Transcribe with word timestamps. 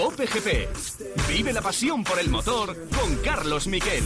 Cope 0.00 0.26
GP. 0.26 0.68
Vive 1.28 1.52
la 1.52 1.60
pasión 1.60 2.02
por 2.02 2.18
el 2.18 2.30
motor 2.30 2.74
con 2.88 3.16
Carlos 3.16 3.66
Miquel. 3.66 4.02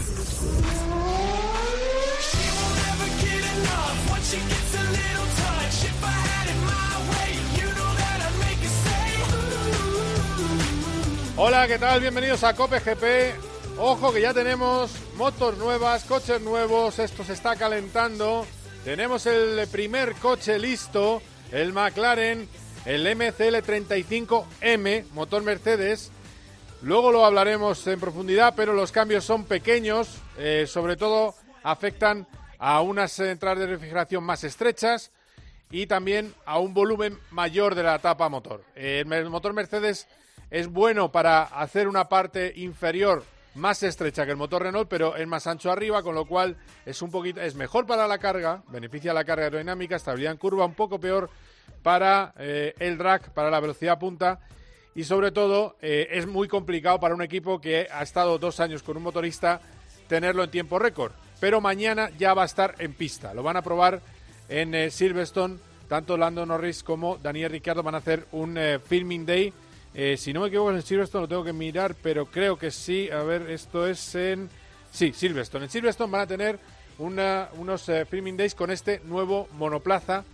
Hola, 11.36 11.68
¿qué 11.68 11.78
tal? 11.78 12.00
Bienvenidos 12.00 12.42
a 12.42 12.56
Cope 12.56 12.80
GP. 12.80 13.78
Ojo 13.78 14.12
que 14.12 14.20
ya 14.20 14.34
tenemos 14.34 14.90
motos 15.16 15.56
nuevas, 15.58 16.02
coches 16.02 16.40
nuevos, 16.40 16.98
esto 16.98 17.22
se 17.22 17.34
está 17.34 17.54
calentando. 17.54 18.44
Tenemos 18.84 19.26
el 19.26 19.68
primer 19.68 20.14
coche 20.16 20.58
listo, 20.58 21.22
el 21.52 21.72
McLaren, 21.72 22.48
el 22.84 23.06
MCL35M, 23.06 25.04
motor 25.12 25.42
Mercedes. 25.42 26.10
Luego 26.82 27.12
lo 27.12 27.24
hablaremos 27.24 27.86
en 27.86 27.98
profundidad, 27.98 28.54
pero 28.56 28.74
los 28.74 28.92
cambios 28.92 29.24
son 29.24 29.44
pequeños, 29.44 30.18
eh, 30.36 30.66
sobre 30.68 30.96
todo 30.96 31.34
afectan 31.62 32.26
a 32.58 32.82
unas 32.82 33.18
entradas 33.20 33.60
de 33.60 33.68
refrigeración 33.68 34.22
más 34.22 34.44
estrechas 34.44 35.10
y 35.70 35.86
también 35.86 36.34
a 36.44 36.58
un 36.58 36.74
volumen 36.74 37.18
mayor 37.30 37.74
de 37.74 37.84
la 37.84 37.98
tapa 37.98 38.28
motor. 38.28 38.62
el 38.74 39.30
motor 39.30 39.54
Mercedes 39.54 40.06
es 40.50 40.68
bueno 40.68 41.10
para 41.10 41.42
hacer 41.42 41.88
una 41.88 42.08
parte 42.08 42.52
inferior 42.56 43.24
más 43.54 43.82
estrecha 43.82 44.24
que 44.24 44.32
el 44.32 44.36
motor 44.36 44.62
Renault, 44.62 44.88
pero 44.88 45.16
es 45.16 45.26
más 45.26 45.46
ancho 45.46 45.70
arriba, 45.70 46.02
con 46.02 46.14
lo 46.14 46.26
cual 46.26 46.56
es 46.84 47.00
un 47.02 47.10
poquito 47.10 47.40
es 47.40 47.54
mejor 47.54 47.86
para 47.86 48.06
la 48.06 48.18
carga, 48.18 48.62
beneficia 48.68 49.14
la 49.14 49.24
carga 49.24 49.44
aerodinámica, 49.44 49.96
estabilidad 49.96 50.32
en 50.32 50.38
curva, 50.38 50.66
un 50.66 50.74
poco 50.74 51.00
peor 51.00 51.30
para 51.82 52.32
eh, 52.38 52.74
el 52.78 52.98
drag, 52.98 53.32
para 53.32 53.50
la 53.50 53.60
velocidad 53.60 53.98
punta 53.98 54.40
y 54.94 55.04
sobre 55.04 55.32
todo 55.32 55.76
eh, 55.82 56.08
es 56.12 56.26
muy 56.26 56.48
complicado 56.48 57.00
para 57.00 57.14
un 57.14 57.22
equipo 57.22 57.60
que 57.60 57.88
ha 57.92 58.02
estado 58.02 58.38
dos 58.38 58.60
años 58.60 58.82
con 58.82 58.96
un 58.96 59.02
motorista 59.02 59.60
tenerlo 60.08 60.44
en 60.44 60.50
tiempo 60.50 60.78
récord. 60.78 61.12
Pero 61.40 61.60
mañana 61.60 62.10
ya 62.18 62.32
va 62.32 62.42
a 62.42 62.46
estar 62.46 62.74
en 62.78 62.94
pista. 62.94 63.34
Lo 63.34 63.42
van 63.42 63.56
a 63.56 63.62
probar 63.62 64.00
en 64.48 64.74
eh, 64.74 64.90
Silverstone. 64.90 65.58
Tanto 65.88 66.16
Lando 66.16 66.46
Norris 66.46 66.82
como 66.82 67.18
Daniel 67.18 67.50
Ricciardo 67.50 67.82
van 67.82 67.94
a 67.96 67.98
hacer 67.98 68.26
un 68.32 68.58
filming 68.86 69.26
day 69.26 69.52
eh, 69.96 70.16
si 70.16 70.32
no 70.32 70.40
me 70.40 70.48
equivoco, 70.48 70.72
en 70.72 70.82
Silverstone 70.82 71.22
lo 71.22 71.28
tengo 71.28 71.44
que 71.44 71.52
mirar, 71.52 71.94
pero 72.02 72.26
creo 72.26 72.58
que 72.58 72.72
sí. 72.72 73.08
A 73.10 73.22
ver, 73.22 73.48
esto 73.50 73.86
es 73.86 74.14
en. 74.16 74.50
Sí, 74.90 75.12
Silverstone. 75.12 75.66
En 75.66 75.70
Silverstone 75.70 76.10
van 76.10 76.20
a 76.22 76.26
tener 76.26 76.58
unos 76.98 77.88
eh, 77.88 78.04
filming 78.04 78.36
days 78.36 78.54
con 78.54 78.70
este 78.70 79.00
nuevo 79.04 79.48
monoplaza 79.52 80.24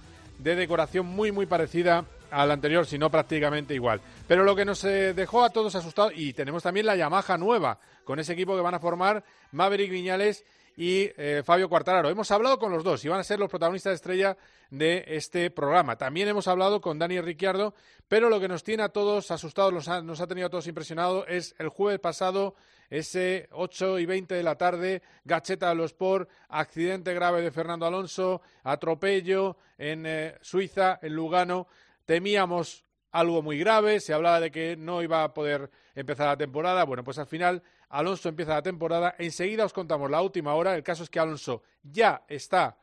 de 0.42 0.56
decoración 0.56 1.06
muy, 1.06 1.32
muy 1.32 1.46
parecida 1.46 2.04
al 2.30 2.50
anterior, 2.50 2.86
si 2.86 2.98
no 2.98 3.10
prácticamente 3.10 3.74
igual. 3.74 4.00
Pero 4.26 4.44
lo 4.44 4.54
que 4.54 4.64
nos 4.64 4.84
eh, 4.84 5.14
dejó 5.14 5.44
a 5.44 5.50
todos 5.50 5.74
asustados, 5.74 6.12
y 6.16 6.32
tenemos 6.32 6.62
también 6.62 6.86
la 6.86 6.96
Yamaha 6.96 7.36
nueva, 7.36 7.78
con 8.04 8.18
ese 8.18 8.32
equipo 8.32 8.56
que 8.56 8.62
van 8.62 8.74
a 8.74 8.80
formar 8.80 9.24
Maverick 9.52 9.90
Viñales 9.90 10.44
y 10.76 11.10
eh, 11.16 11.42
Fabio 11.44 11.68
Quartararo. 11.68 12.08
Hemos 12.08 12.30
hablado 12.30 12.58
con 12.58 12.72
los 12.72 12.84
dos 12.84 13.04
y 13.04 13.08
van 13.08 13.20
a 13.20 13.24
ser 13.24 13.38
los 13.38 13.50
protagonistas 13.50 13.94
estrella 13.94 14.36
de 14.70 15.04
este 15.06 15.50
programa. 15.50 15.96
También 15.96 16.28
hemos 16.28 16.48
hablado 16.48 16.80
con 16.80 16.98
Dani 16.98 17.20
Ricciardo, 17.20 17.74
pero 18.08 18.28
lo 18.28 18.40
que 18.40 18.48
nos 18.48 18.62
tiene 18.62 18.82
a 18.82 18.88
todos 18.88 19.30
asustados, 19.30 19.72
nos 19.72 19.88
ha, 19.88 20.02
nos 20.02 20.20
ha 20.20 20.26
tenido 20.26 20.46
a 20.46 20.50
todos 20.50 20.66
impresionados, 20.66 21.24
es 21.28 21.54
el 21.58 21.68
jueves 21.68 22.00
pasado, 22.00 22.54
ese 22.88 23.48
8 23.52 23.98
y 23.98 24.06
20 24.06 24.34
de 24.34 24.42
la 24.42 24.56
tarde, 24.56 25.02
Gacheta 25.24 25.68
de 25.68 25.74
los 25.76 25.92
Sport, 25.92 26.28
accidente 26.48 27.14
grave 27.14 27.42
de 27.42 27.50
Fernando 27.50 27.86
Alonso, 27.86 28.42
atropello 28.64 29.56
en 29.78 30.06
eh, 30.06 30.34
Suiza, 30.40 30.98
en 31.02 31.14
Lugano. 31.14 31.68
Temíamos 32.04 32.84
algo 33.12 33.42
muy 33.42 33.58
grave, 33.58 34.00
se 34.00 34.12
hablaba 34.12 34.40
de 34.40 34.50
que 34.50 34.76
no 34.76 35.02
iba 35.02 35.24
a 35.24 35.34
poder 35.34 35.70
empezar 35.94 36.26
la 36.26 36.36
temporada. 36.36 36.84
Bueno, 36.84 37.04
pues 37.04 37.18
al 37.18 37.26
final 37.26 37.62
Alonso 37.90 38.28
empieza 38.28 38.54
la 38.54 38.62
temporada. 38.62 39.14
Enseguida 39.18 39.64
os 39.64 39.72
contamos 39.72 40.10
la 40.10 40.22
última 40.22 40.54
hora. 40.54 40.74
El 40.74 40.82
caso 40.82 41.02
es 41.02 41.10
que 41.10 41.20
Alonso 41.20 41.62
ya 41.82 42.24
está 42.28 42.78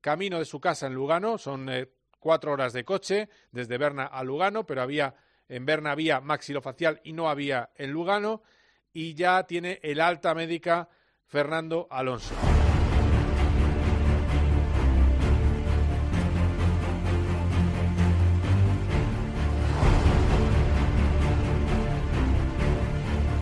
camino 0.00 0.38
de 0.38 0.44
su 0.44 0.60
casa 0.60 0.86
en 0.86 0.94
Lugano. 0.94 1.38
Son 1.38 1.68
eh, 1.68 1.88
cuatro 2.18 2.52
horas 2.52 2.72
de 2.72 2.84
coche 2.84 3.28
desde 3.52 3.78
Berna 3.78 4.06
a 4.06 4.22
Lugano, 4.22 4.66
pero 4.66 4.82
había 4.82 5.14
en 5.48 5.64
Berna 5.64 5.92
había 5.92 6.20
maxilofacial 6.20 7.00
y 7.04 7.12
no 7.12 7.30
había 7.30 7.70
en 7.76 7.92
Lugano. 7.92 8.42
Y 8.92 9.14
ya 9.14 9.44
tiene 9.44 9.80
el 9.82 10.00
alta 10.00 10.34
médica 10.34 10.88
Fernando 11.26 11.86
Alonso. 11.90 12.34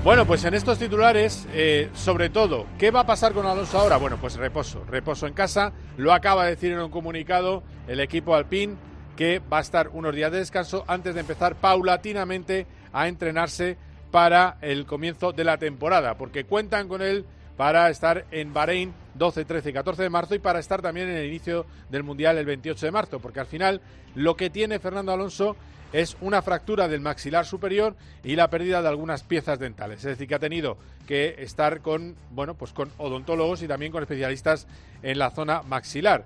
Bueno, 0.06 0.24
pues 0.24 0.44
en 0.44 0.54
estos 0.54 0.78
titulares, 0.78 1.48
eh, 1.52 1.90
sobre 1.92 2.30
todo, 2.30 2.66
¿qué 2.78 2.92
va 2.92 3.00
a 3.00 3.06
pasar 3.06 3.32
con 3.32 3.44
Alonso 3.44 3.76
ahora? 3.76 3.96
Bueno, 3.96 4.18
pues 4.20 4.36
reposo, 4.36 4.84
reposo 4.84 5.26
en 5.26 5.34
casa. 5.34 5.72
Lo 5.96 6.12
acaba 6.12 6.44
de 6.44 6.50
decir 6.50 6.70
en 6.70 6.78
un 6.78 6.92
comunicado 6.92 7.64
el 7.88 7.98
equipo 7.98 8.36
Alpine 8.36 8.76
que 9.16 9.40
va 9.40 9.58
a 9.58 9.62
estar 9.62 9.88
unos 9.88 10.14
días 10.14 10.30
de 10.30 10.38
descanso 10.38 10.84
antes 10.86 11.12
de 11.12 11.22
empezar 11.22 11.56
paulatinamente 11.56 12.68
a 12.92 13.08
entrenarse 13.08 13.78
para 14.12 14.58
el 14.60 14.86
comienzo 14.86 15.32
de 15.32 15.42
la 15.42 15.58
temporada, 15.58 16.16
porque 16.16 16.44
cuentan 16.44 16.86
con 16.86 17.02
él 17.02 17.24
para 17.56 17.90
estar 17.90 18.26
en 18.30 18.54
Bahrein 18.54 18.94
12, 19.14 19.44
13 19.44 19.70
y 19.70 19.72
14 19.72 20.04
de 20.04 20.10
marzo 20.10 20.36
y 20.36 20.38
para 20.38 20.60
estar 20.60 20.82
también 20.82 21.08
en 21.08 21.16
el 21.16 21.26
inicio 21.26 21.66
del 21.90 22.04
Mundial 22.04 22.38
el 22.38 22.46
28 22.46 22.86
de 22.86 22.92
marzo, 22.92 23.18
porque 23.18 23.40
al 23.40 23.46
final 23.46 23.80
lo 24.14 24.36
que 24.36 24.50
tiene 24.50 24.78
Fernando 24.78 25.10
Alonso 25.10 25.56
es 25.92 26.16
una 26.20 26.42
fractura 26.42 26.88
del 26.88 27.00
maxilar 27.00 27.46
superior 27.46 27.96
y 28.24 28.36
la 28.36 28.50
pérdida 28.50 28.82
de 28.82 28.88
algunas 28.88 29.22
piezas 29.22 29.58
dentales. 29.58 29.98
Es 29.98 30.04
decir, 30.04 30.28
que 30.28 30.34
ha 30.34 30.40
tenido 30.40 30.76
que 31.06 31.36
estar 31.38 31.80
con, 31.80 32.16
bueno, 32.30 32.54
pues 32.54 32.72
con 32.72 32.90
odontólogos 32.98 33.62
y 33.62 33.68
también 33.68 33.92
con 33.92 34.02
especialistas 34.02 34.66
en 35.02 35.18
la 35.18 35.30
zona 35.30 35.62
maxilar. 35.62 36.24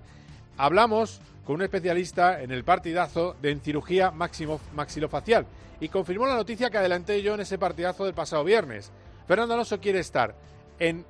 Hablamos 0.56 1.21
con 1.44 1.56
un 1.56 1.62
especialista 1.62 2.43
en 2.43 2.50
el 2.50 2.65
partidazo 2.65 3.37
de 3.41 3.56
cirugía 3.56 4.10
maxilofacial 4.10 5.47
y 5.81 5.88
confirmó 5.88 6.27
la 6.27 6.34
noticia 6.37 6.71
que 6.71 6.78
adelanté 6.78 7.22
yo 7.22 7.34
en 7.34 7.41
ese 7.41 7.59
partidazo 7.59 8.04
del 8.04 8.15
pasado 8.15 8.44
viernes. 8.44 8.92
Fernando 9.27 9.54
Alonso 9.54 9.81
quiere 9.81 10.00
estar 10.00 10.34
en, 10.78 11.04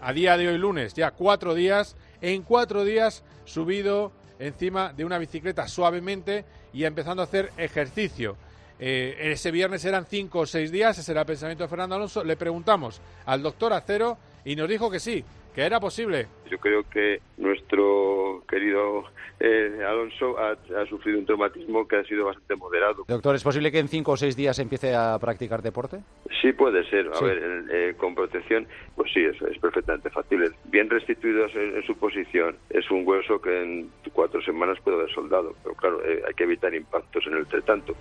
a 0.00 0.12
día 0.12 0.36
de 0.36 0.48
hoy 0.48 0.58
lunes, 0.58 0.94
ya 0.94 1.10
cuatro 1.10 1.54
días, 1.54 1.96
en 2.20 2.42
cuatro 2.42 2.84
días 2.84 3.24
subido 3.44 4.12
encima 4.38 4.92
de 4.92 5.04
una 5.04 5.18
bicicleta 5.18 5.66
suavemente 5.68 6.44
y 6.76 6.84
empezando 6.84 7.22
a 7.22 7.24
hacer 7.24 7.52
ejercicio. 7.56 8.36
Eh, 8.78 9.16
ese 9.32 9.50
viernes 9.50 9.82
eran 9.86 10.04
cinco 10.04 10.40
o 10.40 10.46
seis 10.46 10.70
días, 10.70 10.98
ese 10.98 11.10
era 11.10 11.22
el 11.22 11.26
pensamiento 11.26 11.64
de 11.64 11.68
Fernando 11.68 11.94
Alonso. 11.94 12.22
Le 12.22 12.36
preguntamos 12.36 13.00
al 13.24 13.42
doctor 13.42 13.72
Acero 13.72 14.18
y 14.44 14.54
nos 14.56 14.68
dijo 14.68 14.90
que 14.90 15.00
sí, 15.00 15.24
que 15.56 15.62
era 15.62 15.80
posible. 15.80 16.26
Yo 16.50 16.58
creo 16.58 16.82
que 16.90 17.22
nuestro 17.38 18.44
querido 18.46 19.04
eh, 19.40 19.82
Alonso 19.88 20.36
ha, 20.38 20.54
sufrido 20.86 21.18
un 21.18 21.24
traumatismo 21.24 21.88
que 21.88 21.96
ha 21.96 22.04
sido 22.04 22.26
bastante 22.26 22.56
moderado. 22.56 23.04
Doctor, 23.08 23.34
¿es 23.34 23.42
posible 23.42 23.72
que 23.72 23.78
en 23.78 23.88
cinco 23.88 24.12
o 24.12 24.16
seis 24.18 24.36
días 24.36 24.58
empiece 24.58 24.94
a 24.94 25.18
practicar 25.18 25.62
deporte? 25.62 26.00
Sí, 26.42 26.52
puede 26.52 26.84
ser. 26.90 27.10
A 27.10 27.24
ver, 27.24 27.64
eh, 27.72 27.94
con 27.96 28.14
protección, 28.14 28.68
pues 28.96 29.10
sí, 29.14 29.24
es, 29.24 29.40
es 29.50 29.58
perfectamente 29.58 30.10
factible. 30.10 30.50
Bien 30.64 30.90
restituidos 30.90 31.50
en, 31.54 31.82
su 31.86 31.96
posición, 31.96 32.58
es 32.68 32.90
un 32.90 33.08
hueso 33.08 33.40
que 33.40 33.62
en 33.62 33.90
cuatro 34.12 34.42
semanas 34.42 34.78
puede 34.84 34.98
haber 34.98 35.14
soldado. 35.14 35.54
Pero 35.62 35.74
claro, 35.74 36.04
eh, 36.04 36.22
hay 36.28 36.34
que 36.34 36.44
evitar 36.44 36.74
impactos 36.74 37.26
en 37.28 37.32
el 37.32 37.38
entretanto. 37.38 37.96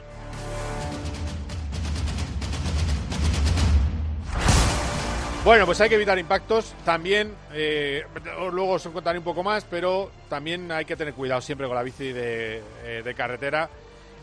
Bueno, 5.46 5.68
pues 5.68 5.80
hay 5.80 5.90
que 5.90 5.96
evitar 5.96 6.18
impactos. 6.18 6.74
También, 6.84 7.36
eh, 7.54 8.04
luego 8.52 8.72
os 8.72 8.88
contaré 8.88 9.20
un 9.20 9.24
poco 9.24 9.44
más, 9.44 9.64
pero 9.64 10.10
también 10.28 10.72
hay 10.72 10.86
que 10.86 10.96
tener 10.96 11.14
cuidado 11.14 11.40
siempre 11.40 11.68
con 11.68 11.76
la 11.76 11.84
bici 11.84 12.12
de, 12.12 12.64
eh, 12.84 13.14
carretera. 13.16 13.70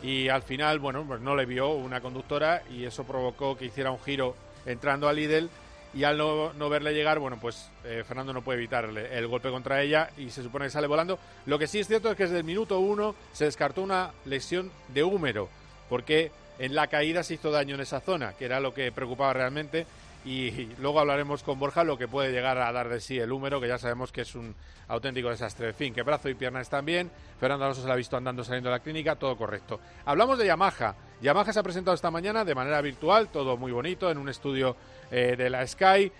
Y 0.02 0.28
al 0.28 0.42
final, 0.42 0.80
bueno, 0.80 1.04
pues 1.06 1.20
no 1.20 1.36
le 1.36 1.46
vio 1.46 1.68
una 1.74 2.00
conductora 2.00 2.64
y 2.68 2.84
eso 2.86 3.04
provocó 3.04 3.56
que 3.56 3.66
hiciera 3.66 3.92
un 3.92 4.00
giro 4.00 4.34
entrando 4.66 5.08
al 5.08 5.14
Lidl. 5.14 5.48
Y 5.94 6.02
al 6.02 6.18
no, 6.18 6.68
verle 6.68 6.92
llegar, 6.92 7.20
bueno, 7.20 7.38
pues 7.40 7.70
eh, 7.84 8.02
Fernando 8.04 8.32
no 8.32 8.42
puede 8.42 8.58
evitar 8.58 8.86
el 8.86 9.26
golpe 9.28 9.48
contra 9.50 9.80
ella 9.80 10.10
y 10.18 10.28
se 10.30 10.42
supone 10.42 10.64
que 10.64 10.70
sale 10.72 10.88
volando. 10.88 11.20
Lo 11.46 11.56
que 11.56 11.68
sí 11.68 11.78
es 11.78 11.86
cierto 11.86 12.10
es 12.10 12.16
que 12.16 12.24
desde 12.24 12.38
el 12.38 12.44
minuto 12.44 12.80
uno 12.80 13.14
se 13.32 13.44
descartó 13.44 13.82
una 13.82 14.10
lesión 14.24 14.72
de 14.88 15.04
húmero, 15.04 15.48
porque 15.88 16.32
en 16.58 16.74
la 16.74 16.88
caída 16.88 17.22
se 17.22 17.34
hizo 17.34 17.52
daño 17.52 17.76
en 17.76 17.82
esa 17.82 18.00
zona, 18.00 18.32
que 18.32 18.46
era 18.46 18.58
lo 18.58 18.74
que 18.74 18.90
preocupaba 18.90 19.34
realmente 19.34 19.86
y 20.24 20.68
luego 20.78 21.00
hablaremos 21.00 21.42
con 21.42 21.58
Borja 21.58 21.84
lo 21.84 21.98
que 21.98 22.08
puede 22.08 22.32
llegar 22.32 22.58
a 22.58 22.70
dar 22.72 22.88
de 22.88 23.00
sí 23.00 23.18
el 23.18 23.32
húmero, 23.32 23.60
que 23.60 23.68
ya 23.68 23.78
sabemos 23.78 24.12
que 24.12 24.20
es 24.20 24.34
un 24.34 24.54
auténtico 24.88 25.30
desastre. 25.30 25.68
En 25.68 25.74
fin, 25.74 25.94
que 25.94 26.02
brazo 26.02 26.28
y 26.28 26.34
pierna 26.34 26.60
están 26.60 26.84
bien, 26.84 27.10
Fernando 27.40 27.64
Alonso 27.64 27.82
se 27.82 27.88
la 27.88 27.94
ha 27.94 27.96
visto 27.96 28.16
andando 28.16 28.44
saliendo 28.44 28.70
de 28.70 28.76
la 28.76 28.82
clínica, 28.82 29.16
todo 29.16 29.36
correcto. 29.36 29.80
Hablamos 30.04 30.38
de 30.38 30.46
Yamaha. 30.46 30.94
Yamaha 31.20 31.52
se 31.52 31.58
ha 31.58 31.62
presentado 31.62 31.94
esta 31.94 32.10
mañana 32.10 32.44
de 32.44 32.54
manera 32.54 32.80
virtual, 32.80 33.28
todo 33.28 33.56
muy 33.56 33.72
bonito, 33.72 34.10
en 34.10 34.18
un 34.18 34.28
estudio 34.28 34.76
eh, 35.10 35.34
de 35.36 35.50
la 35.50 35.66
Sky, 35.66 36.12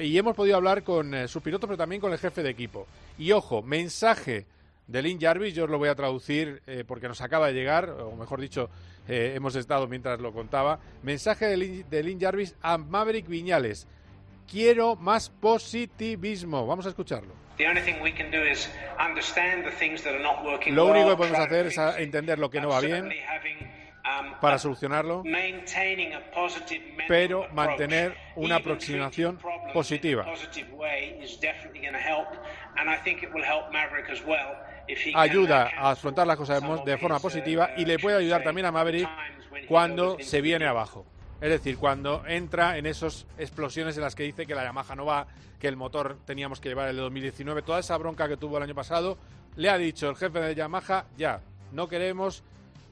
y 0.00 0.18
hemos 0.18 0.34
podido 0.34 0.56
hablar 0.56 0.82
con 0.82 1.14
eh, 1.14 1.28
sus 1.28 1.42
pilotos, 1.42 1.68
pero 1.68 1.76
también 1.76 2.00
con 2.00 2.12
el 2.12 2.18
jefe 2.18 2.42
de 2.42 2.50
equipo. 2.50 2.86
Y 3.18 3.32
ojo, 3.32 3.62
mensaje 3.62 4.46
de 4.86 5.02
Lynn 5.02 5.20
Jarvis, 5.20 5.54
yo 5.54 5.64
os 5.64 5.70
lo 5.70 5.78
voy 5.78 5.88
a 5.88 5.94
traducir 5.94 6.62
eh, 6.66 6.84
porque 6.86 7.08
nos 7.08 7.20
acaba 7.20 7.48
de 7.48 7.54
llegar, 7.54 7.90
o 7.90 8.14
mejor 8.14 8.40
dicho, 8.40 8.70
eh, 9.08 9.32
hemos 9.34 9.56
estado 9.56 9.88
mientras 9.88 10.20
lo 10.20 10.32
contaba. 10.32 10.78
Mensaje 11.02 11.46
de 11.46 11.56
Lynn, 11.56 11.90
de 11.90 12.02
Lynn 12.02 12.20
Jarvis 12.20 12.54
a 12.62 12.78
Maverick 12.78 13.26
Viñales. 13.26 13.88
Quiero 14.48 14.94
más 14.94 15.28
positivismo. 15.30 16.66
Vamos 16.66 16.86
a 16.86 16.90
escucharlo. 16.90 17.34
Lo 20.70 20.86
único 20.86 21.10
que 21.10 21.16
podemos 21.16 21.38
hacer 21.38 21.66
es 21.66 21.78
entender 21.98 22.38
lo 22.38 22.50
que 22.50 22.60
no 22.60 22.68
va 22.68 22.80
bien 22.80 23.10
para 24.40 24.58
solucionarlo, 24.58 25.24
pero 27.08 27.48
mantener 27.52 28.16
una 28.36 28.56
aproximación 28.56 29.38
positiva. 29.72 30.26
Ayuda 35.14 35.70
a 35.76 35.90
afrontar 35.90 36.26
las 36.26 36.36
cosas 36.36 36.62
de 36.84 36.98
forma 36.98 37.18
positiva 37.18 37.70
y 37.76 37.84
le 37.84 37.98
puede 37.98 38.16
ayudar 38.18 38.42
también 38.42 38.66
a 38.66 38.72
Maverick 38.72 39.08
cuando 39.68 40.16
se 40.20 40.40
viene 40.40 40.66
abajo. 40.66 41.04
Es 41.40 41.50
decir, 41.50 41.76
cuando 41.76 42.22
entra 42.26 42.78
en 42.78 42.86
esas 42.86 43.26
explosiones 43.36 43.96
en 43.96 44.02
las 44.02 44.14
que 44.14 44.22
dice 44.22 44.46
que 44.46 44.54
la 44.54 44.64
Yamaha 44.64 44.94
no 44.94 45.04
va, 45.04 45.26
que 45.60 45.68
el 45.68 45.76
motor 45.76 46.18
teníamos 46.24 46.60
que 46.60 46.70
llevar 46.70 46.88
el 46.88 46.96
de 46.96 47.02
2019, 47.02 47.62
toda 47.62 47.80
esa 47.80 47.96
bronca 47.98 48.28
que 48.28 48.36
tuvo 48.36 48.56
el 48.56 48.62
año 48.62 48.74
pasado, 48.74 49.18
le 49.56 49.68
ha 49.68 49.76
dicho 49.76 50.08
el 50.08 50.16
jefe 50.16 50.40
de 50.40 50.54
Yamaha, 50.54 51.06
ya, 51.16 51.40
no 51.72 51.88
queremos 51.88 52.42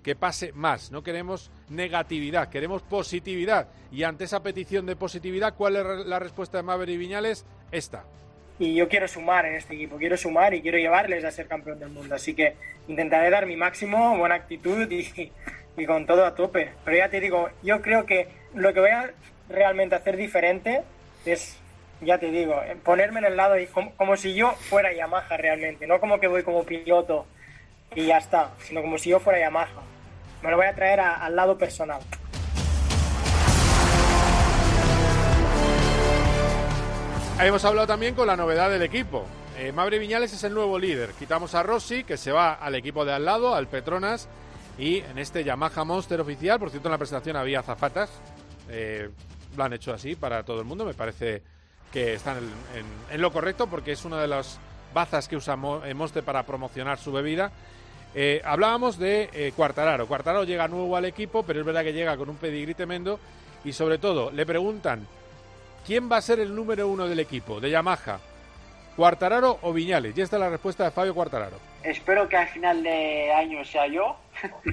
que 0.02 0.14
pase 0.14 0.52
más, 0.52 0.92
no 0.92 1.02
queremos 1.02 1.50
negatividad, 1.70 2.50
queremos 2.50 2.82
positividad. 2.82 3.68
Y 3.90 4.02
ante 4.02 4.24
esa 4.24 4.42
petición 4.42 4.84
de 4.84 4.96
positividad, 4.96 5.54
¿cuál 5.54 5.76
es 5.76 6.06
la 6.06 6.18
respuesta 6.18 6.58
de 6.58 6.62
Maverick 6.62 6.98
Viñales? 6.98 7.46
Esta. 7.72 8.04
Y 8.58 8.74
yo 8.74 8.88
quiero 8.88 9.08
sumar 9.08 9.46
en 9.46 9.54
este 9.54 9.74
equipo, 9.74 9.96
quiero 9.96 10.16
sumar 10.16 10.54
y 10.54 10.62
quiero 10.62 10.78
llevarles 10.78 11.24
a 11.24 11.30
ser 11.30 11.48
campeón 11.48 11.80
del 11.80 11.88
mundo. 11.88 12.14
Así 12.14 12.34
que 12.34 12.54
intentaré 12.86 13.30
dar 13.30 13.46
mi 13.46 13.56
máximo, 13.56 14.16
buena 14.16 14.36
actitud 14.36 14.90
y, 14.90 15.32
y 15.76 15.86
con 15.86 16.06
todo 16.06 16.24
a 16.24 16.34
tope. 16.34 16.70
Pero 16.84 16.96
ya 16.96 17.08
te 17.08 17.20
digo, 17.20 17.48
yo 17.62 17.82
creo 17.82 18.06
que 18.06 18.28
lo 18.54 18.72
que 18.72 18.80
voy 18.80 18.90
a 18.90 19.10
realmente 19.48 19.94
hacer 19.94 20.16
diferente 20.16 20.82
es, 21.24 21.58
ya 22.00 22.18
te 22.18 22.30
digo, 22.30 22.60
ponerme 22.82 23.20
en 23.20 23.26
el 23.26 23.36
lado 23.36 23.58
y 23.58 23.66
como, 23.66 24.16
si 24.16 24.34
yo 24.34 24.52
fuera 24.52 24.92
Yamaha 24.92 25.36
realmente, 25.36 25.86
no 25.86 26.00
como 26.00 26.20
que 26.20 26.28
voy 26.28 26.42
como 26.42 26.64
piloto 26.64 27.26
y 27.94 28.06
ya 28.06 28.18
está, 28.18 28.50
sino 28.60 28.82
como 28.82 28.98
si 28.98 29.10
yo 29.10 29.20
fuera 29.20 29.38
Yamaha. 29.38 29.82
Me 30.42 30.50
lo 30.50 30.56
voy 30.56 30.66
a 30.66 30.74
traer 30.74 31.00
al 31.00 31.34
lado 31.34 31.56
personal. 31.56 32.00
Hemos 37.40 37.64
hablado 37.64 37.86
también 37.88 38.14
con 38.14 38.28
la 38.28 38.36
novedad 38.36 38.70
del 38.70 38.82
equipo. 38.82 39.26
Eh, 39.58 39.72
Mabre 39.72 39.98
Viñales 39.98 40.32
es 40.32 40.44
el 40.44 40.54
nuevo 40.54 40.78
líder. 40.78 41.10
Quitamos 41.18 41.54
a 41.54 41.64
Rossi, 41.64 42.04
que 42.04 42.16
se 42.16 42.30
va 42.30 42.54
al 42.54 42.76
equipo 42.76 43.04
de 43.04 43.12
al 43.12 43.24
lado, 43.24 43.54
al 43.54 43.66
Petronas, 43.66 44.28
y 44.78 44.98
en 44.98 45.18
este 45.18 45.42
Yamaha 45.42 45.84
Monster 45.84 46.20
oficial, 46.20 46.60
por 46.60 46.70
cierto, 46.70 46.88
en 46.88 46.92
la 46.92 46.98
presentación 46.98 47.36
había 47.36 47.62
zafatas. 47.62 48.08
Eh, 48.70 49.10
lo 49.56 49.64
han 49.64 49.72
hecho 49.72 49.92
así 49.92 50.14
para 50.14 50.44
todo 50.44 50.60
el 50.60 50.64
mundo. 50.64 50.84
Me 50.84 50.94
parece 50.94 51.42
que 51.92 52.14
están 52.14 52.38
en, 53.10 53.20
lo 53.20 53.32
correcto 53.32 53.66
porque 53.66 53.92
es 53.92 54.04
una 54.04 54.20
de 54.20 54.28
las 54.28 54.58
bazas 54.94 55.28
que 55.28 55.36
usa 55.36 55.58
eh, 55.84 55.92
Monster 55.92 56.22
para 56.22 56.44
promocionar 56.44 56.98
su 56.98 57.12
bebida. 57.12 57.50
Eh, 58.14 58.42
hablábamos 58.44 58.96
de 58.96 59.52
Cuartararo. 59.56 60.06
Cuartararo 60.06 60.44
llega 60.44 60.68
nuevo 60.68 60.96
al 60.96 61.04
equipo, 61.04 61.42
pero 61.42 61.60
es 61.60 61.66
verdad 61.66 61.82
que 61.82 61.92
llega 61.92 62.16
con 62.16 62.30
un 62.30 62.36
pedigrí 62.36 62.74
tremendo. 62.74 63.18
Y 63.64 63.72
sobre 63.72 63.98
todo, 63.98 64.30
le 64.30 64.46
preguntan: 64.46 65.06
¿quién 65.86 66.10
va 66.10 66.16
a 66.16 66.22
ser 66.22 66.40
el 66.40 66.54
número 66.54 66.88
uno 66.88 67.06
del 67.06 67.20
equipo, 67.20 67.60
de 67.60 67.70
Yamaha? 67.70 68.18
¿Cuartararo 68.96 69.58
o 69.62 69.72
Viñales? 69.72 70.16
Y 70.16 70.22
esta 70.22 70.36
es 70.36 70.40
la 70.40 70.48
respuesta 70.48 70.84
de 70.84 70.90
Fabio 70.90 71.14
Cuartararo. 71.14 71.58
Espero 71.82 72.28
que 72.28 72.36
al 72.36 72.48
final 72.48 72.82
de 72.82 73.32
año 73.32 73.64
sea 73.64 73.86
yo. 73.86 74.16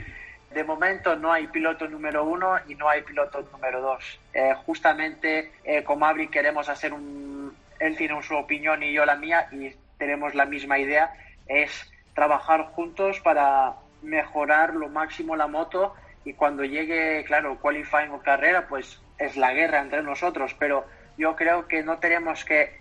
De 0.52 0.66
momento 0.66 1.16
no 1.16 1.32
hay 1.32 1.48
piloto 1.48 1.88
número 1.88 2.26
uno 2.26 2.56
y 2.68 2.76
no 2.76 2.90
hay 2.90 3.04
piloto 3.04 3.42
número 3.54 3.82
dos. 3.82 4.20
Eh, 4.34 4.54
justamente 4.66 5.54
eh, 5.64 5.82
con 5.84 6.02
queremos 6.30 6.68
hacer 6.68 6.92
un... 6.92 7.56
Él 7.80 7.96
tiene 7.96 8.22
su 8.22 8.36
opinión 8.36 8.84
y 8.84 8.92
yo 8.92 9.06
la 9.06 9.16
mía 9.16 9.48
y 9.54 9.74
tenemos 9.98 10.36
la 10.36 10.46
misma 10.46 10.78
idea. 10.78 11.14
Es 11.48 11.90
trabajar 12.14 12.66
juntos 12.74 13.22
para 13.22 13.76
mejorar 14.02 14.74
lo 14.74 14.90
máximo 14.90 15.38
la 15.38 15.48
moto 15.48 15.96
y 16.26 16.34
cuando 16.34 16.66
llegue, 16.66 17.24
claro, 17.24 17.58
qualifying 17.62 18.12
o 18.12 18.22
carrera, 18.22 18.68
pues 18.68 19.02
es 19.20 19.38
la 19.38 19.54
guerra 19.54 19.80
entre 19.80 20.04
nosotros. 20.04 20.54
Pero 20.60 20.86
yo 21.18 21.36
creo 21.36 21.68
que 21.68 21.84
no 21.84 21.98
tenemos 22.00 22.44
que 22.46 22.80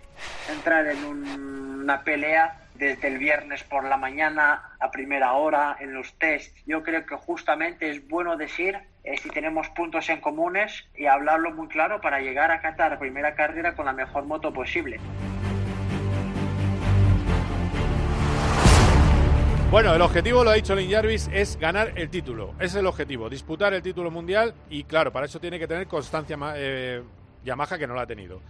entrar 0.49 0.87
en 0.87 1.03
una 1.05 2.03
pelea 2.03 2.57
desde 2.75 3.09
el 3.09 3.17
viernes 3.19 3.63
por 3.63 3.83
la 3.83 3.97
mañana 3.97 4.71
a 4.79 4.89
primera 4.89 5.33
hora 5.33 5.77
en 5.79 5.93
los 5.93 6.13
test. 6.15 6.57
Yo 6.65 6.81
creo 6.83 7.05
que 7.05 7.15
justamente 7.15 7.89
es 7.89 8.07
bueno 8.07 8.37
decir 8.37 8.77
eh, 9.03 9.17
si 9.17 9.29
tenemos 9.29 9.69
puntos 9.69 10.09
en 10.09 10.19
comunes 10.19 10.83
y 10.95 11.05
hablarlo 11.05 11.51
muy 11.51 11.67
claro 11.67 12.01
para 12.01 12.21
llegar 12.21 12.51
a 12.51 12.61
Qatar 12.61 12.97
primera 12.97 13.35
carrera 13.35 13.75
con 13.75 13.85
la 13.85 13.93
mejor 13.93 14.25
moto 14.25 14.51
posible. 14.51 14.99
Bueno, 19.71 19.95
el 19.95 20.01
objetivo, 20.01 20.43
lo 20.43 20.49
ha 20.49 20.55
dicho 20.55 20.75
Lin 20.75 20.91
Jarvis, 20.91 21.29
es 21.31 21.57
ganar 21.57 21.93
el 21.95 22.09
título. 22.09 22.55
Es 22.59 22.75
el 22.75 22.85
objetivo, 22.87 23.29
disputar 23.29 23.73
el 23.73 23.81
título 23.81 24.11
mundial 24.11 24.53
y 24.69 24.83
claro, 24.83 25.13
para 25.13 25.27
eso 25.27 25.39
tiene 25.39 25.57
que 25.57 25.67
tener 25.67 25.87
constancia 25.87 26.37
eh, 26.57 27.01
Yamaha 27.43 27.77
que 27.77 27.87
no 27.87 27.95
la 27.95 28.03
ha 28.03 28.07
tenido. 28.07 28.41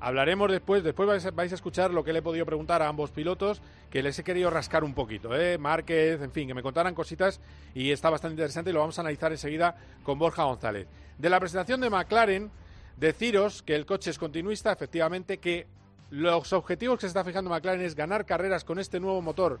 Hablaremos 0.00 0.50
después, 0.50 0.84
después 0.84 1.08
vais 1.32 1.52
a, 1.52 1.54
escuchar 1.54 1.90
lo 1.90 2.04
que 2.04 2.12
le 2.12 2.18
he 2.18 2.22
podido 2.22 2.44
preguntar 2.44 2.82
a 2.82 2.88
ambos 2.88 3.10
pilotos, 3.10 3.62
que 3.90 4.02
les 4.02 4.18
he 4.18 4.24
querido 4.24 4.50
rascar 4.50 4.84
un 4.84 4.92
poquito, 4.92 5.34
¿eh? 5.34 5.56
Márquez, 5.56 6.20
en 6.20 6.30
fin, 6.30 6.46
que 6.46 6.52
me 6.52 6.62
contaran 6.62 6.94
cositas 6.94 7.40
y 7.74 7.90
está 7.90 8.10
bastante 8.10 8.34
interesante 8.34 8.70
y 8.70 8.74
lo 8.74 8.80
vamos 8.80 8.98
a 8.98 9.00
analizar 9.00 9.32
enseguida 9.32 9.76
con 10.02 10.18
Borja 10.18 10.44
González. 10.44 10.86
De 11.16 11.30
la 11.30 11.40
presentación 11.40 11.80
de 11.80 11.88
McLaren, 11.88 12.50
deciros 12.98 13.62
que 13.62 13.74
el 13.74 13.86
coche 13.86 14.10
es 14.10 14.18
continuista, 14.18 14.72
efectivamente, 14.72 15.38
que 15.38 15.66
los 16.10 16.52
objetivos 16.52 16.98
que 16.98 17.02
se 17.02 17.06
está 17.06 17.24
fijando 17.24 17.48
McLaren 17.48 17.80
es 17.80 17.94
ganar 17.94 18.26
carreras 18.26 18.64
con 18.64 18.78
este 18.78 19.00
nuevo 19.00 19.22
motor 19.22 19.58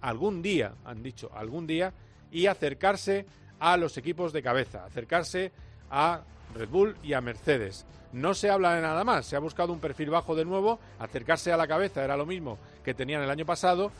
algún 0.00 0.42
día, 0.42 0.74
han 0.84 1.02
dicho, 1.02 1.30
algún 1.34 1.66
día, 1.66 1.92
y 2.32 2.46
acercarse 2.46 3.26
a 3.60 3.76
los 3.76 3.96
equipos 3.96 4.32
de 4.32 4.42
cabeza, 4.42 4.84
acercarse 4.84 5.52
a 5.88 6.22
Red 6.54 6.68
Bull 6.68 6.96
y 7.02 7.12
a 7.12 7.20
Mercedes. 7.20 7.84
No 8.12 8.32
se 8.34 8.48
habla 8.48 8.74
de 8.74 8.82
nada 8.82 9.02
más, 9.04 9.26
se 9.26 9.36
ha 9.36 9.40
buscado 9.40 9.72
un 9.72 9.80
perfil 9.80 10.10
bajo 10.10 10.36
de 10.36 10.44
nuevo, 10.44 10.78
acercarse 10.98 11.52
a 11.52 11.56
la 11.56 11.66
cabeza 11.66 12.04
era 12.04 12.16
lo 12.16 12.26
mismo 12.26 12.58
que 12.84 12.94
tenían 12.94 13.22
el 13.22 13.30
año 13.30 13.44
pasado 13.44 13.90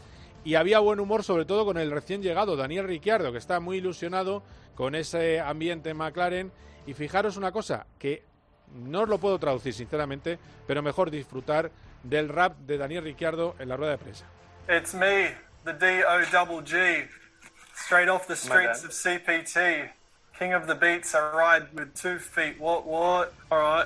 y 0.45 0.55
había 0.55 0.79
buen 0.79 1.01
humor 1.01 1.25
sobre 1.25 1.45
todo 1.45 1.65
con 1.65 1.79
el 1.79 1.91
recién 1.91 2.23
llegado 2.23 2.55
Daniel 2.55 2.87
Ricciardo, 2.87 3.33
que 3.33 3.39
está 3.39 3.59
muy 3.61 3.79
ilusionado 3.79 4.43
con 4.75 4.95
ese 4.95 5.41
ambiente 5.41 5.91
en 5.91 5.97
McLaren 5.97 6.53
y 6.87 6.95
fijaros 6.95 7.37
una 7.37 7.51
cosa, 7.51 7.87
que 7.99 8.25
no 8.73 9.03
os 9.03 9.09
lo 9.09 9.19
puedo 9.19 9.39
traducir 9.39 9.73
sinceramente, 9.73 10.39
pero 10.67 10.83
mejor 10.83 11.11
disfrutar 11.11 11.71
del 12.03 12.29
rap 12.29 12.57
de 12.59 12.79
Daniel 12.79 13.05
Ricciardo 13.05 13.57
en 13.59 13.69
la 13.69 13.77
rueda 13.77 13.93
de 13.93 13.99
prensa. 13.99 14.27
It's 14.69 14.95
me, 14.95 15.35
the 15.65 15.73
D-O-G, 15.73 17.09
straight 17.75 18.09
off 18.09 18.27
the 18.27 18.37
streets 18.37 18.85
of 18.85 18.93
CPT. 18.93 19.91
King 20.39 20.55
of 20.55 20.67
the 20.67 20.75
Beats, 20.75 21.15
I 21.15 21.21
ride 21.33 21.69
with 21.75 21.95
two 21.95 22.19
feet. 22.19 22.59
What, 22.59 22.87
what? 22.87 23.33
All 23.51 23.85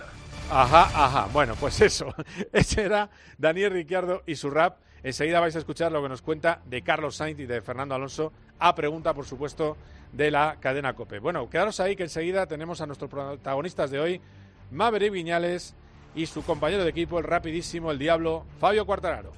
Ajá, 0.51 0.89
ajá. 0.95 1.29
Bueno, 1.33 1.55
pues 1.57 1.81
eso. 1.83 2.15
Ese 2.53 2.85
era 2.85 3.11
Daniel 3.37 3.73
Ricciardo 3.73 4.23
y 4.27 4.37
su 4.37 4.51
rap. 4.51 4.79
Enseguida 5.03 5.41
vais 5.41 5.55
a 5.55 5.59
escuchar 5.59 5.93
lo 5.93 6.03
que 6.03 6.09
nos 6.09 6.23
cuenta 6.23 6.61
de 6.65 6.83
Carlos 6.83 7.17
Sainz 7.17 7.39
y 7.41 7.47
de 7.47 7.61
Fernando 7.61 7.95
Alonso, 7.95 8.33
a 8.59 8.75
pregunta, 8.75 9.15
por 9.15 9.27
supuesto, 9.27 9.77
de 10.13 10.31
la 10.31 10.57
cadena 10.59 10.95
COPE. 10.95 11.19
Bueno, 11.21 11.49
quedaros 11.49 11.81
ahí 11.81 11.95
que 11.95 12.03
enseguida 12.05 12.47
tenemos 12.47 12.81
a 12.81 12.87
nuestros 12.87 13.11
protagonistas 13.11 13.91
de 13.91 14.01
hoy, 14.01 14.21
Maverick 14.71 15.13
Viñales 15.13 15.75
y 16.15 16.27
su 16.27 16.43
compañero 16.43 16.83
de 16.83 16.91
equipo, 16.91 17.19
el 17.19 17.25
rapidísimo, 17.25 17.93
el 17.93 17.99
diablo, 17.99 18.45
Fabio 18.59 18.87
Quartararo. 18.87 19.33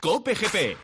Cope 0.00 0.34
GP. 0.34 0.76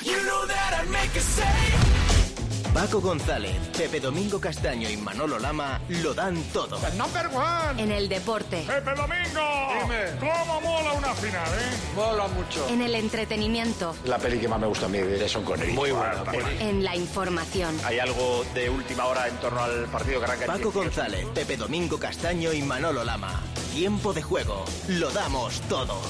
Paco 2.75 3.01
González, 3.01 3.57
Pepe 3.79 4.01
Domingo 4.01 4.41
Castaño 4.41 4.91
y 4.91 4.97
Manolo 4.97 5.39
Lama 5.39 5.81
lo 5.89 6.13
dan 6.13 6.43
todo. 6.53 6.77
number 6.97 7.29
one. 7.33 7.81
En 7.81 7.93
el 7.93 8.09
deporte. 8.09 8.65
Pepe 8.67 8.91
Domingo. 8.97 9.41
Dime. 9.81 10.19
¿Cómo 10.19 10.61
mola 10.61 10.93
una 10.95 11.15
final, 11.15 11.47
eh? 11.47 11.77
Mola 11.95 12.27
mucho. 12.27 12.69
En 12.69 12.83
el 12.83 12.97
entretenimiento. 12.97 13.95
La 14.05 14.19
peli 14.19 14.41
que 14.41 14.49
más 14.49 14.59
me 14.59 14.67
gusta 14.67 14.87
a 14.87 14.89
mí 14.89 14.99
de 14.99 15.29
Son 15.29 15.45
Connery. 15.45 15.73
Muy 15.73 15.93
buena 15.93 16.25
En 16.59 16.83
la 16.83 16.97
información. 16.97 17.79
Hay 17.85 18.01
algo 18.01 18.45
de 18.55 18.69
última 18.69 19.05
hora 19.07 19.29
en 19.29 19.37
torno 19.37 19.63
al 19.63 19.85
partido 19.87 20.19
que 20.19 20.25
arranca 20.25 20.47
Paco 20.47 20.73
González, 20.73 21.27
Pepe 21.33 21.57
Domingo 21.57 21.97
Castaño 22.01 22.53
y 22.53 22.61
Manolo 22.63 23.05
Lama. 23.05 23.41
Tiempo 23.73 24.13
de 24.13 24.23
juego. 24.23 24.65
Lo 24.89 25.11
damos 25.13 25.61
todo. 25.69 26.01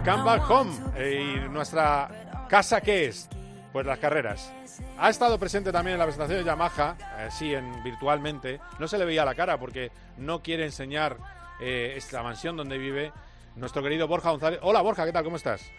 Bueno, 0.00 0.12
come 0.12 0.24
back 0.24 0.50
home. 0.50 0.72
Eh, 0.96 1.20
¿Y 1.20 1.48
nuestra 1.48 2.46
casa 2.48 2.80
qué 2.80 3.06
es? 3.06 3.28
Pues 3.72 3.84
las 3.84 3.98
carreras. 3.98 4.52
Ha 4.98 5.10
estado 5.10 5.38
presente 5.38 5.72
también 5.72 5.94
en 5.94 5.98
la 5.98 6.06
presentación 6.06 6.38
de 6.38 6.44
Yamaha, 6.44 6.96
eh, 7.18 7.28
sí, 7.30 7.54
en, 7.54 7.82
virtualmente. 7.82 8.60
No 8.78 8.88
se 8.88 8.98
le 8.98 9.04
veía 9.04 9.24
la 9.24 9.34
cara 9.34 9.58
porque 9.58 9.90
no 10.16 10.42
quiere 10.42 10.64
enseñar 10.64 11.16
eh, 11.60 11.94
esta 11.96 12.22
mansión 12.22 12.56
donde 12.56 12.78
vive 12.78 13.12
nuestro 13.56 13.82
querido 13.82 14.08
Borja 14.08 14.30
González. 14.30 14.60
Hola 14.62 14.80
Borja, 14.80 15.04
¿qué 15.04 15.12
tal? 15.12 15.24
¿Cómo 15.24 15.36
estás? 15.36 15.70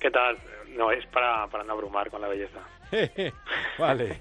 ¿Qué 0.00 0.10
tal? 0.10 0.38
No, 0.76 0.90
es 0.90 1.06
para, 1.06 1.46
para 1.46 1.64
no 1.64 1.72
abrumar 1.72 2.10
con 2.10 2.20
la 2.20 2.28
belleza. 2.28 2.60
vale. 3.78 4.20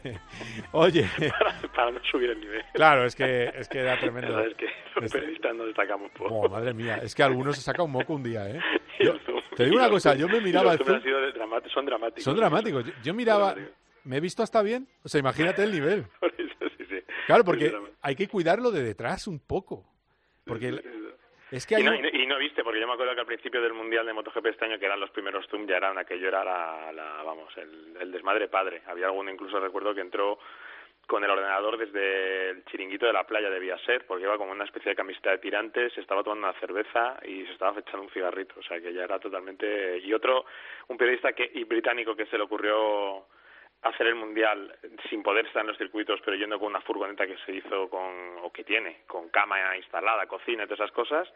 Oye. 0.71 1.09
Para, 1.17 1.61
para, 1.73 1.91
no 1.91 1.99
subir 2.09 2.29
el 2.29 2.39
nivel. 2.39 2.63
Claro, 2.73 3.05
es 3.05 3.15
que, 3.15 3.51
es 3.55 3.67
que 3.67 3.81
da 3.81 3.99
tremendo. 3.99 4.39
Es 4.39 4.55
que 4.55 4.67
los 4.95 5.11
periodistas 5.11 5.55
no 5.55 5.65
destacamos 5.65 6.11
poco. 6.11 6.33
Oh, 6.33 6.49
madre 6.49 6.73
mía, 6.73 6.99
es 7.01 7.15
que 7.15 7.23
algunos 7.23 7.55
se 7.55 7.61
saca 7.61 7.83
un 7.83 7.91
moco 7.91 8.13
un 8.13 8.23
día, 8.23 8.49
¿eh? 8.49 8.59
Yo, 8.99 9.13
te 9.55 9.65
digo 9.65 9.77
una 9.77 9.89
cosa, 9.89 10.15
yo 10.15 10.27
me 10.27 10.41
miraba... 10.41 10.73
El 10.73 10.79
dramáticos, 10.79 11.71
son 11.71 11.85
dramáticos. 11.85 12.23
Son 12.23 12.35
dramáticos. 12.35 12.83
Yo, 12.83 12.91
yo 13.03 13.13
miraba... 13.13 13.55
¿Me 14.03 14.17
he 14.17 14.19
visto 14.19 14.41
hasta 14.41 14.63
bien? 14.63 14.87
O 15.03 15.09
sea, 15.09 15.19
imagínate 15.19 15.63
el 15.63 15.71
nivel. 15.71 16.05
Claro, 17.27 17.43
porque 17.43 17.73
hay 18.01 18.15
que 18.15 18.29
cuidarlo 18.29 18.71
de 18.71 18.81
detrás 18.81 19.27
un 19.27 19.37
poco. 19.37 19.85
Porque 20.45 20.81
es 21.51 21.65
que 21.65 21.79
y, 21.79 21.83
no, 21.83 21.95
y, 21.95 22.25
no, 22.25 22.37
viste, 22.37 22.63
porque 22.63 22.79
yo 22.79 22.87
me 22.87 22.93
acuerdo 22.93 23.13
que 23.13 23.21
al 23.21 23.27
principio 23.27 23.61
del 23.61 23.73
Mundial 23.73 24.05
de 24.05 24.13
MotoGP 24.13 24.45
este 24.47 24.65
año, 24.65 24.79
que 24.79 24.85
eran 24.85 24.99
los 24.99 25.11
primeros 25.11 25.47
Zoom, 25.47 25.65
ya 25.67 25.77
eran 25.77 25.97
aquello 25.97 26.27
era 26.27 26.43
la, 26.43 26.91
la 26.91 27.23
vamos, 27.23 27.55
el, 27.57 27.95
el, 27.99 28.11
desmadre 28.11 28.47
padre. 28.47 28.81
Había 28.87 29.05
alguno, 29.05 29.31
incluso 29.31 29.59
recuerdo 29.59 29.95
que 29.95 30.01
entró 30.01 30.39
con 31.07 31.23
el 31.23 31.31
ordenador 31.31 31.77
desde 31.77 32.49
el 32.49 32.65
chiringuito 32.65 33.05
de 33.05 33.13
la 33.13 33.25
playa 33.25 33.49
debía 33.49 33.77
ser, 33.85 34.05
porque 34.05 34.25
iba 34.25 34.37
como 34.37 34.51
una 34.51 34.65
especie 34.65 34.89
de 34.89 34.95
camiseta 34.95 35.31
de 35.31 35.37
tirantes, 35.37 35.93
se 35.93 36.01
estaba 36.01 36.21
tomando 36.21 36.49
una 36.49 36.59
cerveza 36.59 37.17
y 37.23 37.45
se 37.45 37.53
estaba 37.53 37.79
echando 37.79 38.03
un 38.03 38.09
cigarrito, 38.09 38.59
o 38.59 38.63
sea 38.63 38.81
que 38.81 38.93
ya 38.93 39.03
era 39.03 39.17
totalmente... 39.17 39.99
Y 39.99 40.13
otro, 40.13 40.45
un 40.89 40.97
periodista 40.97 41.31
que 41.31 41.49
y 41.53 41.63
británico 41.63 42.13
que 42.13 42.25
se 42.25 42.37
le 42.37 42.43
ocurrió 42.43 43.25
hacer 43.83 44.07
el 44.07 44.15
mundial 44.15 44.75
sin 45.09 45.23
poder 45.23 45.45
estar 45.45 45.61
en 45.61 45.67
los 45.67 45.77
circuitos, 45.77 46.19
pero 46.23 46.37
yendo 46.37 46.59
con 46.59 46.69
una 46.69 46.81
furgoneta 46.81 47.27
que 47.27 47.37
se 47.45 47.53
hizo 47.53 47.89
con, 47.89 48.37
o 48.43 48.51
que 48.51 48.63
tiene, 48.63 49.01
con 49.07 49.29
cama 49.29 49.75
instalada, 49.77 50.27
cocina 50.27 50.63
y 50.63 50.65
todas 50.65 50.79
esas 50.79 50.91
cosas, 50.91 51.27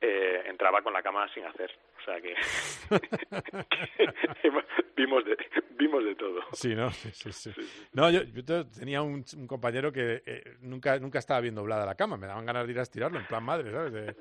eh, 0.00 0.42
entraba 0.46 0.82
con 0.82 0.92
la 0.92 1.02
cama 1.02 1.28
sin 1.32 1.44
hacer. 1.44 1.70
O 2.00 2.04
sea 2.04 2.20
que, 2.20 2.34
vimos, 4.96 5.24
de, 5.24 5.36
vimos 5.78 6.04
de 6.04 6.14
todo. 6.14 6.40
Sí, 6.52 6.74
¿no? 6.74 6.90
Sí, 6.90 7.10
sí, 7.12 7.32
sí. 7.32 7.52
No, 7.92 8.10
yo, 8.10 8.22
yo 8.22 8.66
tenía 8.66 9.02
un, 9.02 9.24
un, 9.36 9.46
compañero 9.46 9.92
que 9.92 10.22
eh, 10.26 10.56
nunca, 10.60 10.98
nunca 10.98 11.18
estaba 11.18 11.40
bien 11.40 11.54
doblada 11.54 11.86
la 11.86 11.94
cama. 11.94 12.16
Me 12.16 12.26
daban 12.26 12.44
ganas 12.44 12.66
de 12.66 12.72
ir 12.72 12.78
a 12.78 12.82
estirarlo, 12.82 13.18
en 13.18 13.26
plan 13.26 13.42
madre, 13.42 13.70
¿sabes? 13.70 13.92
De, 13.92 14.16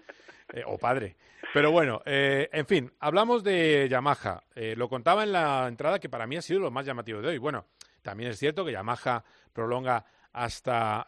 eh, 0.53 0.63
o 0.65 0.77
padre. 0.77 1.15
Pero 1.53 1.71
bueno, 1.71 2.01
eh, 2.05 2.49
en 2.51 2.65
fin, 2.65 2.91
hablamos 2.99 3.43
de 3.43 3.87
Yamaha. 3.89 4.43
Eh, 4.55 4.75
lo 4.77 4.87
contaba 4.87 5.23
en 5.23 5.31
la 5.31 5.67
entrada 5.67 5.99
que 5.99 6.09
para 6.09 6.27
mí 6.27 6.35
ha 6.35 6.41
sido 6.41 6.59
lo 6.59 6.71
más 6.71 6.85
llamativo 6.85 7.21
de 7.21 7.29
hoy. 7.29 7.37
Bueno, 7.37 7.65
también 8.01 8.31
es 8.31 8.39
cierto 8.39 8.65
que 8.65 8.71
Yamaha 8.71 9.23
prolonga 9.51 10.05
hasta 10.31 11.07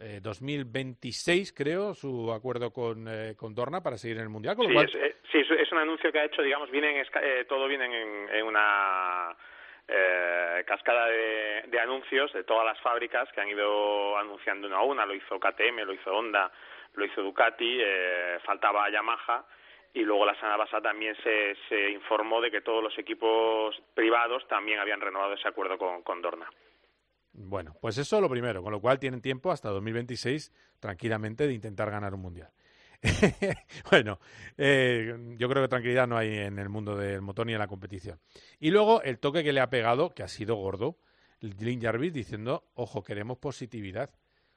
eh, 0.00 0.20
2026, 0.22 1.52
creo, 1.52 1.94
su 1.94 2.32
acuerdo 2.32 2.72
con, 2.72 3.06
con, 3.36 3.54
Dorna 3.54 3.82
para 3.82 3.96
seguir 3.98 4.18
en 4.18 4.24
el 4.24 4.28
Mundial. 4.28 4.56
Con 4.56 4.66
sí, 4.66 4.72
lo 4.72 4.78
cual... 4.78 4.86
es, 4.86 5.16
sí, 5.30 5.38
es, 5.38 5.72
un 5.72 5.78
anuncio 5.78 6.12
que 6.12 6.18
ha 6.18 6.24
hecho, 6.24 6.42
digamos, 6.42 6.70
viene 6.70 7.00
en, 7.00 7.46
todo 7.46 7.68
viene 7.68 7.86
en, 7.86 8.28
en 8.34 8.46
una... 8.46 9.36
Eh, 9.88 10.64
cascada 10.66 11.06
de, 11.06 11.62
de, 11.68 11.78
anuncios 11.78 12.32
de 12.32 12.42
todas 12.42 12.66
las 12.66 12.80
fábricas 12.80 13.30
que 13.30 13.40
han 13.40 13.48
ido 13.48 14.18
anunciando 14.18 14.66
una 14.66 14.78
a 14.78 14.82
una, 14.82 15.06
lo 15.06 15.14
hizo 15.14 15.38
KTM, 15.38 15.84
lo 15.86 15.92
hizo 15.92 16.12
Honda, 16.12 16.50
lo 16.94 17.04
hizo 17.04 17.22
Ducati, 17.22 17.78
eh, 17.80 18.38
faltaba 18.44 18.90
Yamaha 18.90 19.44
y 19.94 20.02
luego 20.02 20.26
la 20.26 20.34
semana 20.34 20.58
pasada 20.58 20.90
también 20.90 21.16
se, 21.22 21.56
se 21.68 21.90
informó 21.90 22.40
de 22.40 22.50
que 22.50 22.60
todos 22.60 22.82
los 22.82 22.98
equipos 22.98 23.80
privados 23.94 24.46
también 24.48 24.78
habían 24.78 25.00
renovado 25.00 25.34
ese 25.34 25.48
acuerdo 25.48 25.78
con, 25.78 26.02
con 26.02 26.20
Dorna. 26.20 26.50
Bueno, 27.38 27.76
pues 27.82 27.98
eso 27.98 28.18
lo 28.18 28.30
primero, 28.30 28.62
con 28.62 28.72
lo 28.72 28.80
cual 28.80 28.98
tienen 28.98 29.20
tiempo 29.20 29.52
hasta 29.52 29.68
2026 29.68 30.52
tranquilamente 30.80 31.46
de 31.46 31.52
intentar 31.52 31.90
ganar 31.90 32.14
un 32.14 32.22
mundial. 32.22 32.50
bueno, 33.90 34.18
eh, 34.56 35.14
yo 35.36 35.46
creo 35.50 35.62
que 35.62 35.68
tranquilidad 35.68 36.06
no 36.06 36.16
hay 36.16 36.34
en 36.34 36.58
el 36.58 36.70
mundo 36.70 36.96
del 36.96 37.20
motor 37.20 37.46
ni 37.46 37.52
en 37.52 37.58
la 37.58 37.68
competición. 37.68 38.18
Y 38.58 38.70
luego 38.70 39.02
el 39.02 39.18
toque 39.18 39.44
que 39.44 39.52
le 39.52 39.60
ha 39.60 39.68
pegado, 39.68 40.14
que 40.14 40.22
ha 40.22 40.28
sido 40.28 40.54
gordo, 40.56 40.98
Lynn 41.40 41.82
Jarvis 41.82 42.14
diciendo, 42.14 42.70
ojo, 42.72 43.02
queremos 43.02 43.36
positividad. 43.36 44.10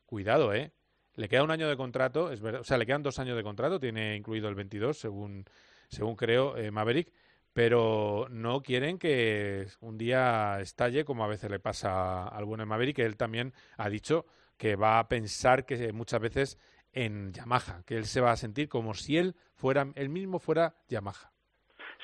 Cuidado, 0.06 0.54
¿eh? 0.54 0.72
Le 1.16 1.28
queda 1.28 1.44
un 1.44 1.52
año 1.52 1.68
de 1.68 1.76
contrato, 1.76 2.32
es 2.32 2.40
verdad, 2.40 2.62
o 2.62 2.64
sea, 2.64 2.78
le 2.78 2.86
quedan 2.86 3.04
dos 3.04 3.20
años 3.20 3.36
de 3.36 3.44
contrato, 3.44 3.78
tiene 3.78 4.16
incluido 4.16 4.48
el 4.48 4.56
22, 4.56 4.98
según, 4.98 5.44
según 5.90 6.16
creo 6.16 6.56
eh, 6.56 6.72
Maverick, 6.72 7.12
pero 7.60 8.28
no 8.30 8.62
quieren 8.62 8.98
que 8.98 9.66
un 9.82 9.98
día 9.98 10.62
estalle 10.62 11.04
como 11.04 11.26
a 11.26 11.28
veces 11.28 11.52
le 11.52 11.60
pasa 11.60 12.26
al 12.26 12.46
bueno 12.46 12.66
Maverick, 12.66 12.96
que 12.96 13.04
él 13.04 13.18
también 13.18 13.52
ha 13.78 13.90
dicho 13.90 14.24
que 14.58 14.78
va 14.78 14.98
a 14.98 15.10
pensar 15.10 15.66
que 15.66 15.92
muchas 15.92 16.22
veces 16.22 16.58
en 16.94 17.34
Yamaha, 17.34 17.84
que 17.86 17.96
él 17.96 18.06
se 18.06 18.22
va 18.22 18.32
a 18.32 18.38
sentir 18.38 18.70
como 18.70 18.94
si 18.94 19.18
él 19.18 19.34
fuera, 19.58 19.88
él 19.96 20.08
mismo 20.08 20.40
fuera 20.40 20.72
Yamaha. 20.88 21.32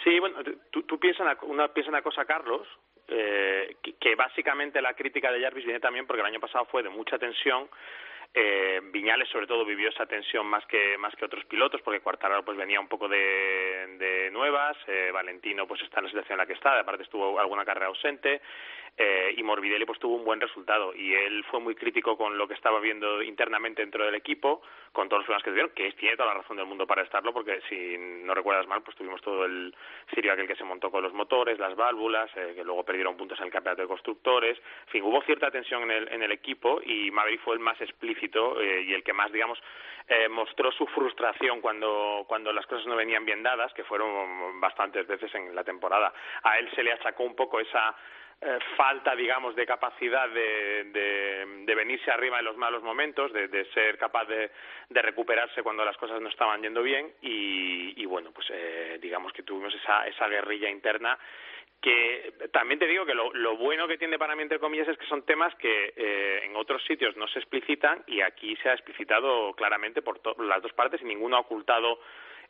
Sí, 0.04 0.20
bueno, 0.20 0.40
tú, 0.72 0.84
tú 0.84 1.00
piensas 1.00 1.38
una, 1.44 1.70
piensa 1.70 1.90
una 1.90 2.02
cosa, 2.02 2.26
Carlos, 2.26 2.68
eh, 3.08 3.78
que 3.82 4.14
básicamente 4.16 4.82
la 4.82 4.94
crítica 4.94 5.32
de 5.32 5.40
Jarvis 5.40 5.64
viene 5.64 5.80
también 5.80 6.06
porque 6.06 6.20
el 6.20 6.28
año 6.28 6.42
pasado 6.42 6.66
fue 6.66 6.84
de 6.84 6.90
mucha 6.90 7.18
tensión 7.18 7.70
eh, 8.36 8.82
Viñales 8.92 9.30
sobre 9.30 9.48
todo 9.48 9.64
vivió 9.64 9.90
esa 9.90 10.06
tensión 10.06 10.46
más 10.46 10.66
que 10.66 10.98
más 10.98 11.16
que 11.16 11.26
otros 11.26 11.46
pilotos 11.46 11.82
porque 11.82 12.02
Cuartararo 12.02 12.44
pues 12.44 12.58
venía 12.58 12.80
un 12.80 12.90
poco 12.90 13.08
de, 13.08 13.18
de 13.98 14.30
nuevas 14.32 14.76
eh, 14.88 15.10
Valentino 15.14 15.66
pues 15.66 15.82
está 15.82 16.00
en 16.00 16.06
la 16.06 16.10
situación 16.10 16.34
en 16.34 16.40
la 16.40 16.46
que 16.46 16.54
está 16.54 16.80
aparte 16.80 17.04
estuvo 17.04 17.40
alguna 17.40 17.64
carrera 17.64 17.88
ausente 17.88 18.42
eh, 18.98 19.34
y 19.36 19.44
Morbidelli 19.44 19.86
pues 19.86 20.00
tuvo 20.00 20.16
un 20.16 20.24
buen 20.24 20.40
resultado. 20.40 20.94
Y 20.96 21.14
él 21.14 21.44
fue 21.52 21.60
muy 21.60 21.76
crítico 21.76 22.18
con 22.18 22.38
lo 22.38 22.48
que 22.48 22.54
estaba 22.54 22.80
viendo 22.80 23.22
internamente 23.22 23.82
dentro 23.82 24.06
del 24.06 24.16
equipo 24.16 24.62
con 24.96 25.10
todos 25.10 25.20
los 25.20 25.26
problemas 25.26 25.44
que 25.44 25.50
tuvieron 25.52 25.72
que 25.72 25.92
tiene 26.00 26.16
toda 26.16 26.34
la 26.34 26.40
razón 26.40 26.56
del 26.56 26.66
mundo 26.66 26.88
para 26.88 27.04
estarlo 27.04 27.34
porque 27.34 27.60
si 27.68 27.98
no 27.98 28.34
recuerdas 28.34 28.66
mal 28.66 28.82
pues 28.82 28.96
tuvimos 28.96 29.22
todo 29.22 29.44
el 29.44 29.76
sirio 30.14 30.32
aquel 30.32 30.48
que 30.48 30.56
se 30.56 30.64
montó 30.64 30.90
con 30.90 31.04
los 31.04 31.14
motores 31.14 31.60
las 31.60 31.76
válvulas 31.76 32.32
eh, 32.38 32.54
que 32.56 32.64
luego 32.64 32.86
perdieron 32.86 33.18
puntos 33.18 33.38
en 33.40 33.48
el 33.48 33.52
campeonato 33.52 33.82
de 33.82 33.88
constructores. 33.90 34.58
En 34.58 34.92
fin 34.92 35.04
hubo 35.04 35.22
cierta 35.24 35.52
tensión 35.52 35.84
en 35.84 35.92
el, 35.92 36.14
en 36.14 36.24
el 36.24 36.32
equipo 36.32 36.80
y 36.84 37.12
Maverick 37.12 37.42
fue 37.42 37.56
el 37.56 37.60
más 37.60 37.80
explícito 37.82 38.62
eh, 38.62 38.84
y 38.84 38.94
el 38.94 39.04
que 39.04 39.12
más 39.12 39.32
digamos 39.34 39.62
eh, 40.08 40.30
mostró 40.30 40.72
su 40.72 40.86
frustración 40.88 41.60
cuando 41.60 42.24
cuando 42.28 42.54
las 42.54 42.66
cosas 42.66 42.86
no 42.88 42.96
venían 42.96 43.26
bien 43.26 43.44
dadas 43.44 43.74
que 43.74 43.84
fueron 43.84 44.62
bastantes 44.62 45.06
veces 45.08 45.34
en 45.36 45.54
la 45.54 45.64
temporada. 45.64 46.14
A 46.44 46.58
él 46.58 46.70
se 46.74 46.84
le 46.84 46.94
achacó 46.94 47.24
un 47.24 47.36
poco 47.36 47.60
esa 47.60 47.96
eh, 48.42 48.60
falta, 48.76 49.16
digamos, 49.16 49.56
de 49.56 49.66
capacidad 49.66 50.30
de, 50.30 50.86
de, 51.66 51.76
venirse 51.76 52.12
arriba 52.12 52.40
en 52.40 52.46
los 52.46 52.58
malos 52.58 52.84
momentos, 52.84 53.32
de, 53.34 53.66
ser 53.74 53.98
capaz 53.98 54.26
de, 54.26 54.52
recuperarse 54.90 55.64
cuando 55.64 55.84
las 55.84 55.98
cosas 55.98 56.22
no 56.22 56.30
estaban 56.30 56.62
yendo 56.62 56.82
bien. 56.84 57.14
Y, 57.22 58.02
y 58.02 58.06
bueno, 58.06 58.32
pues 58.32 58.48
eh, 58.52 58.98
digamos 59.02 59.34
que 59.34 59.44
tuvimos 59.44 59.74
esa, 59.76 60.08
esa 60.08 60.28
guerrilla 60.28 60.70
interna 60.70 61.18
que 61.86 62.34
también 62.52 62.80
te 62.80 62.88
digo 62.88 63.06
que 63.06 63.14
lo, 63.14 63.32
lo, 63.34 63.58
bueno 63.58 63.88
que 63.88 64.00
tiene 64.00 64.18
para 64.18 64.36
mí, 64.36 64.42
entre 64.42 64.58
comillas, 64.58 64.88
es 64.88 64.98
que 64.98 65.06
son 65.06 65.24
temas 65.24 65.54
que 65.56 65.94
eh, 65.96 66.42
en 66.44 66.56
otros 66.56 66.84
sitios 66.84 67.16
no 67.16 67.28
se 67.28 67.38
explicitan 67.38 68.04
y 68.08 68.22
aquí 68.22 68.56
se 68.58 68.70
ha 68.70 68.74
explicitado 68.74 69.54
claramente 69.54 70.02
por 70.02 70.20
las 70.42 70.64
dos 70.64 70.74
partes 70.74 71.00
y 71.02 71.06
ninguno 71.06 71.38
ha 71.38 71.42
ocultado 71.42 72.00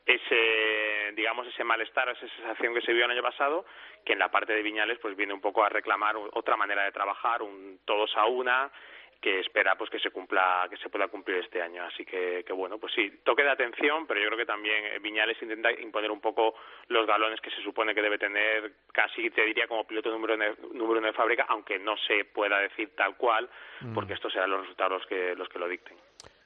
ese 0.06 1.12
digamos 1.16 1.48
ese 1.48 1.64
malestar 1.64 2.10
esa 2.10 2.28
sensación 2.28 2.74
que 2.74 2.82
se 2.82 2.94
vio 2.94 3.06
el 3.06 3.12
año 3.12 3.24
pasado 3.24 3.66
que 4.04 4.14
en 4.14 4.20
la 4.20 4.30
parte 4.30 4.54
de 4.54 4.62
Viñales 4.62 5.00
pues 5.00 5.16
viene 5.16 5.34
un 5.34 5.42
poco 5.42 5.64
a 5.64 5.70
reclamar 5.70 6.16
otra 6.34 6.56
manera 6.56 6.84
de 6.84 6.92
trabajar 6.92 7.42
un 7.42 7.80
todos 7.86 8.16
a 8.16 8.26
una 8.26 8.72
que 9.20 9.40
espera 9.40 9.76
pues 9.76 9.90
que 9.90 9.98
se 9.98 10.12
cumpla 10.12 10.68
que 10.70 10.78
se 10.78 10.90
pueda 10.90 11.08
cumplir 11.08 11.38
este 11.38 11.60
año. 11.60 11.84
Así 11.84 12.06
que, 12.06 12.44
que 12.46 12.54
bueno 12.54 12.78
pues 12.78 12.94
sí 12.94 13.22
toque 13.24 13.44
de 13.44 13.50
atención 13.50 14.06
pero 14.06 14.20
yo 14.20 14.28
creo 14.28 14.38
que 14.38 14.46
también 14.46 15.02
Viñales 15.02 15.42
intenta 15.42 15.72
imponer 15.72 16.12
un 16.12 16.22
poco 16.22 16.54
los 16.90 17.08
galones 17.08 17.42
que 17.42 17.50
se 17.50 17.64
supone 17.64 17.96
que 17.96 18.04
debe 18.04 18.20
tener 18.20 18.74
casi 18.92 19.32
te 19.32 19.44
diría 19.44 19.68
como 19.68 19.88
piloto 19.88 20.12
número 20.12 20.36
uno, 20.36 20.46
número 20.74 21.00
uno 21.00 21.08
de 21.08 21.14
fábrica 21.14 21.48
aunque 21.50 21.80
no 21.80 21.98
se 21.98 22.26
pueda 22.26 22.60
decir 22.60 22.96
tal 22.96 23.18
cual 23.18 23.50
porque 23.96 24.14
estos 24.14 24.32
serán 24.32 24.52
los 24.52 24.62
resultados 24.62 25.00
los 25.00 25.08
que 25.08 25.36
los 25.36 25.50
que 25.50 25.60
lo 25.60 25.68
dicten 25.68 25.98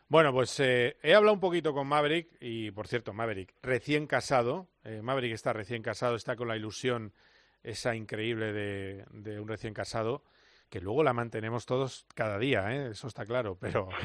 bueno, 0.10 0.34
pues 0.34 0.60
eh, 0.60 0.98
he 1.04 1.14
hablado 1.14 1.36
un 1.36 1.40
poquito 1.40 1.74
con 1.74 1.88
Maverick 1.88 2.30
y, 2.42 2.72
por 2.72 2.88
cierto, 2.88 3.14
Maverick, 3.14 3.54
recién 3.62 4.08
casado. 4.08 4.68
Eh, 4.84 5.02
Maverick 5.04 5.34
está 5.34 5.54
recién 5.54 5.84
casado, 5.84 6.16
está 6.16 6.36
con 6.36 6.48
la 6.48 6.58
ilusión 6.58 7.14
esa 7.64 7.96
increíble 7.96 8.52
de, 8.52 9.06
de, 9.12 9.40
un 9.40 9.48
recién 9.48 9.74
casado. 9.74 10.24
que 10.70 10.82
luego 10.82 11.04
la 11.04 11.14
mantenemos 11.14 11.66
todos 11.66 12.06
cada 12.16 12.38
día, 12.40 12.76
¿eh? 12.76 12.90
eso 12.92 13.08
está 13.08 13.26
claro, 13.26 13.58
pero... 13.60 13.90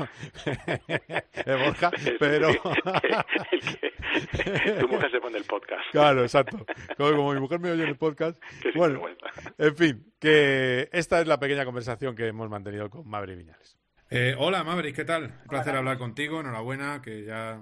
Eh, 1.47 1.63
Borja, 1.63 1.91
pero... 2.19 2.49
tu 4.81 4.89
mujer 4.89 5.11
se 5.11 5.21
pone 5.21 5.37
el 5.37 5.45
podcast. 5.45 5.83
Claro, 5.91 6.23
exacto. 6.23 6.65
Como, 6.97 7.17
como 7.17 7.35
mi 7.35 7.41
mujer 7.41 7.61
me 7.61 7.71
oye 7.71 7.83
en 7.83 7.91
el 7.91 7.99
podcast. 7.99 8.43
Bueno, 8.75 9.03
en 9.59 9.77
fin, 9.77 10.15
que 10.19 10.89
esta 10.93 11.21
es 11.21 11.27
la 11.27 11.39
pequeña 11.39 11.67
conversación 11.67 12.17
que 12.17 12.27
hemos 12.27 12.49
mantenido 12.49 12.89
con 12.89 13.07
Maverick 13.07 13.37
Viñales. 13.39 13.77
Eh, 14.17 14.33
hola 14.39 14.63
Maverick, 14.63 14.95
¿qué 14.95 15.05
tal? 15.05 15.25
Un 15.25 15.49
placer 15.49 15.75
hablar 15.75 15.99
contigo, 15.99 16.39
enhorabuena, 16.39 17.03
que 17.03 17.25
ya 17.25 17.59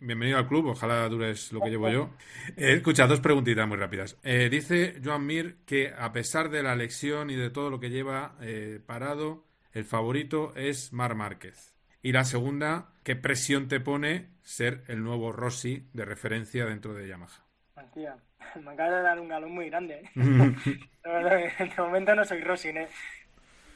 bienvenido 0.00 0.38
al 0.38 0.48
club, 0.48 0.68
ojalá 0.68 1.06
dures 1.10 1.52
lo 1.52 1.60
que 1.60 1.68
llevo 1.68 1.90
yo. 1.90 2.14
Eh, 2.56 2.72
escucha, 2.76 3.06
dos 3.06 3.20
preguntitas 3.20 3.68
muy 3.68 3.76
rápidas. 3.76 4.16
Eh, 4.22 4.48
dice 4.50 4.98
Joan 5.04 5.26
Mir 5.26 5.56
que 5.66 5.92
a 5.92 6.10
pesar 6.10 6.48
de 6.48 6.62
la 6.62 6.74
lección 6.74 7.28
y 7.28 7.34
de 7.34 7.50
todo 7.50 7.68
lo 7.68 7.80
que 7.80 7.90
lleva 7.90 8.34
eh, 8.40 8.80
parado, 8.86 9.44
el 9.74 9.84
favorito 9.84 10.56
es 10.56 10.90
Mar 10.94 11.14
Márquez. 11.16 11.74
Y 12.00 12.12
la 12.12 12.24
segunda, 12.24 12.94
¿qué 13.04 13.14
presión 13.14 13.68
te 13.68 13.78
pone 13.78 14.30
ser 14.40 14.84
el 14.88 15.04
nuevo 15.04 15.32
Rossi 15.32 15.86
de 15.92 16.06
referencia 16.06 16.64
dentro 16.64 16.94
de 16.94 17.08
Yamaha? 17.08 17.44
Hostia, 17.74 18.16
me 18.64 18.70
acaba 18.70 18.96
de 18.96 19.02
dar 19.02 19.20
un 19.20 19.28
galón 19.28 19.52
muy 19.52 19.68
grande. 19.68 20.08
La 21.04 21.12
verdad, 21.12 21.40
en 21.40 21.68
este 21.68 21.82
momento 21.82 22.14
no 22.14 22.24
soy 22.24 22.40
Rossi. 22.40 22.68
¿eh? 22.68 22.88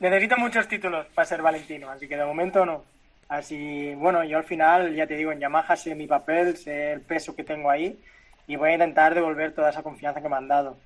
Necesito 0.01 0.37
muchos 0.37 0.69
títulos 0.69 1.07
para 1.15 1.27
ser 1.27 1.43
Valentino, 1.43 1.91
así 1.91 2.09
que 2.09 2.17
de 2.17 2.25
momento 2.25 2.67
no. 2.67 2.85
Así, 3.29 3.95
bueno, 3.95 4.23
yo 4.25 4.39
al 4.39 4.45
final, 4.45 4.95
ya 4.95 5.07
te 5.07 5.17
digo, 5.17 5.33
en 5.33 5.41
Yamaha 5.41 5.77
sé 5.77 5.95
mi 5.95 6.07
papel, 6.07 6.57
sé 6.57 6.93
el 6.93 7.01
peso 7.01 7.35
que 7.35 7.45
tengo 7.45 7.71
ahí 7.71 7.99
y 8.47 8.57
voy 8.57 8.71
a 8.71 8.75
intentar 8.75 9.15
devolver 9.15 9.53
toda 9.53 9.71
esa 9.71 9.83
confianza 9.83 10.21
que 10.21 10.29
me 10.29 10.37
han 10.37 10.49
dado. 10.49 10.77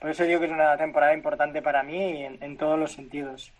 Por 0.00 0.10
eso 0.10 0.24
digo 0.24 0.40
que 0.40 0.46
es 0.46 0.52
una 0.52 0.76
temporada 0.76 1.14
importante 1.14 1.62
para 1.62 1.82
mí 1.82 2.24
en, 2.24 2.42
en 2.42 2.56
todos 2.56 2.78
los 2.78 2.92
sentidos. 2.92 3.52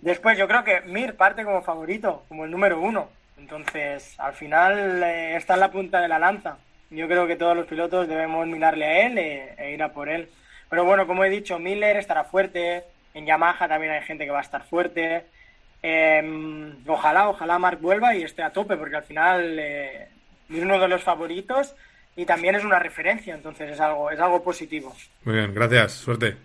Después 0.00 0.36
yo 0.38 0.48
creo 0.48 0.64
que 0.64 0.80
Mir 0.82 1.16
parte 1.16 1.44
como 1.44 1.62
favorito, 1.62 2.24
como 2.28 2.44
el 2.44 2.50
número 2.50 2.80
uno. 2.80 3.08
Entonces, 3.38 4.18
al 4.18 4.34
final 4.34 5.02
eh, 5.02 5.36
está 5.36 5.54
en 5.54 5.60
la 5.60 5.70
punta 5.70 6.00
de 6.00 6.08
la 6.08 6.18
lanza. 6.18 6.58
Yo 6.90 7.06
creo 7.06 7.26
que 7.26 7.36
todos 7.36 7.56
los 7.56 7.66
pilotos 7.66 8.08
debemos 8.08 8.46
mirarle 8.46 8.84
a 8.84 9.06
él 9.06 9.18
e, 9.18 9.54
e 9.56 9.72
ir 9.72 9.82
a 9.82 9.92
por 9.92 10.08
él. 10.08 10.28
Pero 10.68 10.84
bueno, 10.84 11.06
como 11.06 11.24
he 11.24 11.30
dicho, 11.30 11.58
Miller 11.58 11.96
estará 11.96 12.24
fuerte. 12.24 12.84
En 13.14 13.26
Yamaha 13.26 13.68
también 13.68 13.92
hay 13.92 14.02
gente 14.02 14.24
que 14.24 14.30
va 14.30 14.38
a 14.38 14.42
estar 14.42 14.64
fuerte. 14.64 15.26
Eh, 15.82 16.72
ojalá, 16.86 17.28
ojalá 17.28 17.58
Mark 17.58 17.78
vuelva 17.80 18.14
y 18.14 18.22
esté 18.22 18.42
a 18.42 18.52
tope, 18.52 18.76
porque 18.76 18.96
al 18.96 19.04
final 19.04 19.58
eh, 19.58 20.08
es 20.48 20.62
uno 20.62 20.78
de 20.78 20.88
los 20.88 21.02
favoritos 21.02 21.74
y 22.16 22.26
también 22.26 22.54
es 22.54 22.64
una 22.64 22.78
referencia, 22.78 23.34
entonces 23.34 23.70
es 23.72 23.80
algo, 23.80 24.10
es 24.10 24.20
algo 24.20 24.42
positivo. 24.42 24.94
Muy 25.24 25.36
bien, 25.36 25.54
gracias, 25.54 25.92
suerte. 25.92 26.36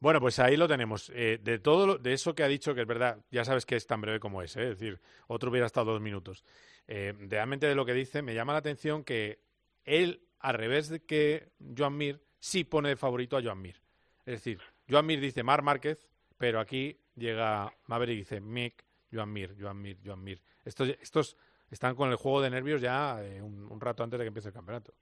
Bueno, 0.00 0.18
pues 0.20 0.38
ahí 0.38 0.56
lo 0.56 0.66
tenemos. 0.66 1.10
Eh, 1.14 1.38
de 1.42 1.58
todo 1.58 1.86
lo, 1.86 1.98
de 1.98 2.14
eso 2.14 2.34
que 2.34 2.42
ha 2.42 2.48
dicho, 2.48 2.74
que 2.74 2.82
es 2.82 2.86
verdad, 2.86 3.18
ya 3.30 3.44
sabes 3.44 3.66
que 3.66 3.76
es 3.76 3.86
tan 3.86 4.00
breve 4.00 4.18
como 4.18 4.40
es, 4.40 4.56
¿eh? 4.56 4.70
es 4.70 4.78
decir, 4.78 4.98
otro 5.26 5.50
hubiera 5.50 5.66
estado 5.66 5.92
dos 5.92 6.00
minutos. 6.00 6.42
Eh, 6.88 7.14
realmente 7.28 7.66
de 7.66 7.74
lo 7.74 7.84
que 7.84 7.92
dice, 7.92 8.22
me 8.22 8.34
llama 8.34 8.54
la 8.54 8.60
atención 8.60 9.04
que 9.04 9.40
él, 9.84 10.22
al 10.38 10.54
revés 10.54 10.88
de 10.88 11.04
que 11.04 11.50
Joan 11.76 11.96
Mir, 11.98 12.22
sí 12.38 12.64
pone 12.64 12.88
de 12.88 12.96
favorito 12.96 13.36
a 13.36 13.42
Joan 13.42 13.60
Mir. 13.60 13.76
Es 14.24 14.34
decir, 14.36 14.60
Joan 14.90 15.06
Mir 15.06 15.20
dice 15.20 15.42
Mar 15.42 15.62
Márquez, 15.62 16.08
pero 16.36 16.58
aquí 16.58 16.98
llega 17.14 17.72
Maverick 17.86 18.16
y 18.16 18.18
dice 18.18 18.40
Mick, 18.40 18.84
Joan 19.12 19.32
Mir, 19.32 19.56
Joan 19.58 19.80
Mir, 19.80 19.98
Joan 20.04 20.22
Mir. 20.22 20.42
Estos, 20.64 20.88
estos 21.00 21.36
están 21.70 21.94
con 21.94 22.10
el 22.10 22.16
juego 22.16 22.40
de 22.40 22.50
nervios 22.50 22.80
ya 22.80 23.22
eh, 23.22 23.40
un, 23.40 23.70
un 23.70 23.80
rato 23.80 24.02
antes 24.02 24.18
de 24.18 24.24
que 24.24 24.28
empiece 24.28 24.48
el 24.48 24.54
campeonato. 24.54 24.94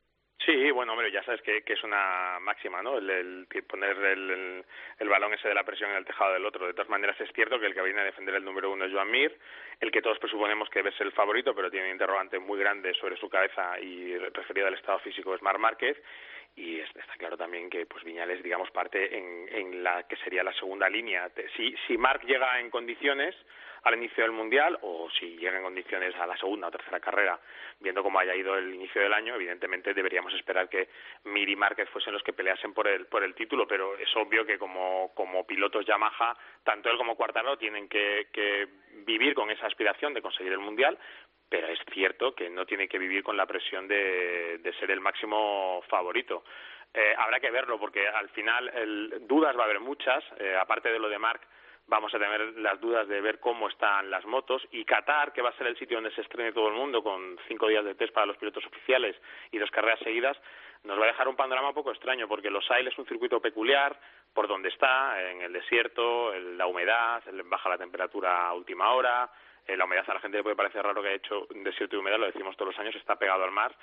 Sí, 0.48 0.70
bueno, 0.70 0.92
hombre, 0.92 1.12
ya 1.12 1.22
sabes 1.24 1.42
que, 1.42 1.60
que 1.60 1.74
es 1.74 1.84
una 1.84 2.38
máxima, 2.40 2.80
¿no? 2.80 2.96
El, 2.96 3.46
poner 3.68 3.94
el, 3.98 4.64
balón 5.06 5.34
ese 5.34 5.46
de 5.46 5.54
la 5.54 5.62
presión 5.62 5.90
en 5.90 5.96
el 5.96 6.06
tejado 6.06 6.32
del 6.32 6.46
otro. 6.46 6.66
De 6.66 6.72
todas 6.72 6.88
maneras, 6.88 7.20
es 7.20 7.30
cierto 7.34 7.60
que 7.60 7.66
el 7.66 7.74
que 7.74 7.82
viene 7.82 8.00
a 8.00 8.04
defender 8.04 8.34
el 8.34 8.46
número 8.46 8.70
uno 8.70 8.86
es 8.86 8.90
Joan 8.90 9.10
Mir, 9.10 9.38
el 9.78 9.90
que 9.90 10.00
todos 10.00 10.18
presuponemos 10.18 10.70
que 10.70 10.78
debe 10.78 10.96
ser 10.96 11.06
el 11.06 11.12
favorito, 11.12 11.54
pero 11.54 11.70
tiene 11.70 11.88
un 11.88 11.92
interrogante 11.92 12.38
muy 12.38 12.58
grande 12.58 12.94
sobre 12.94 13.18
su 13.18 13.28
cabeza 13.28 13.78
y 13.78 14.16
referido 14.16 14.68
al 14.68 14.72
estado 14.72 15.00
físico 15.00 15.34
es 15.34 15.42
Mar 15.42 15.58
Márquez. 15.58 16.02
Y 16.56 16.80
está 16.80 17.14
claro 17.18 17.36
también 17.36 17.68
que 17.68 17.84
pues 17.84 18.02
Viñales, 18.02 18.42
digamos, 18.42 18.70
parte 18.70 19.18
en, 19.18 19.50
en 19.52 19.84
la 19.84 20.04
que 20.04 20.16
sería 20.16 20.42
la 20.42 20.54
segunda 20.54 20.88
línea. 20.88 21.30
Si, 21.58 21.76
si 21.86 21.98
Marc 21.98 22.24
llega 22.24 22.58
en 22.58 22.70
condiciones, 22.70 23.36
al 23.82 23.94
inicio 23.94 24.24
del 24.24 24.32
Mundial 24.32 24.78
o 24.82 25.08
si 25.10 25.36
llega 25.36 25.56
en 25.56 25.62
condiciones 25.62 26.14
a 26.16 26.26
la 26.26 26.36
segunda 26.36 26.68
o 26.68 26.70
tercera 26.70 27.00
carrera, 27.00 27.38
viendo 27.80 28.02
cómo 28.02 28.18
haya 28.18 28.34
ido 28.34 28.56
el 28.56 28.74
inicio 28.74 29.02
del 29.02 29.12
año, 29.12 29.34
evidentemente 29.34 29.94
deberíamos 29.94 30.32
esperar 30.34 30.68
que 30.68 30.88
Mir 31.24 31.48
y 31.48 31.56
Márquez 31.56 31.88
fuesen 31.90 32.12
los 32.12 32.22
que 32.22 32.32
peleasen 32.32 32.74
por 32.74 32.88
el, 32.88 33.06
por 33.06 33.22
el 33.22 33.34
título, 33.34 33.66
pero 33.66 33.96
es 33.96 34.14
obvio 34.16 34.44
que 34.44 34.58
como, 34.58 35.12
como 35.14 35.46
pilotos 35.46 35.86
Yamaha, 35.86 36.36
tanto 36.64 36.90
él 36.90 36.96
como 36.96 37.16
Cuartaro 37.16 37.56
tienen 37.58 37.88
que, 37.88 38.28
que 38.32 38.68
vivir 39.04 39.34
con 39.34 39.50
esa 39.50 39.66
aspiración 39.66 40.14
de 40.14 40.22
conseguir 40.22 40.52
el 40.52 40.58
Mundial, 40.58 40.98
pero 41.48 41.68
es 41.68 41.78
cierto 41.92 42.34
que 42.34 42.50
no 42.50 42.66
tiene 42.66 42.88
que 42.88 42.98
vivir 42.98 43.22
con 43.22 43.36
la 43.36 43.46
presión 43.46 43.88
de, 43.88 44.58
de 44.58 44.72
ser 44.74 44.90
el 44.90 45.00
máximo 45.00 45.82
favorito. 45.88 46.44
Eh, 46.92 47.14
habrá 47.16 47.38
que 47.38 47.50
verlo 47.50 47.78
porque 47.78 48.06
al 48.08 48.28
final 48.30 48.68
el, 48.74 49.26
dudas 49.26 49.56
va 49.56 49.62
a 49.62 49.64
haber 49.64 49.80
muchas, 49.80 50.24
eh, 50.38 50.56
aparte 50.56 50.90
de 50.90 50.98
lo 50.98 51.08
de 51.08 51.18
Marc, 51.18 51.42
vamos 51.88 52.14
a 52.14 52.18
tener 52.18 52.58
las 52.58 52.80
dudas 52.80 53.08
de 53.08 53.20
ver 53.20 53.40
cómo 53.40 53.68
están 53.68 54.10
las 54.10 54.24
motos. 54.26 54.62
Y 54.70 54.84
Qatar, 54.84 55.32
que 55.32 55.42
va 55.42 55.50
a 55.50 55.56
ser 55.56 55.66
el 55.66 55.76
sitio 55.76 55.96
donde 55.96 56.14
se 56.14 56.20
estrene 56.20 56.52
todo 56.52 56.68
el 56.68 56.74
mundo 56.74 57.02
con 57.02 57.38
cinco 57.48 57.66
días 57.66 57.84
de 57.84 57.94
test 57.94 58.12
para 58.12 58.26
los 58.26 58.36
pilotos 58.36 58.64
oficiales 58.66 59.16
y 59.50 59.58
dos 59.58 59.70
carreras 59.70 59.98
seguidas, 60.00 60.36
nos 60.84 60.98
va 60.98 61.04
a 61.04 61.08
dejar 61.08 61.26
un 61.26 61.36
panorama 61.36 61.70
un 61.70 61.74
poco 61.74 61.90
extraño 61.90 62.28
porque 62.28 62.50
Los 62.50 62.70
Ailes 62.70 62.92
es 62.92 62.98
un 62.98 63.06
circuito 63.06 63.40
peculiar 63.40 63.98
por 64.32 64.46
donde 64.46 64.68
está, 64.68 65.30
en 65.30 65.42
el 65.42 65.52
desierto, 65.52 66.32
en 66.34 66.56
la 66.56 66.66
humedad, 66.66 67.22
baja 67.46 67.68
la 67.68 67.78
temperatura 67.78 68.46
a 68.46 68.54
última 68.54 68.92
hora, 68.92 69.28
la 69.66 69.84
humedad 69.84 70.04
a 70.08 70.14
la 70.14 70.20
gente 70.20 70.38
le 70.38 70.42
puede 70.42 70.56
parecer 70.56 70.82
raro 70.82 71.02
que 71.02 71.08
ha 71.08 71.14
hecho 71.14 71.46
desierto 71.50 71.96
y 71.96 71.98
humedad, 71.98 72.18
lo 72.18 72.26
decimos 72.26 72.56
todos 72.56 72.72
los 72.72 72.78
años, 72.78 72.94
está 72.94 73.16
pegado 73.16 73.44
al 73.44 73.50
mar 73.50 73.74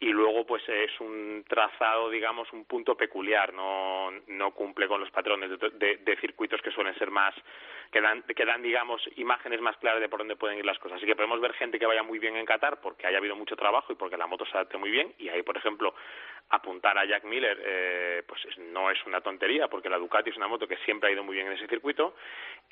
y 0.00 0.08
luego 0.08 0.46
pues 0.46 0.66
es 0.66 0.98
un 1.00 1.44
trazado 1.46 2.08
digamos 2.08 2.50
un 2.54 2.64
punto 2.64 2.96
peculiar 2.96 3.52
no 3.52 4.10
no 4.28 4.52
cumple 4.52 4.88
con 4.88 4.98
los 4.98 5.10
patrones 5.10 5.50
de, 5.50 5.70
de, 5.70 5.96
de, 5.98 6.16
circuitos 6.16 6.62
que 6.62 6.70
suelen 6.70 6.94
ser 6.98 7.10
más 7.10 7.34
que 7.92 8.00
dan 8.00 8.22
que 8.22 8.44
dan 8.44 8.62
digamos 8.62 9.02
imágenes 9.16 9.60
más 9.60 9.76
claras 9.76 10.00
de 10.00 10.08
por 10.08 10.20
dónde 10.20 10.36
pueden 10.36 10.58
ir 10.58 10.64
las 10.64 10.78
cosas. 10.78 10.96
Así 10.96 11.06
que 11.06 11.16
podemos 11.16 11.40
ver 11.40 11.52
gente 11.54 11.78
que 11.78 11.86
vaya 11.86 12.02
muy 12.02 12.18
bien 12.18 12.36
en 12.36 12.46
Qatar 12.46 12.80
porque 12.80 13.06
haya 13.06 13.18
habido 13.18 13.36
mucho 13.36 13.56
trabajo 13.56 13.92
y 13.92 13.96
porque 13.96 14.16
la 14.16 14.26
moto 14.26 14.46
se 14.46 14.52
adapte 14.52 14.78
muy 14.78 14.90
bien. 14.90 15.12
Y 15.18 15.28
ahí 15.28 15.42
por 15.42 15.56
ejemplo 15.56 15.94
apuntar 16.50 16.96
a 16.98 17.04
Jack 17.04 17.24
Miller 17.24 17.60
eh, 17.62 18.22
pues 18.26 18.40
no 18.58 18.90
es 18.90 19.04
una 19.06 19.20
tontería 19.20 19.68
porque 19.68 19.88
la 19.88 19.98
Ducati 19.98 20.30
es 20.30 20.36
una 20.36 20.48
moto 20.48 20.66
que 20.66 20.76
siempre 20.78 21.10
ha 21.10 21.12
ido 21.12 21.24
muy 21.24 21.34
bien 21.34 21.48
en 21.48 21.54
ese 21.54 21.66
circuito. 21.66 22.14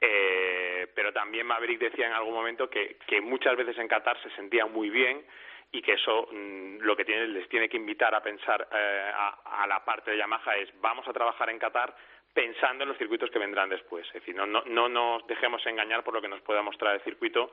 Eh, 0.00 0.86
pero 0.94 1.12
también 1.12 1.46
Maverick 1.46 1.80
decía 1.80 2.06
en 2.06 2.12
algún 2.12 2.34
momento 2.34 2.70
que, 2.70 2.96
que 3.06 3.20
muchas 3.20 3.56
veces 3.56 3.76
en 3.78 3.88
Qatar 3.88 4.20
se 4.22 4.30
sentía 4.30 4.66
muy 4.66 4.88
bien 4.88 5.24
y 5.72 5.82
que 5.82 5.92
eso 5.92 6.28
mmm, 6.30 6.78
lo 6.80 6.96
que 6.96 7.04
tiene, 7.04 7.26
les 7.28 7.48
tiene 7.48 7.68
que 7.68 7.76
invitar 7.76 8.14
a 8.14 8.22
pensar 8.22 8.66
eh, 8.72 9.10
a, 9.14 9.62
a, 9.62 9.66
la 9.66 9.84
parte 9.84 10.12
de 10.12 10.18
Yamaha 10.18 10.56
es 10.56 10.68
vamos 10.80 11.06
a 11.06 11.12
trabajar 11.12 11.50
en 11.50 11.58
Qatar 11.58 11.94
pensando 12.32 12.84
en 12.84 12.90
los 12.90 12.98
circuitos 12.98 13.30
que 13.30 13.38
vendrán 13.38 13.68
después. 13.68 14.06
Es 14.06 14.12
decir, 14.12 14.34
no, 14.34 14.46
no, 14.46 14.62
no 14.66 14.88
nos 14.88 15.26
dejemos 15.26 15.64
engañar 15.66 16.04
por 16.04 16.14
lo 16.14 16.20
que 16.20 16.28
nos 16.28 16.40
pueda 16.42 16.62
mostrar 16.62 16.94
el 16.94 17.00
circuito 17.00 17.50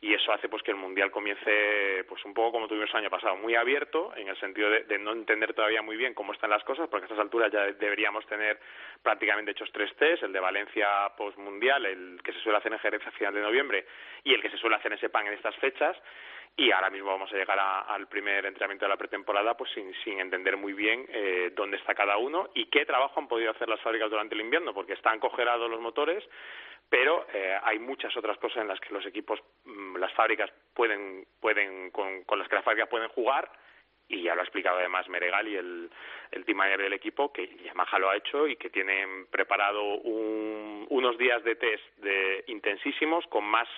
y 0.00 0.14
eso 0.14 0.32
hace 0.32 0.48
pues 0.48 0.62
que 0.62 0.70
el 0.70 0.78
Mundial 0.78 1.10
comience 1.10 2.04
pues 2.08 2.24
un 2.24 2.32
poco 2.32 2.52
como 2.52 2.66
tuvimos 2.66 2.88
el 2.90 2.96
año 2.96 3.10
pasado, 3.10 3.36
muy 3.36 3.54
abierto 3.54 4.12
en 4.16 4.28
el 4.28 4.36
sentido 4.40 4.70
de, 4.70 4.84
de 4.84 4.98
no 4.98 5.12
entender 5.12 5.52
todavía 5.52 5.82
muy 5.82 5.96
bien 5.96 6.14
cómo 6.14 6.32
están 6.32 6.50
las 6.50 6.64
cosas 6.64 6.88
porque 6.88 7.04
a 7.04 7.08
estas 7.08 7.18
alturas 7.18 7.52
ya 7.52 7.66
deberíamos 7.72 8.26
tener 8.26 8.58
prácticamente 9.02 9.50
hechos 9.50 9.70
tres 9.70 9.94
test, 9.96 10.22
el 10.22 10.32
de 10.32 10.40
Valencia 10.40 10.88
post-mundial, 11.16 11.84
el 11.84 12.20
que 12.24 12.32
se 12.32 12.40
suele 12.40 12.58
hacer 12.58 12.72
en 12.72 12.78
Jerez 12.78 13.06
a 13.06 13.10
final 13.10 13.34
de 13.34 13.42
noviembre 13.42 13.86
y 14.24 14.32
el 14.32 14.40
que 14.40 14.50
se 14.50 14.56
suele 14.56 14.76
hacer 14.76 14.92
en 14.92 14.98
Sepang 14.98 15.26
en 15.26 15.34
estas 15.34 15.54
fechas 15.56 15.96
y 16.56 16.70
ahora 16.70 16.90
mismo 16.90 17.10
vamos 17.10 17.32
a 17.32 17.36
llegar 17.36 17.58
a, 17.58 17.80
al 17.80 18.08
primer 18.08 18.44
entrenamiento 18.44 18.84
de 18.84 18.90
la 18.90 18.96
pretemporada 18.96 19.56
pues 19.56 19.70
sin, 19.72 19.92
sin 20.04 20.20
entender 20.20 20.56
muy 20.56 20.72
bien 20.72 21.06
eh, 21.08 21.52
dónde 21.54 21.78
está 21.78 21.94
cada 21.94 22.18
uno 22.18 22.50
y 22.54 22.66
qué 22.66 22.84
trabajo 22.84 23.20
han 23.20 23.28
podido 23.28 23.50
hacer 23.50 23.68
las 23.68 23.80
fábricas 23.80 24.10
durante 24.10 24.34
el 24.34 24.42
invierno 24.42 24.74
porque 24.74 24.92
están 24.92 25.18
congelados 25.18 25.70
los 25.70 25.80
motores 25.80 26.22
pero 26.90 27.26
eh, 27.32 27.58
hay 27.62 27.78
muchas 27.78 28.14
otras 28.16 28.36
cosas 28.38 28.62
en 28.62 28.68
las 28.68 28.78
que 28.80 28.92
los 28.92 29.06
equipos 29.06 29.40
mmm, 29.64 29.96
las 29.96 30.12
fábricas 30.12 30.50
pueden 30.74 31.26
pueden 31.40 31.90
con, 31.90 32.24
con 32.24 32.38
las 32.38 32.48
que 32.48 32.56
las 32.56 32.64
fábricas 32.64 32.90
pueden 32.90 33.08
jugar 33.08 33.50
y 34.08 34.22
ya 34.22 34.34
lo 34.34 34.42
ha 34.42 34.44
explicado 34.44 34.78
además 34.78 35.08
Meregali, 35.08 35.56
el, 35.56 35.90
el 36.30 36.44
team 36.44 36.58
manager 36.58 36.82
del 36.82 36.92
equipo, 36.92 37.32
que 37.32 37.48
Yamaha 37.64 37.98
lo 37.98 38.10
ha 38.10 38.16
hecho 38.16 38.46
y 38.46 38.56
que 38.56 38.68
tienen 38.68 39.26
preparado 39.28 39.82
un, 39.82 40.86
unos 40.90 41.16
días 41.16 41.42
de 41.44 41.56
test 41.56 41.82
de 41.96 42.44
intensísimos 42.48 43.26
con 43.28 43.44
más 43.44 43.68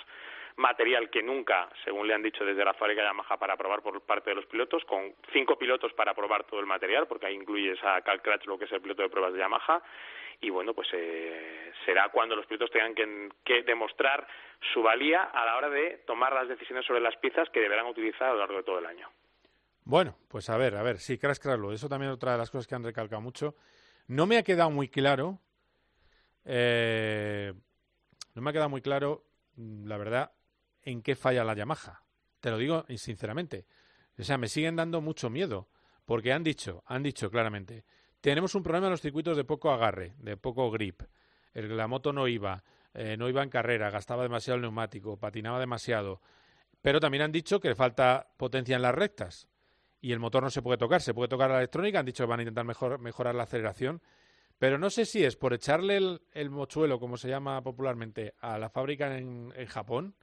material 0.56 1.10
que 1.10 1.22
nunca, 1.22 1.68
según 1.84 2.06
le 2.06 2.14
han 2.14 2.22
dicho 2.22 2.44
desde 2.44 2.64
la 2.64 2.74
fábrica 2.74 3.02
Yamaha, 3.02 3.36
para 3.36 3.56
probar 3.56 3.82
por 3.82 4.00
parte 4.02 4.30
de 4.30 4.36
los 4.36 4.46
pilotos, 4.46 4.84
con 4.84 5.14
cinco 5.32 5.56
pilotos 5.58 5.92
para 5.94 6.14
probar 6.14 6.44
todo 6.44 6.60
el 6.60 6.66
material, 6.66 7.06
porque 7.06 7.26
ahí 7.26 7.34
incluyes 7.34 7.78
a 7.82 8.00
Cal 8.02 8.20
lo 8.46 8.58
que 8.58 8.64
es 8.64 8.72
el 8.72 8.80
piloto 8.80 9.02
de 9.02 9.08
pruebas 9.08 9.32
de 9.32 9.40
Yamaha, 9.40 9.82
y 10.40 10.50
bueno, 10.50 10.74
pues 10.74 10.88
eh, 10.92 11.72
será 11.84 12.08
cuando 12.10 12.36
los 12.36 12.46
pilotos 12.46 12.70
tengan 12.70 12.94
que, 13.44 13.62
demostrar 13.62 14.26
su 14.72 14.82
valía 14.82 15.24
a 15.24 15.44
la 15.44 15.56
hora 15.56 15.70
de 15.70 16.02
tomar 16.06 16.32
las 16.32 16.48
decisiones 16.48 16.84
sobre 16.86 17.00
las 17.00 17.16
piezas 17.16 17.48
que 17.50 17.60
deberán 17.60 17.86
utilizar 17.86 18.28
a 18.28 18.32
lo 18.32 18.38
largo 18.38 18.56
de 18.56 18.62
todo 18.62 18.78
el 18.78 18.86
año. 18.86 19.08
Bueno, 19.84 20.16
pues 20.28 20.48
a 20.50 20.56
ver, 20.56 20.76
a 20.76 20.82
ver, 20.82 20.98
sí, 20.98 21.18
Crash 21.18 21.38
Crashlo, 21.38 21.72
eso 21.72 21.88
también 21.88 22.10
es 22.10 22.16
otra 22.16 22.32
de 22.32 22.38
las 22.38 22.50
cosas 22.50 22.66
que 22.66 22.74
han 22.74 22.84
recalcado 22.84 23.20
mucho. 23.20 23.54
No 24.08 24.26
me 24.26 24.38
ha 24.38 24.42
quedado 24.42 24.70
muy 24.70 24.88
claro 24.88 25.40
eh, 26.44 27.54
no 28.34 28.42
me 28.42 28.50
ha 28.50 28.52
quedado 28.52 28.68
muy 28.68 28.82
claro, 28.82 29.24
mm, 29.56 29.86
la 29.86 29.96
verdad, 29.96 30.32
en 30.84 31.02
qué 31.02 31.16
falla 31.16 31.44
la 31.44 31.54
Yamaha. 31.54 32.02
Te 32.40 32.50
lo 32.50 32.58
digo 32.58 32.84
sinceramente. 32.96 33.66
O 34.18 34.22
sea, 34.22 34.38
me 34.38 34.48
siguen 34.48 34.76
dando 34.76 35.00
mucho 35.00 35.30
miedo, 35.30 35.68
porque 36.04 36.32
han 36.32 36.44
dicho, 36.44 36.82
han 36.86 37.02
dicho 37.02 37.30
claramente, 37.30 37.84
tenemos 38.20 38.54
un 38.54 38.62
problema 38.62 38.86
en 38.86 38.92
los 38.92 39.00
circuitos 39.00 39.36
de 39.36 39.44
poco 39.44 39.70
agarre, 39.70 40.14
de 40.18 40.36
poco 40.36 40.70
grip. 40.70 41.02
El, 41.52 41.76
la 41.76 41.88
moto 41.88 42.12
no 42.12 42.28
iba, 42.28 42.62
eh, 42.94 43.16
no 43.16 43.28
iba 43.28 43.42
en 43.42 43.50
carrera, 43.50 43.90
gastaba 43.90 44.22
demasiado 44.22 44.56
el 44.56 44.62
neumático, 44.62 45.18
patinaba 45.18 45.58
demasiado. 45.58 46.20
Pero 46.80 47.00
también 47.00 47.22
han 47.22 47.32
dicho 47.32 47.60
que 47.60 47.68
le 47.68 47.74
falta 47.74 48.28
potencia 48.36 48.76
en 48.76 48.82
las 48.82 48.94
rectas 48.94 49.48
y 50.00 50.12
el 50.12 50.20
motor 50.20 50.42
no 50.42 50.50
se 50.50 50.62
puede 50.62 50.76
tocar, 50.76 51.00
se 51.00 51.14
puede 51.14 51.28
tocar 51.28 51.50
la 51.50 51.58
electrónica, 51.58 51.98
han 51.98 52.06
dicho 52.06 52.24
que 52.24 52.28
van 52.28 52.40
a 52.40 52.42
intentar 52.42 52.64
mejor, 52.64 52.98
mejorar 52.98 53.34
la 53.34 53.44
aceleración, 53.44 54.02
pero 54.58 54.78
no 54.78 54.90
sé 54.90 55.06
si 55.06 55.24
es 55.24 55.36
por 55.36 55.54
echarle 55.54 56.20
el, 56.32 56.50
mochuelo, 56.50 57.00
como 57.00 57.16
se 57.16 57.28
llama 57.28 57.62
popularmente, 57.62 58.34
a 58.38 58.58
la 58.58 58.68
fábrica 58.68 59.16
en, 59.16 59.50
Japón, 59.66 60.14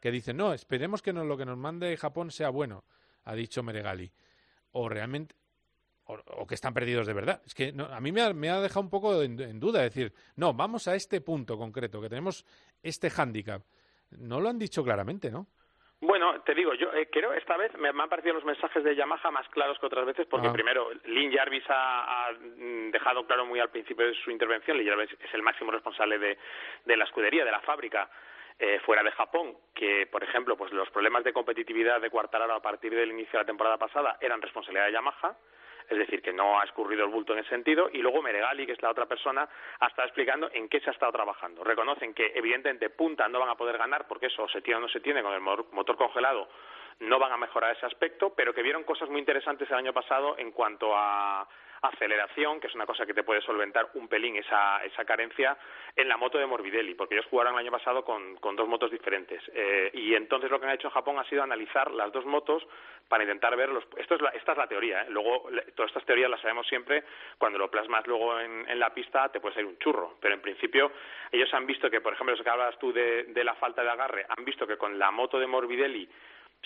que 0.00 0.10
dicen, 0.10 0.36
no, 0.36 0.52
esperemos 0.52 1.02
que 1.02 1.12
lo 1.12 1.36
que 1.36 1.44
nos 1.44 1.56
mande 1.56 1.96
Japón 1.96 2.30
sea 2.30 2.50
bueno, 2.50 2.84
ha 3.24 3.34
dicho 3.34 3.62
Meregali, 3.62 4.10
o 4.72 4.88
realmente, 4.88 5.34
o, 6.04 6.46
que 6.46 6.54
están 6.54 6.74
perdidos 6.74 7.06
de 7.06 7.12
verdad. 7.12 7.42
Es 7.44 7.54
que 7.54 7.74
a 7.90 8.00
mí 8.00 8.12
me 8.12 8.22
ha, 8.22 8.60
dejado 8.60 8.80
un 8.80 8.90
poco 8.90 9.22
en, 9.22 9.38
en, 9.40 9.60
duda 9.60 9.82
decir, 9.82 10.12
no, 10.36 10.54
vamos 10.54 10.88
a 10.88 10.94
este 10.94 11.20
punto 11.20 11.58
concreto, 11.58 12.00
que 12.00 12.08
tenemos 12.08 12.44
este 12.82 13.10
hándicap. 13.10 13.62
No 14.18 14.40
lo 14.40 14.48
han 14.48 14.58
dicho 14.58 14.82
claramente, 14.82 15.30
¿no? 15.30 15.46
Bueno, 16.00 16.40
te 16.42 16.54
digo, 16.54 16.74
yo 16.74 16.92
eh, 16.94 17.08
creo 17.10 17.32
esta 17.32 17.56
vez 17.56 17.76
me, 17.76 17.88
han 17.88 18.08
parecido 18.08 18.34
los 18.34 18.44
mensajes 18.44 18.84
de 18.84 18.94
Yamaha 18.94 19.32
más 19.32 19.48
claros 19.48 19.78
que 19.80 19.86
otras 19.86 20.06
veces, 20.06 20.28
porque 20.30 20.46
ah. 20.46 20.52
primero, 20.52 20.90
Lynn 21.06 21.32
Jarvis 21.32 21.64
ha, 21.68 22.30
dejado 22.92 23.26
claro 23.26 23.44
muy 23.44 23.58
al 23.58 23.70
principio 23.70 24.06
de 24.06 24.14
su 24.14 24.30
intervención, 24.30 24.78
Lynn 24.78 24.88
Jarvis 24.88 25.10
es 25.18 25.34
el 25.34 25.42
máximo 25.42 25.72
responsable 25.72 26.20
de, 26.20 26.38
de 26.84 26.96
la 26.96 27.04
escudería, 27.04 27.44
de 27.44 27.50
la 27.50 27.60
fábrica, 27.62 28.08
eh, 28.58 28.80
fuera 28.80 29.02
de 29.02 29.12
Japón, 29.12 29.56
que, 29.74 30.06
por 30.06 30.24
ejemplo, 30.24 30.56
pues 30.56 30.72
los 30.72 30.90
problemas 30.90 31.22
de 31.24 31.32
competitividad 31.32 32.00
de 32.00 32.10
Quartararo 32.10 32.54
a 32.54 32.62
partir 32.62 32.94
del 32.94 33.10
inicio 33.10 33.32
de 33.32 33.44
la 33.44 33.46
temporada 33.46 33.78
pasada 33.78 34.18
eran 34.20 34.42
responsabilidad 34.42 34.86
de 34.86 34.92
Yamaha, 34.92 35.36
es 35.88 35.96
decir, 35.96 36.20
que 36.20 36.32
no 36.32 36.60
ha 36.60 36.64
escurrido 36.64 37.04
el 37.04 37.10
bulto 37.10 37.32
en 37.32 37.38
ese 37.38 37.50
sentido, 37.50 37.88
y 37.92 37.98
luego 37.98 38.20
Meregali, 38.20 38.66
que 38.66 38.72
es 38.72 38.82
la 38.82 38.90
otra 38.90 39.06
persona, 39.06 39.48
ha 39.80 39.86
estado 39.86 40.06
explicando 40.06 40.50
en 40.52 40.68
qué 40.68 40.80
se 40.80 40.90
ha 40.90 40.92
estado 40.92 41.12
trabajando. 41.12 41.64
Reconocen 41.64 42.12
que, 42.12 42.32
evidentemente, 42.34 42.90
punta 42.90 43.28
no 43.28 43.40
van 43.40 43.48
a 43.48 43.54
poder 43.54 43.78
ganar, 43.78 44.06
porque 44.06 44.26
eso 44.26 44.46
se 44.48 44.60
tiene 44.60 44.78
o 44.78 44.80
no 44.80 44.88
se 44.88 45.00
tiene 45.00 45.22
con 45.22 45.32
el 45.32 45.40
motor 45.40 45.96
congelado, 45.96 46.48
no 47.00 47.18
van 47.18 47.32
a 47.32 47.36
mejorar 47.36 47.76
ese 47.76 47.86
aspecto, 47.86 48.34
pero 48.34 48.52
que 48.52 48.62
vieron 48.62 48.84
cosas 48.84 49.08
muy 49.08 49.20
interesantes 49.20 49.70
el 49.70 49.76
año 49.76 49.92
pasado 49.92 50.36
en 50.36 50.50
cuanto 50.50 50.92
a 50.94 51.48
aceleración, 51.82 52.60
que 52.60 52.66
es 52.66 52.74
una 52.74 52.86
cosa 52.86 53.06
que 53.06 53.14
te 53.14 53.22
puede 53.22 53.40
solventar 53.42 53.90
un 53.94 54.08
pelín 54.08 54.36
esa, 54.36 54.82
esa 54.84 55.04
carencia 55.04 55.56
en 55.94 56.08
la 56.08 56.16
moto 56.16 56.38
de 56.38 56.46
Morbidelli, 56.46 56.94
porque 56.94 57.14
ellos 57.14 57.26
jugaron 57.30 57.54
el 57.54 57.60
año 57.60 57.70
pasado 57.70 58.04
con, 58.04 58.36
con 58.36 58.56
dos 58.56 58.68
motos 58.68 58.90
diferentes. 58.90 59.42
Eh, 59.54 59.90
y 59.94 60.14
entonces 60.14 60.50
lo 60.50 60.60
que 60.60 60.66
han 60.66 60.74
hecho 60.74 60.88
en 60.88 60.94
Japón 60.94 61.18
ha 61.18 61.24
sido 61.24 61.42
analizar 61.42 61.90
las 61.92 62.12
dos 62.12 62.24
motos 62.24 62.66
para 63.08 63.22
intentar 63.22 63.56
ver 63.56 63.70
los... 63.70 63.84
Esto 63.96 64.16
es 64.16 64.20
la, 64.20 64.30
esta 64.30 64.52
es 64.52 64.58
la 64.58 64.66
teoría, 64.66 65.02
¿eh? 65.02 65.06
luego 65.08 65.48
todas 65.74 65.90
estas 65.90 66.04
teorías 66.04 66.30
las 66.30 66.40
sabemos 66.40 66.66
siempre, 66.66 67.04
cuando 67.38 67.58
lo 67.58 67.70
plasmas 67.70 68.06
luego 68.06 68.38
en, 68.38 68.68
en 68.68 68.78
la 68.78 68.92
pista 68.92 69.28
te 69.30 69.40
puede 69.40 69.54
salir 69.54 69.68
un 69.68 69.78
churro, 69.78 70.16
pero 70.20 70.34
en 70.34 70.40
principio 70.40 70.92
ellos 71.32 71.52
han 71.54 71.66
visto 71.66 71.90
que, 71.90 72.00
por 72.00 72.12
ejemplo, 72.12 72.36
lo 72.36 72.44
que 72.44 72.50
hablabas 72.50 72.78
tú 72.78 72.92
de, 72.92 73.24
de 73.24 73.44
la 73.44 73.54
falta 73.54 73.82
de 73.82 73.90
agarre, 73.90 74.26
han 74.28 74.44
visto 74.44 74.66
que 74.66 74.76
con 74.76 74.98
la 74.98 75.10
moto 75.10 75.38
de 75.38 75.46
Morbidelli 75.46 76.08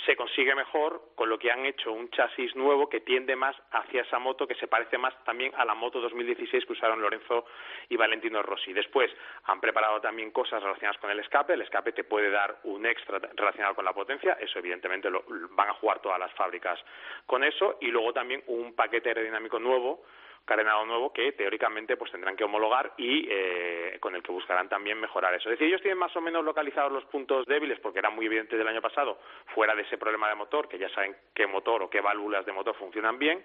se 0.06 0.16
consigue 0.16 0.54
mejor 0.54 1.12
con 1.14 1.28
lo 1.28 1.38
que 1.38 1.50
han 1.50 1.64
hecho 1.66 1.92
un 1.92 2.10
chasis 2.10 2.56
nuevo 2.56 2.88
que 2.88 3.00
tiende 3.00 3.36
más 3.36 3.54
hacia 3.70 4.02
esa 4.02 4.18
moto 4.18 4.46
que 4.46 4.54
se 4.56 4.66
parece 4.66 4.98
más 4.98 5.14
también 5.24 5.52
a 5.54 5.64
la 5.64 5.74
moto 5.74 6.00
2016 6.00 6.64
que 6.64 6.72
usaron 6.72 7.00
Lorenzo 7.00 7.44
y 7.88 7.96
Valentino 7.96 8.42
Rossi. 8.42 8.72
Después 8.72 9.10
han 9.44 9.60
preparado 9.60 10.00
también 10.00 10.30
cosas 10.30 10.62
relacionadas 10.62 11.00
con 11.00 11.10
el 11.10 11.20
escape. 11.20 11.52
El 11.52 11.62
escape 11.62 11.92
te 11.92 12.04
puede 12.04 12.30
dar 12.30 12.58
un 12.64 12.84
extra 12.86 13.18
relacionado 13.18 13.74
con 13.74 13.84
la 13.84 13.92
potencia. 13.92 14.32
Eso 14.40 14.58
evidentemente 14.58 15.10
lo 15.10 15.24
van 15.50 15.68
a 15.68 15.74
jugar 15.74 16.00
todas 16.00 16.18
las 16.18 16.32
fábricas 16.32 16.80
con 17.26 17.44
eso. 17.44 17.76
Y 17.80 17.88
luego 17.88 18.12
también 18.12 18.42
un 18.46 18.74
paquete 18.74 19.10
aerodinámico 19.10 19.58
nuevo 19.58 20.02
carenado 20.44 20.84
nuevo 20.84 21.12
que 21.12 21.32
teóricamente 21.32 21.96
pues 21.96 22.10
tendrán 22.10 22.36
que 22.36 22.44
homologar 22.44 22.92
y 22.96 23.26
eh, 23.30 23.96
con 24.00 24.14
el 24.14 24.22
que 24.22 24.32
buscarán 24.32 24.68
también 24.68 25.00
mejorar 25.00 25.34
eso. 25.34 25.48
Es 25.48 25.58
decir, 25.58 25.68
ellos 25.68 25.82
tienen 25.82 25.98
más 25.98 26.14
o 26.16 26.20
menos 26.20 26.44
localizados 26.44 26.92
los 26.92 27.04
puntos 27.04 27.46
débiles 27.46 27.78
porque 27.80 28.00
era 28.00 28.10
muy 28.10 28.26
evidente 28.26 28.56
del 28.56 28.68
año 28.68 28.82
pasado, 28.82 29.20
fuera 29.54 29.74
de 29.74 29.82
ese 29.82 29.98
problema 29.98 30.28
de 30.28 30.34
motor, 30.34 30.68
que 30.68 30.78
ya 30.78 30.88
saben 30.90 31.16
qué 31.34 31.46
motor 31.46 31.82
o 31.82 31.90
qué 31.90 32.00
válvulas 32.00 32.44
de 32.44 32.52
motor 32.52 32.74
funcionan 32.74 33.18
bien, 33.18 33.42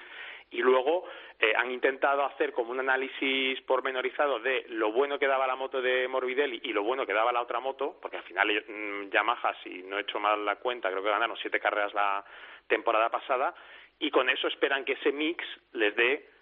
y 0.49 0.59
luego 0.59 1.05
eh, 1.39 1.53
han 1.55 1.71
intentado 1.71 2.23
hacer 2.23 2.53
como 2.53 2.71
un 2.71 2.79
análisis 2.79 3.59
pormenorizado 3.61 4.39
de 4.39 4.65
lo 4.69 4.91
bueno 4.91 5.19
que 5.19 5.27
daba 5.27 5.45
la 5.45 5.55
moto 5.55 5.81
de 5.81 6.07
Morbidelli 6.07 6.61
y 6.63 6.73
lo 6.73 6.83
bueno 6.83 7.05
que 7.05 7.13
daba 7.13 7.31
la 7.31 7.41
otra 7.41 7.59
moto, 7.59 7.97
porque 8.01 8.17
al 8.17 8.23
final 8.23 8.63
mm, 8.67 9.09
Yamaha, 9.09 9.55
si 9.63 9.83
no 9.83 9.97
he 9.97 10.01
hecho 10.01 10.19
mal 10.19 10.45
la 10.45 10.55
cuenta, 10.55 10.89
creo 10.89 11.03
que 11.03 11.09
ganaron 11.09 11.37
siete 11.37 11.59
carreras 11.59 11.93
la 11.93 12.23
temporada 12.67 13.09
pasada, 13.09 13.53
y 13.99 14.09
con 14.09 14.29
eso 14.29 14.47
esperan 14.47 14.85
que 14.85 14.93
ese 14.93 15.11
mix 15.11 15.43
les 15.73 15.95
dé 15.95 16.36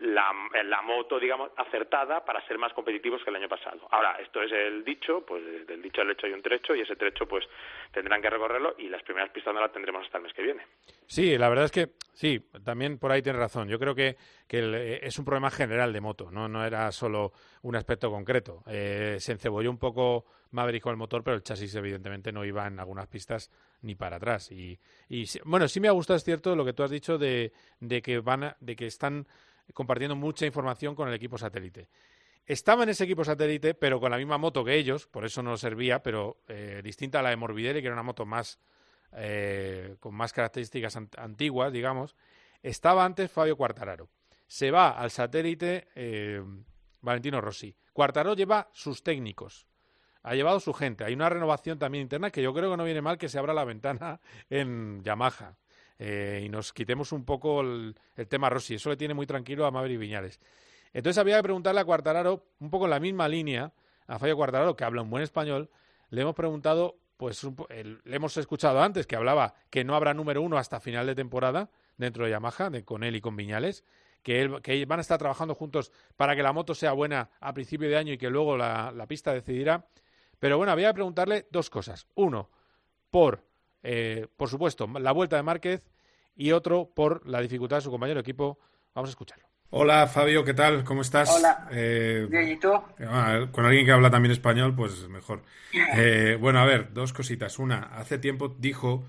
la, 0.00 0.32
la, 0.64 0.82
moto, 0.82 1.18
digamos, 1.18 1.50
acertada 1.56 2.24
para 2.24 2.46
ser 2.46 2.58
más 2.58 2.72
competitivos 2.72 3.22
que 3.22 3.30
el 3.30 3.36
año 3.36 3.48
pasado. 3.48 3.86
Ahora, 3.90 4.18
esto 4.20 4.42
es 4.42 4.52
el 4.52 4.84
dicho, 4.84 5.24
pues 5.26 5.66
del 5.66 5.82
dicho 5.82 6.00
al 6.00 6.10
hecho 6.10 6.26
hay 6.26 6.32
un 6.32 6.42
trecho 6.42 6.74
y 6.74 6.80
ese 6.80 6.96
trecho 6.96 7.26
pues 7.26 7.44
tendrán 7.92 8.20
que 8.20 8.30
recorrerlo 8.30 8.74
y 8.78 8.88
las 8.88 9.02
primeras 9.02 9.30
pistas 9.30 9.54
no 9.54 9.60
las 9.60 9.72
tendremos 9.72 10.04
hasta 10.04 10.18
el 10.18 10.24
mes 10.24 10.32
que 10.32 10.42
viene. 10.42 10.62
Sí, 11.06 11.36
la 11.38 11.48
verdad 11.48 11.66
es 11.66 11.72
que 11.72 11.88
sí, 12.12 12.40
también 12.64 12.98
por 12.98 13.12
ahí 13.12 13.22
tiene 13.22 13.38
razón. 13.38 13.68
Yo 13.68 13.78
creo 13.78 13.94
que, 13.94 14.16
que 14.48 14.58
eh, 14.58 15.00
es 15.02 15.18
un 15.18 15.24
problema 15.24 15.50
general 15.50 15.92
de 15.92 16.00
moto, 16.00 16.30
no, 16.30 16.48
no 16.48 16.64
era 16.64 16.90
solo 16.92 17.32
un 17.62 17.76
aspecto 17.76 18.10
concreto. 18.10 18.62
Eh, 18.66 19.16
se 19.18 19.32
encebolló 19.32 19.70
un 19.70 19.78
poco 19.78 20.24
Maverick 20.50 20.82
con 20.82 20.92
el 20.92 20.96
motor, 20.96 21.22
pero 21.22 21.36
el 21.36 21.42
chasis 21.42 21.74
evidentemente 21.74 22.32
no 22.32 22.44
iba 22.44 22.66
en 22.66 22.78
algunas 22.78 23.06
pistas 23.08 23.50
ni 23.82 23.94
para 23.94 24.16
atrás. 24.16 24.50
Y, 24.50 24.78
bueno, 25.44 25.68
sí 25.68 25.80
me 25.80 25.88
ha 25.88 25.92
gustado, 25.92 26.16
es 26.16 26.24
cierto, 26.24 26.54
lo 26.56 26.64
que 26.64 26.72
tú 26.72 26.82
has 26.82 26.90
dicho 26.90 27.18
de, 27.18 27.52
que 28.02 28.18
van 28.20 28.54
de 28.60 28.76
que 28.76 28.86
están 28.86 29.26
compartiendo 29.74 30.16
mucha 30.16 30.46
información 30.46 30.94
con 30.94 31.08
el 31.08 31.14
equipo 31.14 31.38
satélite. 31.38 31.88
Estaba 32.46 32.84
en 32.84 32.90
ese 32.90 33.04
equipo 33.04 33.24
satélite, 33.24 33.74
pero 33.74 33.98
con 33.98 34.10
la 34.10 34.18
misma 34.18 34.38
moto 34.38 34.64
que 34.64 34.76
ellos, 34.76 35.06
por 35.08 35.24
eso 35.24 35.42
no 35.42 35.56
servía, 35.56 36.02
pero 36.02 36.42
eh, 36.46 36.80
distinta 36.84 37.18
a 37.18 37.22
la 37.22 37.30
de 37.30 37.36
Morbidelli, 37.36 37.80
que 37.80 37.88
era 37.88 37.94
una 37.94 38.04
moto 38.04 38.24
más 38.24 38.60
eh, 39.12 39.96
con 40.00 40.14
más 40.14 40.32
características 40.32 40.96
antiguas, 41.16 41.72
digamos. 41.72 42.14
Estaba 42.62 43.04
antes 43.04 43.30
Fabio 43.30 43.56
Quartararo. 43.56 44.08
Se 44.46 44.70
va 44.70 44.90
al 44.90 45.10
satélite 45.10 45.88
eh, 45.94 46.42
Valentino 47.00 47.40
Rossi. 47.40 47.74
Quartararo 47.92 48.34
lleva 48.34 48.68
sus 48.72 49.02
técnicos, 49.02 49.66
ha 50.26 50.34
llevado 50.34 50.58
su 50.58 50.74
gente. 50.74 51.04
Hay 51.04 51.14
una 51.14 51.28
renovación 51.28 51.78
también 51.78 52.02
interna 52.02 52.30
que 52.30 52.42
yo 52.42 52.52
creo 52.52 52.72
que 52.72 52.76
no 52.76 52.82
viene 52.82 53.00
mal 53.00 53.16
que 53.16 53.28
se 53.28 53.38
abra 53.38 53.54
la 53.54 53.64
ventana 53.64 54.20
en 54.50 55.00
Yamaha. 55.04 55.56
Eh, 56.00 56.42
y 56.44 56.48
nos 56.48 56.72
quitemos 56.72 57.12
un 57.12 57.24
poco 57.24 57.60
el, 57.60 57.94
tema 58.28 58.50
Rossi. 58.50 58.74
Eso 58.74 58.90
le 58.90 58.96
tiene 58.96 59.14
muy 59.14 59.24
tranquilo 59.24 59.66
a 59.66 59.70
Maverick 59.70 60.00
Viñales. 60.00 60.40
Entonces 60.92 61.18
había 61.18 61.36
que 61.36 61.44
preguntarle 61.44 61.80
a 61.80 61.84
Cuartararo, 61.84 62.44
un 62.58 62.70
poco 62.70 62.86
en 62.86 62.90
la 62.90 62.98
misma 62.98 63.28
línea, 63.28 63.72
a 64.08 64.18
Fabio 64.18 64.36
Cuartararo, 64.36 64.74
que 64.74 64.82
habla 64.82 65.02
un 65.02 65.10
buen 65.10 65.22
español, 65.22 65.70
le 66.10 66.22
hemos 66.22 66.34
preguntado, 66.34 66.96
pues 67.16 67.46
le 67.68 68.16
hemos 68.16 68.36
escuchado 68.36 68.82
antes 68.82 69.06
que 69.06 69.14
hablaba 69.14 69.54
que 69.70 69.84
no 69.84 69.94
habrá 69.94 70.12
número 70.12 70.42
uno 70.42 70.58
hasta 70.58 70.80
final 70.80 71.06
de 71.06 71.14
temporada 71.14 71.70
dentro 71.98 72.24
de 72.24 72.32
Yamaha, 72.32 72.70
con 72.84 73.04
él 73.04 73.14
y 73.14 73.20
con 73.20 73.36
Viñales, 73.36 73.84
que, 74.24 74.58
que, 74.62 74.84
van 74.86 74.98
a 74.98 75.02
estar 75.02 75.18
trabajando 75.18 75.54
juntos 75.54 75.92
para 76.16 76.34
que 76.34 76.42
la 76.42 76.52
moto 76.52 76.74
sea 76.74 76.92
buena 76.92 77.30
a 77.38 77.54
principio 77.54 77.88
de 77.88 77.96
año 77.96 78.12
y 78.12 78.18
que 78.18 78.28
luego 78.28 78.56
la 78.56 79.06
pista 79.06 79.32
decidirá. 79.32 79.86
Pero 80.38 80.56
bueno, 80.58 80.72
había 80.72 80.88
que 80.88 80.94
preguntarle 80.94 81.46
dos 81.50 81.70
cosas. 81.70 82.06
Uno, 82.14 82.50
por 83.10 83.46
eh, 83.88 84.26
por 84.36 84.48
supuesto, 84.48 84.88
la 84.98 85.12
vuelta 85.12 85.36
de 85.36 85.44
Márquez 85.44 85.88
y 86.34 86.50
otro 86.50 86.90
por 86.92 87.24
la 87.28 87.40
dificultad 87.40 87.76
de 87.76 87.82
su 87.82 87.90
compañero 87.90 88.16
de 88.16 88.22
equipo. 88.22 88.58
Vamos 88.94 89.10
a 89.10 89.12
escucharlo. 89.12 89.46
Hola 89.70 90.08
Fabio, 90.08 90.44
¿qué 90.44 90.54
tal? 90.54 90.82
¿Cómo 90.82 91.02
estás? 91.02 91.30
Hola. 91.30 91.68
Eh, 91.70 92.26
Bien, 92.28 92.48
¿y 92.48 92.56
tú? 92.56 92.72
Ah, 93.00 93.46
con 93.52 93.64
alguien 93.64 93.86
que 93.86 93.92
habla 93.92 94.10
también 94.10 94.32
español, 94.32 94.74
pues 94.74 95.08
mejor. 95.08 95.42
Eh, 95.94 96.38
bueno, 96.40 96.58
a 96.60 96.64
ver, 96.64 96.94
dos 96.94 97.12
cositas. 97.12 97.58
Una, 97.58 97.80
hace 97.98 98.18
tiempo 98.18 98.48
dijo 98.58 99.04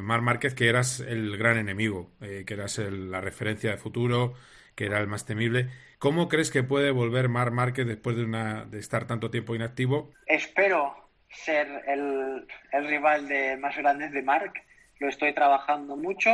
Mar 0.00 0.22
Márquez 0.22 0.54
que 0.54 0.68
eras 0.68 1.00
el 1.00 1.36
gran 1.36 1.58
enemigo, 1.58 2.12
que 2.20 2.54
eras 2.54 2.78
la 2.78 3.20
referencia 3.20 3.70
de 3.70 3.76
futuro, 3.76 4.32
que 4.74 4.86
era 4.86 4.98
el 5.00 5.06
más 5.06 5.26
temible. 5.26 5.68
¿Cómo 5.98 6.28
crees 6.28 6.52
que 6.52 6.62
puede 6.62 6.92
volver 6.92 7.28
Mar 7.28 7.50
Márquez 7.50 7.84
después 7.84 8.16
de, 8.16 8.24
una, 8.24 8.64
de 8.64 8.78
estar 8.78 9.08
tanto 9.08 9.32
tiempo 9.32 9.56
inactivo? 9.56 10.12
Espero 10.26 10.94
ser 11.28 11.66
el, 11.88 12.46
rival 12.86 13.26
de 13.26 13.56
más 13.56 13.76
grandes 13.76 14.12
de 14.12 14.22
Mark. 14.22 14.52
Lo 15.00 15.08
estoy 15.08 15.34
trabajando 15.34 15.96
mucho, 15.96 16.30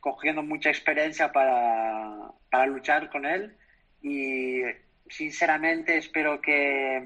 cogiendo 0.00 0.42
mucha 0.42 0.68
experiencia 0.68 1.32
para, 1.32 2.66
luchar 2.66 3.08
con 3.10 3.24
él 3.24 3.56
y 4.02 4.60
sinceramente 5.08 5.96
espero 5.96 6.42
que, 6.42 7.02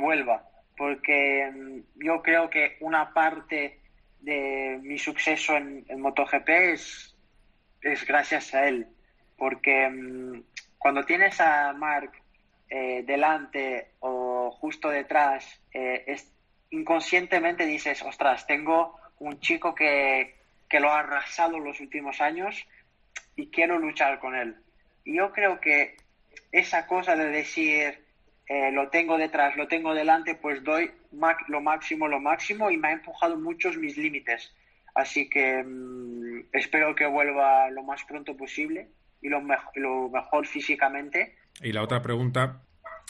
vuelva, 0.00 0.48
porque 0.76 1.82
yo 1.94 2.22
creo 2.22 2.50
que 2.50 2.76
una 2.80 3.14
parte 3.14 3.80
de 4.18 4.80
mi 4.82 4.98
suceso 4.98 5.56
en, 5.56 5.84
MotoGP 5.96 6.48
es, 6.48 7.16
es 7.82 8.04
gracias 8.04 8.52
a 8.52 8.66
él, 8.66 8.88
porque 9.36 10.42
cuando 10.84 11.02
tienes 11.06 11.40
a 11.40 11.72
Mark 11.72 12.12
eh, 12.68 13.04
delante 13.06 13.92
o 14.00 14.50
justo 14.50 14.90
detrás, 14.90 15.62
eh, 15.72 16.14
inconscientemente 16.68 17.64
dices, 17.64 18.02
ostras, 18.02 18.46
tengo 18.46 19.00
un 19.18 19.40
chico 19.40 19.74
que, 19.74 20.42
que 20.68 20.80
lo 20.80 20.90
ha 20.90 20.98
arrasado 20.98 21.58
los 21.58 21.80
últimos 21.80 22.20
años 22.20 22.66
y 23.34 23.46
quiero 23.46 23.78
luchar 23.78 24.18
con 24.18 24.34
él. 24.34 24.56
Y 25.04 25.16
yo 25.16 25.32
creo 25.32 25.58
que 25.58 25.96
esa 26.52 26.86
cosa 26.86 27.16
de 27.16 27.30
decir, 27.30 28.04
eh, 28.46 28.70
lo 28.70 28.90
tengo 28.90 29.16
detrás, 29.16 29.56
lo 29.56 29.66
tengo 29.66 29.94
delante, 29.94 30.34
pues 30.34 30.62
doy 30.62 30.90
lo 31.48 31.62
máximo, 31.62 32.08
lo 32.08 32.20
máximo 32.20 32.70
y 32.70 32.76
me 32.76 32.88
ha 32.88 32.92
empujado 32.92 33.38
muchos 33.38 33.78
mis 33.78 33.96
límites. 33.96 34.54
Así 34.94 35.30
que 35.30 35.64
mm, 35.64 36.48
espero 36.52 36.94
que 36.94 37.06
vuelva 37.06 37.70
lo 37.70 37.82
más 37.84 38.04
pronto 38.04 38.36
posible 38.36 38.90
y 39.24 39.28
lo, 39.30 39.42
lo 39.76 40.08
mejor 40.10 40.46
físicamente. 40.46 41.34
Y 41.62 41.72
la 41.72 41.82
otra 41.82 42.02
pregunta 42.02 42.60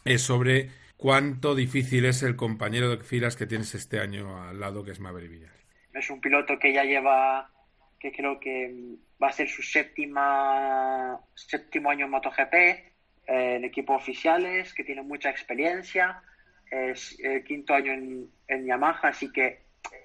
es 0.05 0.22
sobre 0.22 0.70
cuánto 0.96 1.57
difícil 1.57 2.05
es 2.05 2.22
el 2.22 2.37
compañero 2.37 2.88
de 2.88 3.03
filas 3.03 3.37
que 3.37 3.46
tienes 3.46 3.74
este 3.74 3.98
año 3.98 4.42
al 4.42 4.61
lado, 4.61 4.85
que 4.85 4.92
es 4.92 5.00
Maverick 5.00 5.33
Villar. 5.33 5.53
Es 5.92 6.09
un 6.11 6.20
piloto 6.20 6.57
que 6.59 6.72
ya 6.72 6.85
lleva, 6.85 7.50
que 7.98 8.12
creo 8.12 8.38
que 8.38 8.68
mm, 8.68 9.22
va 9.22 9.29
a 9.29 9.33
ser 9.33 9.48
su 9.48 9.62
séptima, 9.62 11.18
séptimo 11.35 11.90
año 11.90 12.05
en 12.05 12.12
MotoGP, 12.12 12.55
eh, 12.55 12.92
en 13.27 13.64
equipos 13.64 14.00
oficiales, 14.00 14.72
que 14.72 14.85
tiene 14.85 15.03
mucha 15.03 15.31
experiencia, 15.31 16.22
es 16.70 17.18
el 17.20 17.42
quinto 17.42 17.74
año 17.74 17.92
en, 17.92 18.31
en 18.46 18.66
Yamaha, 18.66 19.09
así 19.09 19.33
que 19.33 19.62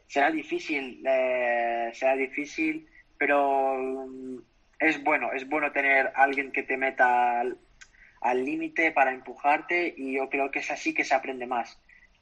será 0.07 0.31
difícil, 0.31 1.03
eh, 1.05 1.91
será 1.93 2.15
difícil, 2.15 2.87
pero 3.17 3.77
mm, 3.77 4.37
es 4.79 5.03
bueno, 5.03 5.31
es 5.33 5.47
bueno 5.47 5.71
tener 5.71 6.11
alguien 6.15 6.51
que 6.51 6.63
te 6.63 6.77
meta 6.77 7.41
al 7.41 8.45
límite 8.45 8.91
para 8.91 9.13
empujarte 9.13 9.93
y 9.95 10.13
yo 10.13 10.29
creo 10.29 10.51
que 10.51 10.59
es 10.59 10.71
así 10.71 10.93
que 10.93 11.03
se 11.03 11.13
aprende 11.13 11.45
más. 11.45 11.79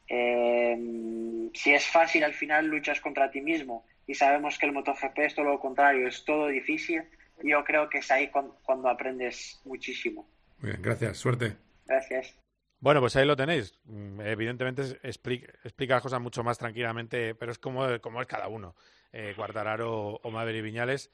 Eh, 0.09 1.49
si 1.53 1.73
es 1.73 1.87
fácil, 1.87 2.23
al 2.23 2.33
final 2.33 2.67
luchas 2.67 2.99
contra 3.01 3.29
ti 3.29 3.41
mismo 3.41 3.85
y 4.07 4.15
sabemos 4.15 4.57
que 4.57 4.65
el 4.65 4.71
MotoGP 4.71 5.19
es 5.19 5.35
todo 5.35 5.45
lo 5.45 5.59
contrario, 5.59 6.07
es 6.07 6.23
todo 6.25 6.47
difícil. 6.47 7.03
Y 7.43 7.51
yo 7.51 7.63
creo 7.63 7.87
que 7.89 7.99
es 7.99 8.09
ahí 8.09 8.29
cuando, 8.29 8.89
aprendes 8.89 9.61
muchísimo. 9.63 10.27
Muy 10.59 10.71
bien, 10.71 10.81
gracias, 10.81 11.17
suerte. 11.17 11.55
Gracias. 11.85 12.35
Bueno, 12.79 12.99
pues 12.99 13.15
ahí 13.15 13.25
lo 13.27 13.35
tenéis. 13.35 13.77
Mm, 13.83 14.21
evidentemente 14.21 14.81
explica, 15.03 15.51
explica 15.63 15.95
las 15.95 16.03
cosas 16.03 16.21
mucho 16.21 16.43
más 16.43 16.57
tranquilamente, 16.57 17.35
pero 17.35 17.51
es 17.51 17.59
como, 17.59 17.99
como 18.01 18.21
es 18.21 18.27
cada 18.27 18.47
uno. 18.47 18.75
Eh, 19.11 19.33
Guardararo 19.35 20.15
o 20.23 20.31
Maverick 20.31 20.63
Viñales. 20.63 21.11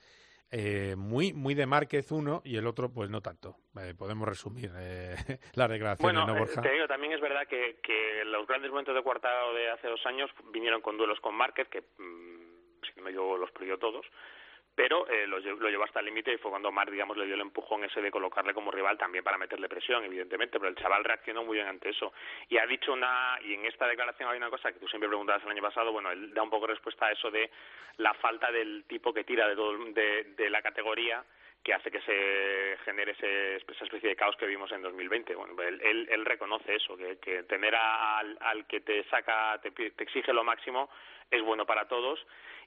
Eh, 0.56 0.94
muy, 0.96 1.34
muy 1.34 1.56
de 1.56 1.66
Márquez 1.66 2.12
uno 2.12 2.44
y 2.46 2.58
el 2.58 2.68
otro, 2.68 2.88
pues 2.94 3.10
no 3.10 3.22
tanto. 3.22 3.56
Eh, 3.82 3.96
podemos 3.98 4.28
resumir 4.28 4.70
eh, 4.78 5.16
la 5.56 5.68
declaración. 5.68 6.14
Bueno, 6.14 6.28
¿no, 6.28 6.46
te 6.46 6.72
digo, 6.72 6.88
también 6.88 7.12
es 7.14 7.20
verdad 7.20 7.48
que, 7.48 7.78
que, 7.82 8.24
los 8.26 8.46
grandes 8.46 8.70
momentos 8.70 8.94
de 8.94 9.02
Cuartado 9.02 9.52
de 9.56 9.72
hace 9.72 9.88
dos 9.88 10.06
años 10.06 10.30
vinieron 10.54 10.82
con 10.82 10.96
duelos 10.96 11.20
con 11.22 11.34
Márquez, 11.34 11.68
que 11.70 11.82
mmm, 11.98 12.84
si 12.84 13.02
no 13.02 13.10
yo 13.10 13.36
los 13.36 13.50
perdió 13.50 13.80
todos 13.80 14.06
pero 14.76 15.08
eh, 15.08 15.28
lo, 15.28 15.40
lo, 15.40 15.70
llevó 15.70 15.84
hasta 15.84 16.00
el 16.00 16.08
límite 16.08 16.34
y 16.34 16.38
fue 16.38 16.50
cuando 16.50 16.72
Mar, 16.72 16.90
digamos, 16.90 17.16
le 17.16 17.26
dio 17.26 17.36
el 17.36 17.42
empujón 17.42 17.84
ese 17.84 18.02
de 18.02 18.10
colocarle 18.10 18.54
como 18.54 18.72
rival 18.72 18.98
también 18.98 19.24
para 19.24 19.38
meterle 19.38 19.70
presión, 19.70 20.04
evidentemente, 20.04 20.60
pero 20.60 20.70
el 20.70 20.76
chaval 20.76 21.04
reaccionó 21.04 21.44
muy 21.44 21.58
bien 21.58 21.68
ante 21.68 21.90
eso. 21.90 22.14
Y 22.50 22.58
ha 22.58 22.66
dicho 22.66 22.94
una, 22.94 23.38
y 23.44 23.54
en 23.54 23.66
esta 23.66 23.88
declaración 23.88 24.30
hay 24.30 24.38
una 24.38 24.50
cosa 24.50 24.72
que 24.72 24.80
tú 24.80 24.88
siempre 24.88 25.08
preguntabas 25.10 25.44
el 25.44 25.52
año 25.52 25.62
pasado, 25.62 25.92
bueno, 25.92 26.12
él 26.12 26.34
da 26.34 26.42
un 26.42 26.50
poco 26.50 26.68
respuesta 26.68 27.06
a 27.06 27.12
eso 27.12 27.30
de 27.30 27.52
la 27.98 28.14
falta 28.16 28.52
del 28.52 28.86
tipo 28.88 29.14
que 29.14 29.24
tira 29.24 29.48
de, 29.48 29.56
todo, 29.56 29.78
de, 29.78 30.34
de 30.36 30.50
la 30.50 30.62
categoría 30.62 31.24
que 31.64 31.74
hace 31.74 31.90
que 31.90 32.02
se 32.02 32.78
genere 32.84 33.14
ese, 33.14 33.56
esa 33.56 33.86
especie 33.86 34.10
de 34.10 34.16
caos 34.18 34.36
que 34.36 34.46
vimos 34.46 34.70
en 34.74 34.82
2020. 34.82 35.34
Bueno, 35.36 35.62
él, 35.62 35.80
él, 35.82 36.08
él 36.12 36.26
reconoce 36.26 36.76
eso, 36.76 36.98
que, 36.98 37.18
que 37.20 37.44
tener 37.44 37.74
al, 37.74 38.38
al, 38.42 38.68
que 38.68 38.82
te 38.82 39.04
saca, 39.06 39.60
te, 39.62 39.72
te 39.72 40.04
exige 40.04 40.34
lo 40.34 40.44
máximo 40.44 40.90
es 41.32 41.42
bueno 41.42 41.66
para 41.66 41.88
todos 41.88 42.26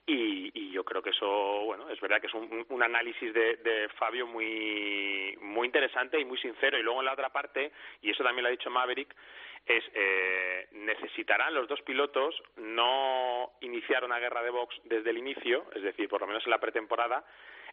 y, 0.09 0.71
yo 0.71 0.85
creo 0.85 1.03
que 1.03 1.11
eso, 1.11 1.27
bueno, 1.65 1.89
es 1.91 1.99
verdad 2.01 2.21
que 2.21 2.29
es 2.29 2.35
un, 2.35 2.65
un 2.69 2.83
análisis 2.83 3.33
de, 3.33 3.57
de, 3.57 3.89
Fabio 3.99 4.27
muy, 4.27 5.37
muy 5.41 5.67
interesante 5.67 6.21
y 6.21 6.25
muy 6.25 6.39
sincero. 6.39 6.79
Y 6.79 6.83
luego 6.83 7.01
en 7.01 7.07
la 7.07 7.15
otra 7.15 7.31
parte, 7.31 7.73
y 8.03 8.11
eso 8.11 8.23
también 8.23 8.45
lo 8.45 8.49
ha 8.49 8.53
dicho 8.53 8.71
Maverick, 8.71 9.15
es 9.67 9.83
eh, 9.95 10.69
necesitarán 10.73 11.55
los 11.55 11.67
dos 11.67 11.83
pilotos 11.83 12.41
no 12.57 13.53
iniciar 13.63 14.05
una 14.05 14.21
guerra 14.21 14.43
de 14.43 14.51
box 14.51 14.77
desde 14.85 15.11
el 15.11 15.19
inicio, 15.19 15.65
es 15.75 15.83
decir, 15.83 16.09
por 16.09 16.21
lo 16.21 16.29
menos 16.29 16.45
en 16.45 16.51
la 16.51 16.61
pretemporada, 16.61 17.25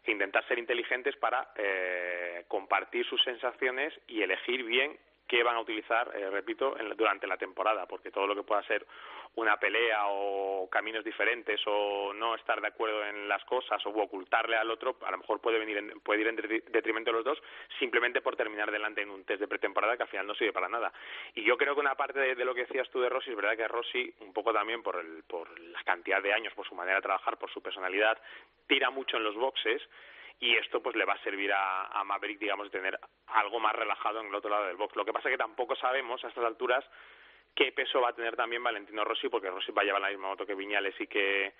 e 0.04 0.10
intentar 0.10 0.46
ser 0.48 0.58
inteligentes 0.58 1.14
para 1.16 1.52
eh, 1.56 2.44
compartir 2.48 3.06
sus 3.06 3.22
sensaciones 3.22 3.94
y 4.08 4.22
elegir 4.22 4.64
bien 4.64 4.98
qué 5.26 5.42
van 5.42 5.56
a 5.56 5.60
utilizar, 5.60 6.10
eh, 6.14 6.30
repito, 6.30 6.78
en, 6.78 6.96
durante 6.96 7.26
la 7.26 7.36
temporada, 7.36 7.86
porque 7.86 8.10
todo 8.10 8.26
lo 8.26 8.34
que 8.34 8.42
pueda 8.42 8.62
ser 8.64 8.86
una 9.36 9.56
pelea 9.56 10.06
o 10.06 10.68
caminos 10.70 11.04
diferentes 11.04 11.60
o 11.66 12.12
no 12.14 12.34
estar 12.36 12.60
de 12.60 12.68
acuerdo 12.68 13.04
en 13.04 13.28
las 13.28 13.44
cosas 13.44 13.84
o 13.84 13.90
ocultarle 13.90 14.56
al 14.56 14.70
otro, 14.70 14.96
a 15.04 15.10
lo 15.10 15.18
mejor 15.18 15.40
puede 15.40 15.58
venir 15.58 15.78
en, 15.78 16.00
puede 16.00 16.20
ir 16.20 16.28
en 16.28 16.36
detrimento 16.36 17.10
de 17.10 17.16
los 17.16 17.24
dos 17.24 17.42
simplemente 17.78 18.20
por 18.20 18.36
terminar 18.36 18.70
delante 18.70 19.02
en 19.02 19.10
un 19.10 19.24
test 19.24 19.40
de 19.40 19.48
pretemporada 19.48 19.96
que 19.96 20.04
al 20.04 20.08
final 20.08 20.26
no 20.26 20.34
sirve 20.34 20.52
para 20.52 20.68
nada. 20.68 20.92
Y 21.34 21.42
yo 21.42 21.56
creo 21.56 21.74
que 21.74 21.80
una 21.80 21.96
parte 21.96 22.20
de, 22.20 22.34
de 22.34 22.44
lo 22.44 22.54
que 22.54 22.66
decías 22.66 22.88
tú 22.90 23.00
de 23.00 23.08
Rossi 23.08 23.30
es 23.30 23.36
verdad 23.36 23.56
que 23.56 23.66
Rossi, 23.66 24.14
un 24.20 24.32
poco 24.32 24.52
también 24.52 24.82
por, 24.82 24.96
el, 24.96 25.24
por 25.24 25.58
la 25.58 25.82
cantidad 25.82 26.22
de 26.22 26.32
años, 26.32 26.54
por 26.54 26.66
su 26.68 26.74
manera 26.74 26.96
de 26.96 27.02
trabajar, 27.02 27.36
por 27.36 27.50
su 27.50 27.60
personalidad, 27.60 28.18
tira 28.68 28.90
mucho 28.90 29.16
en 29.16 29.24
los 29.24 29.34
boxes 29.34 29.82
y 30.40 30.56
esto 30.56 30.82
pues 30.82 30.96
le 30.96 31.04
va 31.04 31.14
a 31.14 31.22
servir 31.22 31.52
a, 31.52 31.86
a 31.86 32.04
Maverick, 32.04 32.38
digamos, 32.38 32.70
de 32.70 32.78
tener 32.78 32.98
algo 33.28 33.60
más 33.60 33.74
relajado 33.74 34.20
en 34.20 34.26
el 34.26 34.34
otro 34.34 34.50
lado 34.50 34.66
del 34.66 34.76
box. 34.76 34.96
Lo 34.96 35.04
que 35.04 35.12
pasa 35.12 35.28
es 35.28 35.34
que 35.34 35.38
tampoco 35.38 35.76
sabemos 35.76 36.22
a 36.24 36.28
estas 36.28 36.44
alturas 36.44 36.84
qué 37.54 37.72
peso 37.72 38.00
va 38.00 38.10
a 38.10 38.14
tener 38.14 38.36
también 38.36 38.62
Valentino 38.62 39.04
Rossi, 39.04 39.28
porque 39.28 39.50
Rossi 39.50 39.72
va 39.72 39.82
a 39.82 39.84
llevar 39.84 40.02
la 40.02 40.08
misma 40.10 40.28
moto 40.28 40.46
que 40.46 40.54
Viñales 40.54 41.00
y 41.00 41.06
que 41.06 41.54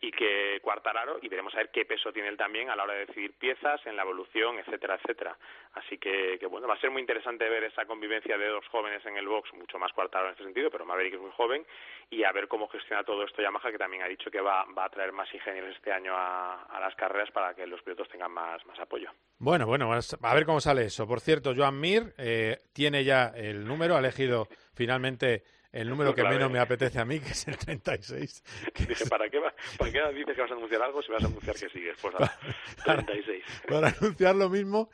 y 0.00 0.12
que 0.12 0.60
Cuartararo 0.62 1.18
y 1.20 1.28
veremos 1.28 1.54
a 1.54 1.58
ver 1.58 1.70
qué 1.70 1.84
peso 1.84 2.12
tiene 2.12 2.28
él 2.28 2.36
también 2.36 2.70
a 2.70 2.76
la 2.76 2.84
hora 2.84 2.94
de 2.94 3.06
decidir 3.06 3.32
piezas, 3.34 3.84
en 3.86 3.96
la 3.96 4.02
evolución, 4.02 4.58
etcétera, 4.58 4.96
etcétera. 4.96 5.36
Así 5.72 5.98
que, 5.98 6.38
bueno, 6.48 6.68
va 6.68 6.74
a 6.74 6.80
ser 6.80 6.90
muy 6.90 7.00
interesante 7.00 7.48
ver 7.48 7.64
esa 7.64 7.84
convivencia 7.84 8.38
de 8.38 8.48
dos 8.48 8.66
jóvenes 8.68 9.04
en 9.06 9.16
el 9.16 9.26
box, 9.26 9.52
mucho 9.54 9.78
más 9.78 9.92
Cuartararo 9.92 10.28
en 10.28 10.32
este 10.32 10.44
sentido, 10.44 10.70
pero 10.70 10.84
Maverick 10.84 11.14
es 11.14 11.20
muy 11.20 11.32
joven 11.32 11.66
y 12.10 12.24
a 12.24 12.32
ver 12.32 12.48
cómo 12.48 12.68
gestiona 12.68 13.04
todo 13.04 13.24
esto 13.24 13.42
Yamaha, 13.42 13.70
que 13.70 13.78
también 13.78 14.02
ha 14.02 14.08
dicho 14.08 14.30
que 14.30 14.40
va, 14.40 14.64
va 14.76 14.84
a 14.84 14.90
traer 14.90 15.12
más 15.12 15.32
ingenieros 15.34 15.74
este 15.74 15.92
año 15.92 16.14
a, 16.14 16.62
a 16.62 16.80
las 16.80 16.94
carreras 16.94 17.30
para 17.32 17.54
que 17.54 17.66
los 17.66 17.82
pilotos 17.82 18.08
tengan 18.08 18.32
más, 18.32 18.64
más 18.66 18.78
apoyo. 18.78 19.10
Bueno, 19.38 19.66
bueno, 19.66 19.92
a 19.92 20.34
ver 20.34 20.46
cómo 20.46 20.60
sale 20.60 20.84
eso. 20.84 21.06
Por 21.06 21.20
cierto, 21.20 21.54
Joan 21.56 21.80
Mir 21.80 22.14
eh, 22.18 22.58
tiene 22.72 23.04
ya 23.04 23.32
el 23.34 23.64
número, 23.64 23.96
ha 23.96 24.00
elegido 24.00 24.48
finalmente 24.74 25.42
el 25.80 25.88
número 25.88 26.12
que 26.12 26.24
menos 26.24 26.50
me 26.50 26.58
apetece 26.58 26.98
a 26.98 27.04
mí, 27.04 27.20
que 27.20 27.30
es 27.30 27.46
el 27.46 27.56
36. 27.56 28.42
Dije, 28.88 29.06
¿para 29.06 29.30
qué, 29.30 29.38
va, 29.38 29.54
¿para 29.78 29.92
qué 29.92 30.00
dices 30.12 30.34
que 30.34 30.42
vas 30.42 30.50
a 30.50 30.54
anunciar 30.54 30.82
algo 30.82 31.00
si 31.02 31.12
vas 31.12 31.22
a 31.22 31.26
anunciar 31.26 31.54
que 31.54 31.68
sigues? 31.68 31.96
Pues 32.02 32.14
a 32.16 32.94
36. 32.96 33.44
Para, 33.68 33.88
anunciar 33.88 34.34
lo 34.34 34.50
mismo. 34.50 34.90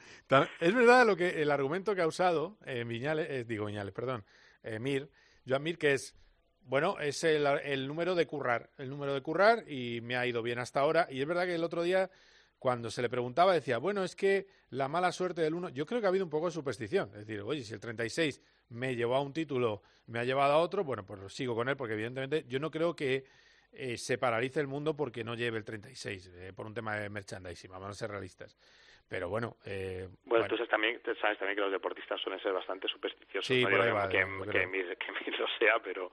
Es 0.60 0.74
verdad 0.74 1.06
lo 1.06 1.16
que 1.16 1.40
el 1.40 1.50
argumento 1.50 1.94
que 1.94 2.02
ha 2.02 2.06
usado 2.06 2.58
eh, 2.66 2.84
Viñales, 2.84 3.30
eh, 3.30 3.44
digo 3.44 3.64
Viñales, 3.64 3.94
perdón, 3.94 4.26
eh, 4.62 4.78
Mir, 4.78 5.08
Joan 5.48 5.62
Mir, 5.62 5.78
que 5.78 5.94
es, 5.94 6.14
bueno, 6.60 6.98
es 7.00 7.24
el, 7.24 7.46
el 7.46 7.88
número 7.88 8.14
de 8.14 8.26
currar, 8.26 8.68
el 8.76 8.90
número 8.90 9.14
de 9.14 9.22
currar 9.22 9.64
y 9.66 10.02
me 10.02 10.16
ha 10.16 10.26
ido 10.26 10.42
bien 10.42 10.58
hasta 10.58 10.80
ahora. 10.80 11.06
Y 11.10 11.22
es 11.22 11.26
verdad 11.26 11.46
que 11.46 11.54
el 11.54 11.64
otro 11.64 11.82
día 11.82 12.10
cuando 12.58 12.90
se 12.90 13.00
le 13.00 13.08
preguntaba 13.08 13.54
decía, 13.54 13.78
bueno, 13.78 14.04
es 14.04 14.16
que 14.16 14.46
la 14.70 14.88
mala 14.88 15.12
suerte 15.12 15.40
del 15.40 15.54
uno, 15.54 15.68
yo 15.70 15.86
creo 15.86 16.00
que 16.00 16.06
ha 16.06 16.08
habido 16.08 16.24
un 16.24 16.30
poco 16.30 16.46
de 16.46 16.52
superstición, 16.52 17.10
es 17.12 17.26
decir, 17.26 17.40
oye, 17.40 17.62
si 17.62 17.74
el 17.74 17.80
36 17.80 18.40
me 18.74 18.94
llevó 18.94 19.16
a 19.16 19.20
un 19.20 19.32
título, 19.32 19.82
me 20.06 20.18
ha 20.18 20.24
llevado 20.24 20.52
a 20.52 20.58
otro, 20.58 20.84
bueno, 20.84 21.04
pues 21.06 21.32
sigo 21.32 21.54
con 21.54 21.68
él 21.68 21.76
porque 21.76 21.94
evidentemente 21.94 22.44
yo 22.48 22.58
no 22.58 22.70
creo 22.70 22.94
que 22.94 23.24
eh, 23.72 23.96
se 23.96 24.18
paralice 24.18 24.60
el 24.60 24.66
mundo 24.66 24.94
porque 24.94 25.24
no 25.24 25.34
lleve 25.34 25.58
el 25.58 25.64
36 25.64 26.30
eh, 26.34 26.52
por 26.54 26.66
un 26.66 26.74
tema 26.74 26.96
de 26.96 27.08
merchandising, 27.08 27.70
vamos 27.70 27.90
a 27.90 27.94
ser 27.94 28.10
realistas. 28.10 28.56
Pero 29.08 29.28
bueno, 29.28 29.56
eh, 29.66 30.08
bueno, 30.08 30.24
bueno, 30.24 30.44
entonces 30.46 30.68
también 30.68 31.00
sabes 31.20 31.38
también 31.38 31.56
que 31.56 31.62
los 31.62 31.70
deportistas 31.70 32.20
suelen 32.20 32.40
ser 32.40 32.52
bastante 32.52 32.88
supersticiosos. 32.88 33.46
Sí, 33.46 33.62
¿no? 33.62 33.70
por 33.70 33.80
ahí 33.80 33.92
va, 33.92 34.08
que, 34.08 34.24
no, 34.24 34.46
que, 34.46 34.66
mi, 34.66 34.78
que 34.96 35.12
mi 35.12 35.36
lo 35.36 35.46
sea, 35.58 35.78
pero 35.82 36.10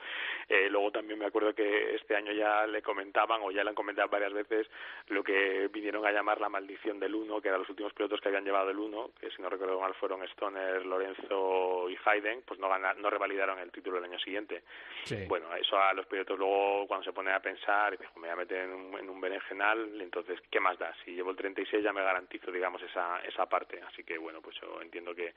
eh, 0.47 0.67
luego 0.69 0.91
también 0.91 1.17
me 1.17 1.25
acuerdo 1.25 1.55
que 1.55 1.95
este 1.95 2.15
año 2.15 2.33
ya 2.33 2.67
le 2.67 2.81
comentaban, 2.81 3.41
o 3.43 3.51
ya 3.51 3.63
le 3.63 3.69
han 3.69 3.75
comentado 3.75 4.09
varias 4.09 4.33
veces, 4.33 4.67
lo 5.07 5.23
que 5.23 5.69
vinieron 5.71 6.05
a 6.05 6.11
llamar 6.11 6.41
la 6.41 6.49
maldición 6.49 6.99
del 6.99 7.15
uno, 7.15 7.41
que 7.41 7.47
eran 7.47 7.61
los 7.61 7.69
últimos 7.69 7.93
pilotos 7.93 8.19
que 8.19 8.27
habían 8.27 8.43
llevado 8.43 8.69
el 8.69 8.77
uno, 8.77 9.11
que 9.19 9.31
si 9.31 9.41
no 9.41 9.49
recuerdo 9.49 9.79
mal 9.79 9.93
fueron 9.95 10.23
Stoner, 10.23 10.85
Lorenzo 10.85 11.89
y 11.89 11.97
Hayden, 12.05 12.43
pues 12.45 12.59
no, 12.59 12.67
no 12.77 13.09
revalidaron 13.09 13.57
el 13.59 13.71
título 13.71 13.97
el 13.99 14.03
año 14.03 14.19
siguiente. 14.19 14.63
Sí. 15.05 15.25
Bueno, 15.27 15.47
eso 15.55 15.79
a 15.79 15.93
los 15.93 16.05
pilotos 16.07 16.37
luego 16.37 16.85
cuando 16.87 17.05
se 17.05 17.13
ponen 17.13 17.33
a 17.33 17.39
pensar, 17.39 17.97
me 18.15 18.21
voy 18.21 18.29
a 18.29 18.35
meter 18.35 18.65
en 18.65 18.73
un, 18.73 18.99
en 18.99 19.09
un 19.09 19.21
berenjenal, 19.21 19.99
entonces, 20.01 20.39
¿qué 20.49 20.59
más 20.59 20.77
da? 20.77 20.93
Si 21.03 21.11
llevo 21.11 21.31
el 21.31 21.37
36 21.37 21.83
ya 21.83 21.93
me 21.93 22.03
garantizo, 22.03 22.51
digamos, 22.51 22.80
esa, 22.83 23.19
esa 23.21 23.45
parte. 23.47 23.81
Así 23.81 24.03
que, 24.03 24.17
bueno, 24.17 24.41
pues 24.41 24.55
yo 24.61 24.81
entiendo 24.81 25.13
que 25.13 25.33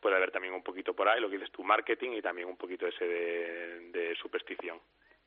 puede 0.00 0.16
haber 0.16 0.30
también 0.30 0.54
un 0.54 0.62
poquito 0.62 0.94
por 0.94 1.08
ahí, 1.08 1.20
lo 1.20 1.28
que 1.28 1.36
dices 1.36 1.52
tu 1.52 1.62
marketing 1.62 2.10
y 2.12 2.22
también 2.22 2.48
un 2.48 2.56
poquito 2.56 2.86
ese 2.86 3.04
de, 3.04 4.14
superstición. 4.20 4.80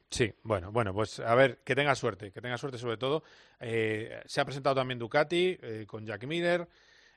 Sí, 0.09 0.33
bueno, 0.43 0.71
bueno, 0.71 0.93
pues 0.93 1.19
a 1.19 1.35
ver, 1.35 1.59
que 1.65 1.75
tenga 1.75 1.93
suerte, 1.93 2.31
que 2.31 2.41
tenga 2.41 2.57
suerte 2.57 2.77
sobre 2.77 2.97
todo. 2.97 3.23
Eh, 3.59 4.21
se 4.25 4.39
ha 4.39 4.45
presentado 4.45 4.75
también 4.75 4.99
Ducati 4.99 5.57
eh, 5.61 5.85
con 5.87 6.05
Jack 6.05 6.23
Miller. 6.25 6.67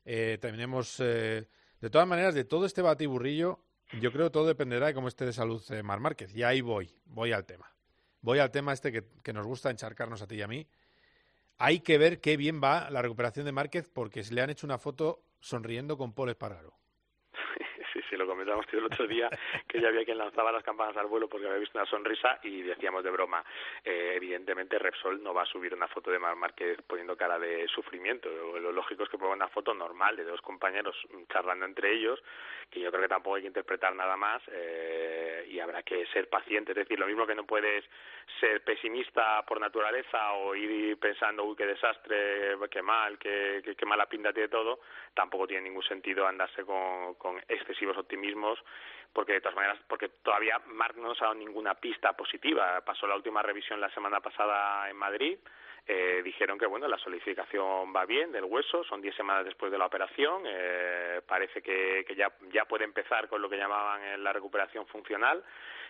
Eh, 0.04 0.38
tenemos, 0.40 0.98
eh, 1.00 1.46
de 1.80 1.90
todas 1.90 2.08
maneras, 2.08 2.34
de 2.34 2.44
todo 2.44 2.66
este 2.66 2.82
batiburrillo, 2.82 3.60
Yo 4.00 4.12
creo 4.12 4.26
que 4.26 4.30
todo 4.30 4.46
dependerá 4.46 4.86
de 4.86 4.94
cómo 4.94 5.08
esté 5.08 5.26
de 5.26 5.32
salud 5.32 5.60
eh, 5.70 5.82
Mar 5.82 5.98
Márquez. 5.98 6.34
Y 6.34 6.44
ahí 6.44 6.60
voy, 6.60 6.94
voy 7.06 7.32
al 7.32 7.44
tema. 7.44 7.72
Voy 8.20 8.38
al 8.38 8.50
tema 8.52 8.72
este 8.72 8.92
que, 8.92 9.04
que 9.22 9.32
nos 9.32 9.46
gusta 9.46 9.70
encharcarnos 9.70 10.22
a 10.22 10.28
ti 10.28 10.36
y 10.36 10.42
a 10.42 10.46
mí. 10.46 10.66
Hay 11.62 11.80
que 11.80 11.98
ver 11.98 12.22
qué 12.22 12.38
bien 12.38 12.62
va 12.62 12.88
la 12.88 13.02
recuperación 13.02 13.44
de 13.44 13.52
Márquez 13.52 13.90
porque 13.90 14.22
le 14.30 14.40
han 14.40 14.48
hecho 14.48 14.66
una 14.66 14.78
foto 14.78 15.26
sonriendo 15.40 15.98
con 15.98 16.14
Paul 16.14 16.30
Espargaro. 16.30 16.72
Sí, 17.92 18.00
sí, 18.08 18.16
lo 18.16 18.24
comentamos 18.50 18.66
el 18.72 18.84
otro 18.84 19.06
día, 19.06 19.28
que 19.66 19.80
ya 19.80 19.88
había 19.88 20.04
quien 20.04 20.18
lanzaba 20.18 20.52
las 20.52 20.64
campanas 20.64 20.96
al 20.96 21.06
vuelo 21.06 21.28
porque 21.28 21.46
había 21.46 21.58
visto 21.58 21.78
una 21.78 21.88
sonrisa 21.88 22.38
y 22.42 22.62
decíamos 22.62 23.04
de 23.04 23.10
broma, 23.10 23.44
eh, 23.84 24.12
evidentemente 24.16 24.78
Repsol 24.78 25.22
no 25.22 25.32
va 25.34 25.42
a 25.42 25.46
subir 25.46 25.74
una 25.74 25.88
foto 25.88 26.10
de 26.10 26.18
Mar 26.18 26.36
Márquez 26.36 26.78
poniendo 26.86 27.16
cara 27.16 27.38
de 27.38 27.66
sufrimiento. 27.68 28.28
Lo 28.58 28.72
lógico 28.72 29.04
es 29.04 29.08
que 29.08 29.18
ponga 29.18 29.34
una 29.34 29.48
foto 29.48 29.74
normal 29.74 30.16
de 30.16 30.24
dos 30.24 30.40
compañeros 30.40 30.96
charlando 31.32 31.64
entre 31.66 31.92
ellos, 31.92 32.22
que 32.70 32.80
yo 32.80 32.90
creo 32.90 33.02
que 33.02 33.08
tampoco 33.08 33.36
hay 33.36 33.42
que 33.42 33.48
interpretar 33.48 33.94
nada 33.94 34.16
más 34.16 34.42
eh, 34.48 35.46
y 35.48 35.60
habrá 35.60 35.82
que 35.82 36.06
ser 36.06 36.28
paciente. 36.28 36.72
Es 36.72 36.78
decir, 36.78 36.98
lo 36.98 37.06
mismo 37.06 37.26
que 37.26 37.34
no 37.34 37.44
puedes 37.44 37.84
ser 38.38 38.62
pesimista 38.62 39.44
por 39.44 39.60
naturaleza 39.60 40.32
o 40.32 40.54
ir 40.54 40.96
pensando, 40.98 41.44
uy, 41.44 41.56
qué 41.56 41.66
desastre, 41.66 42.56
qué 42.70 42.82
mal, 42.82 43.18
qué, 43.18 43.60
qué, 43.64 43.74
qué 43.74 43.86
mala 43.86 44.06
pinta 44.06 44.32
tiene 44.32 44.48
todo, 44.48 44.80
tampoco 45.14 45.46
tiene 45.46 45.64
ningún 45.64 45.82
sentido 45.82 46.26
andarse 46.26 46.64
con, 46.64 47.14
con 47.14 47.38
excesivos 47.48 47.96
optimismos 47.96 48.39
porque 49.12 49.32
de 49.32 49.40
todas 49.40 49.56
maneras, 49.56 49.78
porque 49.88 50.08
todavía 50.22 50.60
Marc 50.66 50.96
no 50.96 51.08
nos 51.08 51.20
ha 51.20 51.26
dado 51.26 51.34
ninguna 51.34 51.74
pista 51.74 52.12
positiva. 52.12 52.80
Pasó 52.82 53.06
la 53.06 53.16
última 53.16 53.42
revisión 53.42 53.80
la 53.80 53.90
semana 53.90 54.20
pasada 54.20 54.88
en 54.88 54.96
Madrid. 54.96 55.38
Eh, 55.86 56.20
dijeron 56.22 56.58
que 56.58 56.66
bueno 56.66 56.86
la 56.86 56.98
solidificación 56.98 57.94
va 57.94 58.04
bien 58.04 58.30
del 58.30 58.44
hueso, 58.44 58.84
son 58.84 59.00
10 59.00 59.16
semanas 59.16 59.44
después 59.44 59.72
de 59.72 59.78
la 59.78 59.86
operación, 59.86 60.42
eh, 60.46 61.20
parece 61.26 61.62
que, 61.62 62.04
que 62.06 62.14
ya, 62.14 62.30
ya 62.52 62.66
puede 62.66 62.84
empezar 62.84 63.28
con 63.28 63.40
lo 63.40 63.48
que 63.48 63.56
llamaban 63.56 64.22
la 64.22 64.32
recuperación 64.32 64.86
funcional, 64.86 65.42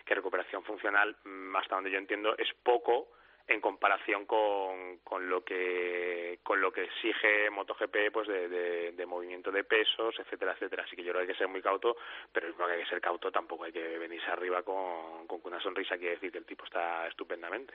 que 0.05 0.15
recuperación 0.15 0.63
funcional, 0.63 1.15
mm, 1.23 1.55
hasta 1.55 1.75
donde 1.75 1.91
yo 1.91 1.97
entiendo, 1.97 2.35
es 2.37 2.51
poco 2.63 3.09
en 3.47 3.61
comparación 3.61 4.25
con, 4.25 4.99
con 5.03 5.29
lo 5.29 5.43
que 5.43 6.39
con 6.43 6.61
lo 6.61 6.71
que 6.71 6.83
exige 6.83 7.49
MotoGP 7.49 8.11
pues 8.11 8.27
de, 8.27 8.91
de, 8.91 9.05
movimiento 9.05 9.51
de 9.51 9.63
pesos 9.63 10.15
etcétera 10.19 10.53
etcétera. 10.53 10.83
Así 10.83 10.95
que 10.95 11.03
yo 11.03 11.11
creo 11.11 11.25
que 11.25 11.31
hay 11.31 11.33
que 11.33 11.37
ser 11.37 11.47
muy 11.47 11.61
cauto 11.61 11.97
pero 12.31 12.55
que 12.55 12.63
hay 12.63 12.83
que 12.83 12.89
ser 12.89 13.01
cauto 13.01 13.31
tampoco 13.31 13.65
hay 13.65 13.71
que 13.71 13.97
venirse 13.97 14.27
arriba 14.27 14.63
con, 14.63 15.27
con 15.27 15.41
una 15.43 15.61
sonrisa 15.61 15.97
quiere 15.97 16.15
decir 16.15 16.31
que 16.31 16.37
el 16.37 16.45
tipo 16.45 16.65
está 16.65 17.07
estupendamente. 17.07 17.73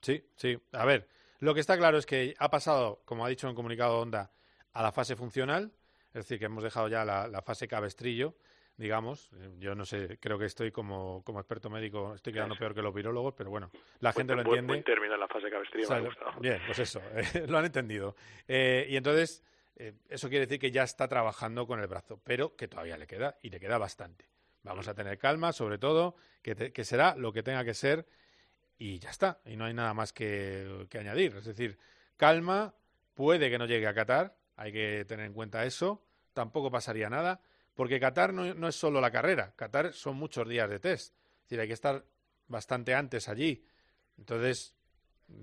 Sí 0.00 0.22
sí. 0.36 0.58
A 0.72 0.84
ver 0.84 1.06
lo 1.40 1.54
que 1.54 1.60
está 1.60 1.76
claro 1.76 1.98
es 1.98 2.06
que 2.06 2.34
ha 2.38 2.50
pasado 2.50 3.00
como 3.04 3.24
ha 3.24 3.28
dicho 3.28 3.46
en 3.46 3.50
el 3.50 3.56
comunicado 3.56 4.00
Honda 4.00 4.30
a 4.72 4.82
la 4.82 4.92
fase 4.92 5.16
funcional 5.16 5.72
es 6.08 6.14
decir 6.14 6.38
que 6.38 6.46
hemos 6.46 6.62
dejado 6.62 6.88
ya 6.88 7.04
la 7.04 7.42
fase 7.42 7.68
cabestrillo 7.68 8.34
digamos. 8.76 9.30
Yo 9.58 9.74
no 9.74 9.84
sé, 9.84 10.18
creo 10.20 10.38
que 10.38 10.46
estoy 10.46 10.70
como, 10.70 11.22
como 11.24 11.40
experto 11.40 11.70
médico, 11.70 12.14
estoy 12.14 12.32
quedando 12.32 12.56
peor 12.56 12.74
que 12.74 12.82
los 12.82 12.94
virólogos, 12.94 13.34
pero 13.34 13.50
bueno, 13.50 13.70
la 14.00 14.10
buen, 14.10 14.14
gente 14.14 14.36
lo 14.36 14.44
buen, 14.44 14.58
entiende. 14.60 14.98
Buen 14.98 15.12
en 15.12 15.20
la 15.20 15.28
fase 15.28 15.50
cabestrillo, 15.50 15.86
o 15.86 15.88
sea, 15.88 15.96
me 15.96 16.02
ha 16.02 16.06
gustado. 16.06 16.40
Bien, 16.40 16.60
pues 16.66 16.78
eso, 16.78 17.00
eh, 17.14 17.46
lo 17.48 17.58
han 17.58 17.64
entendido. 17.64 18.16
Eh, 18.48 18.86
y 18.88 18.96
entonces, 18.96 19.42
eh, 19.76 19.94
eso 20.08 20.28
quiere 20.28 20.46
decir 20.46 20.58
que 20.58 20.70
ya 20.70 20.82
está 20.82 21.08
trabajando 21.08 21.66
con 21.66 21.80
el 21.80 21.86
brazo, 21.86 22.20
pero 22.24 22.56
que 22.56 22.68
todavía 22.68 22.96
le 22.96 23.06
queda, 23.06 23.38
y 23.42 23.50
le 23.50 23.60
queda 23.60 23.78
bastante. 23.78 24.26
Vamos 24.62 24.88
a 24.88 24.94
tener 24.94 25.18
calma, 25.18 25.52
sobre 25.52 25.78
todo, 25.78 26.16
que, 26.42 26.54
te, 26.54 26.72
que 26.72 26.84
será 26.84 27.16
lo 27.16 27.32
que 27.32 27.42
tenga 27.42 27.64
que 27.64 27.74
ser, 27.74 28.06
y 28.78 28.98
ya 28.98 29.10
está, 29.10 29.40
y 29.44 29.56
no 29.56 29.66
hay 29.66 29.74
nada 29.74 29.94
más 29.94 30.12
que, 30.12 30.86
que 30.90 30.98
añadir. 30.98 31.36
Es 31.36 31.44
decir, 31.44 31.78
calma, 32.16 32.74
puede 33.14 33.50
que 33.50 33.58
no 33.58 33.66
llegue 33.66 33.86
a 33.86 33.94
Qatar, 33.94 34.36
hay 34.56 34.72
que 34.72 35.04
tener 35.04 35.26
en 35.26 35.32
cuenta 35.32 35.64
eso, 35.64 36.02
tampoco 36.32 36.70
pasaría 36.70 37.10
nada 37.10 37.40
porque 37.74 38.00
Qatar 38.00 38.32
no, 38.32 38.68
es 38.68 38.76
solo 38.76 39.00
la 39.00 39.10
carrera, 39.10 39.52
Qatar 39.56 39.92
son 39.92 40.16
muchos 40.16 40.48
días 40.48 40.70
de 40.70 40.78
test. 40.78 41.14
Es 41.14 41.42
decir, 41.42 41.60
hay 41.60 41.66
que 41.66 41.74
estar 41.74 42.04
bastante 42.46 42.94
antes 42.94 43.28
allí. 43.28 43.64
Entonces, 44.16 44.74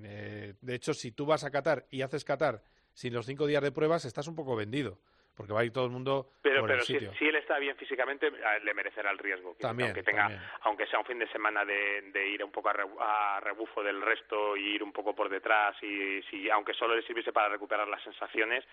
eh, 0.04 0.56
de 0.62 0.76
hecho, 0.76 0.94
si 0.94 1.12
tú 1.12 1.26
vas 1.26 1.44
a 1.44 1.52
Qatar 1.52 1.88
y 1.90 2.02
haces 2.02 2.24
Qatar 2.24 2.64
sin 2.94 3.14
los 3.14 3.26
cinco 3.26 3.48
días 3.48 3.62
de 3.62 3.72
pruebas, 3.72 4.06
estás 4.06 4.28
un 4.28 4.36
poco 4.36 4.56
vendido. 4.56 5.00
Porque 5.36 5.54
va 5.54 5.62
a 5.62 5.64
ir 5.64 5.72
todo 5.72 5.86
el 5.86 5.92
mundo 5.92 6.28
pero, 6.42 6.60
por 6.60 6.70
pero 6.70 6.80
el 6.82 6.86
si, 6.86 6.94
sitio. 6.94 7.14
si, 7.18 7.28
él 7.28 7.36
está 7.36 7.58
bien 7.58 7.76
físicamente, 7.78 8.32
le 8.64 8.74
merecerá 8.74 9.12
el 9.12 9.18
riesgo. 9.18 9.56
También, 9.60 9.90
aunque 9.90 10.04
tenga, 10.04 10.24
también. 10.24 10.42
aunque 10.62 10.88
sea 10.88 11.00
un 11.00 11.06
fin 11.06 11.20
de 11.20 11.28
semana 11.30 11.66
de, 11.66 12.02
de 12.12 12.28
ir 12.28 12.44
un 12.44 12.52
poco 12.52 12.70
a, 12.70 12.74
re, 12.74 12.84
a, 13.00 13.40
rebufo 13.42 13.82
del 13.82 14.02
resto 14.02 14.58
y 14.58 14.76
ir 14.76 14.84
un 14.84 14.92
poco 14.92 15.16
por 15.16 15.30
detrás 15.30 15.76
y 15.82 16.22
si 16.24 16.50
aunque 16.50 16.74
solo 16.74 16.96
le 16.96 17.04
sirviese 17.04 17.32
para 17.32 17.50
recuperar 17.50 17.88
las 17.88 18.04
sensaciones 18.04 18.66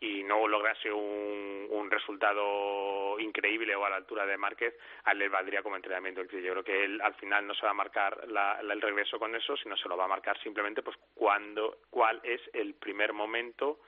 y 0.00 0.22
no 0.22 0.46
lograse 0.48 0.92
un, 0.92 1.66
un 1.70 1.90
resultado 1.90 3.18
increíble 3.18 3.74
o 3.74 3.84
a 3.84 3.90
la 3.90 3.96
altura 3.96 4.26
de 4.26 4.36
Márquez, 4.36 4.74
a 5.04 5.12
él 5.12 5.18
le 5.18 5.28
valdría 5.28 5.62
como 5.62 5.76
entrenamiento. 5.76 6.22
Yo 6.22 6.52
creo 6.52 6.64
que 6.64 6.84
él 6.84 7.00
al 7.00 7.14
final 7.14 7.46
no 7.46 7.54
se 7.54 7.64
va 7.64 7.70
a 7.70 7.74
marcar 7.74 8.28
la, 8.28 8.62
la, 8.62 8.74
el 8.74 8.80
regreso 8.80 9.18
con 9.18 9.34
eso, 9.34 9.56
sino 9.56 9.76
se 9.76 9.88
lo 9.88 9.96
va 9.96 10.04
a 10.04 10.08
marcar 10.08 10.40
simplemente 10.42 10.82
pues 10.82 10.96
cuando, 11.14 11.78
cuál 11.90 12.20
es 12.22 12.40
el 12.52 12.74
primer 12.74 13.12
momento 13.12 13.80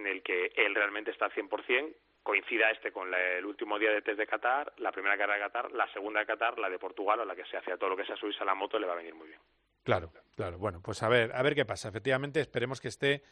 en 0.00 0.06
el 0.06 0.22
que 0.22 0.52
él 0.56 0.74
realmente 0.74 1.10
está 1.10 1.26
al 1.26 1.32
100%, 1.32 1.94
coincida 2.22 2.70
este 2.70 2.92
con 2.92 3.12
el 3.14 3.44
último 3.44 3.78
día 3.78 3.90
de 3.90 4.02
test 4.02 4.18
de 4.18 4.26
Qatar, 4.26 4.72
la 4.78 4.92
primera 4.92 5.16
carrera 5.16 5.38
de 5.38 5.52
Qatar, 5.52 5.72
la 5.72 5.90
segunda 5.92 6.20
de 6.20 6.26
Qatar, 6.26 6.58
la 6.58 6.68
de 6.68 6.78
Portugal 6.78 7.20
o 7.20 7.24
la 7.24 7.34
que 7.34 7.44
se 7.44 7.56
hace 7.56 7.72
a 7.72 7.76
todo 7.76 7.90
lo 7.90 7.96
que 7.96 8.04
sea 8.04 8.16
subirse 8.16 8.42
a 8.42 8.46
la 8.46 8.54
moto 8.54 8.78
le 8.78 8.86
va 8.86 8.94
a 8.94 8.96
venir 8.96 9.14
muy 9.14 9.28
bien. 9.28 9.40
Claro, 9.82 10.12
claro. 10.36 10.58
Bueno, 10.58 10.80
pues 10.82 11.02
a 11.02 11.08
ver, 11.08 11.32
a 11.34 11.42
ver 11.42 11.54
qué 11.54 11.64
pasa. 11.64 11.88
Efectivamente, 11.88 12.40
esperemos 12.40 12.80
que 12.80 12.88
esté 12.88 13.22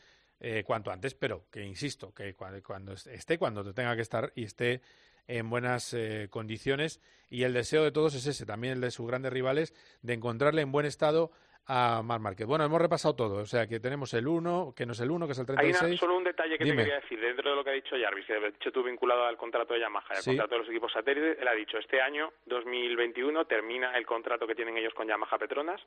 eh, 0.41 0.65
cuanto 0.65 0.91
antes, 0.91 1.15
pero 1.15 1.45
que 1.51 1.63
insisto, 1.63 2.15
que 2.15 2.35
cuando, 2.35 2.63
cuando 2.63 2.93
esté, 2.93 3.39
cuando 3.39 3.75
tenga 3.75 3.95
que 3.95 4.03
estar 4.03 4.33
y 4.35 4.45
esté 4.45 4.81
en 5.27 5.51
buenas 5.51 5.93
eh, 5.93 6.29
condiciones. 6.31 7.01
Y 7.29 7.43
el 7.43 7.53
deseo 7.53 7.85
de 7.85 7.93
todos 7.93 8.15
es 8.15 8.27
ese, 8.27 8.47
también 8.47 8.75
el 8.75 8.81
de 8.81 8.91
sus 8.91 9.07
grandes 9.07 9.33
rivales, 9.33 9.75
de 10.03 10.15
encontrarle 10.15 10.63
en 10.63 10.73
buen 10.73 10.87
estado 10.87 11.31
a 11.69 12.03
Mar 12.03 12.19
Márquez. 12.19 12.47
Bueno, 12.47 12.65
hemos 12.65 12.81
repasado 12.81 13.15
todo, 13.15 13.43
o 13.43 13.47
sea 13.47 13.67
que 13.67 13.79
tenemos 13.79 14.13
el 14.15 14.27
1, 14.27 14.73
que 14.75 14.87
no 14.87 14.93
es 14.93 15.01
el 15.01 15.11
1, 15.11 15.27
que 15.27 15.33
es 15.33 15.39
el 15.39 15.47
36. 15.47 15.83
Hay 15.83 15.89
una, 15.91 15.99
solo 15.99 16.17
un 16.17 16.25
detalle 16.25 16.57
que 16.57 16.65
Dime. 16.65 16.77
te 16.79 16.83
quería 16.85 17.01
decir 17.01 17.21
dentro 17.21 17.51
de 17.51 17.57
lo 17.57 17.63
que 17.63 17.71
ha 17.71 17.75
dicho 17.75 17.95
Jarvis, 18.01 18.25
que 18.27 18.33
de 18.41 18.49
hecho 18.49 18.73
tú 18.73 18.83
vinculado 18.83 19.25
al 19.27 19.37
contrato 19.37 19.75
de 19.75 19.81
Yamaha, 19.81 20.07
al 20.11 20.17
Sí. 20.23 20.31
contrato 20.31 20.55
de 20.55 20.59
los 20.61 20.69
equipos 20.71 20.93
satélites, 20.93 21.39
él 21.39 21.47
ha 21.47 21.53
dicho 21.53 21.77
este 21.79 22.01
año, 22.01 22.33
2021, 22.47 23.45
termina 23.45 23.97
el 23.99 24.07
contrato 24.07 24.47
que 24.47 24.55
tienen 24.55 24.79
ellos 24.79 24.95
con 24.95 25.07
Yamaha 25.07 25.37
Petronas, 25.39 25.81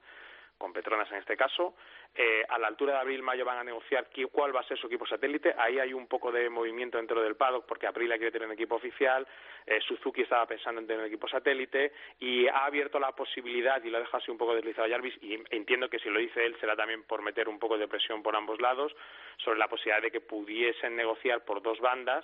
con 0.61 0.71
Petronas 0.71 1.11
en 1.11 1.17
este 1.17 1.35
caso, 1.35 1.75
eh, 2.15 2.45
a 2.47 2.57
la 2.59 2.67
altura 2.67 2.93
de 2.93 2.99
abril-mayo 2.99 3.43
van 3.43 3.57
a 3.57 3.63
negociar 3.63 4.09
qui- 4.09 4.29
cuál 4.31 4.55
va 4.55 4.59
a 4.61 4.63
ser 4.63 4.77
su 4.77 4.87
equipo 4.87 5.05
satélite, 5.07 5.53
ahí 5.57 5.79
hay 5.79 5.93
un 5.93 6.07
poco 6.07 6.31
de 6.31 6.49
movimiento 6.49 6.97
dentro 6.97 7.21
del 7.21 7.35
paddock 7.35 7.65
porque 7.65 7.87
Aprilia 7.87 8.17
quiere 8.17 8.31
tener 8.31 8.47
un 8.47 8.53
equipo 8.53 8.75
oficial, 8.75 9.27
eh, 9.65 9.81
Suzuki 9.81 10.21
estaba 10.21 10.45
pensando 10.45 10.79
en 10.79 10.87
tener 10.87 11.01
un 11.01 11.07
equipo 11.07 11.27
satélite 11.27 11.91
y 12.19 12.47
ha 12.47 12.65
abierto 12.65 12.99
la 12.99 13.11
posibilidad, 13.13 13.83
y 13.83 13.89
lo 13.89 13.97
ha 13.97 14.01
dejado 14.01 14.19
así 14.19 14.31
un 14.31 14.37
poco 14.37 14.55
deslizado 14.55 14.87
Jarvis, 14.87 15.17
y 15.21 15.41
entiendo 15.49 15.89
que 15.89 15.99
si 15.99 16.09
lo 16.09 16.19
dice 16.19 16.45
él 16.45 16.55
será 16.59 16.75
también 16.75 17.03
por 17.03 17.21
meter 17.21 17.49
un 17.49 17.59
poco 17.59 17.77
de 17.77 17.87
presión 17.87 18.21
por 18.21 18.35
ambos 18.35 18.61
lados, 18.61 18.95
sobre 19.37 19.57
la 19.59 19.67
posibilidad 19.67 20.01
de 20.01 20.11
que 20.11 20.21
pudiesen 20.21 20.95
negociar 20.95 21.43
por 21.43 21.61
dos 21.61 21.79
bandas, 21.79 22.23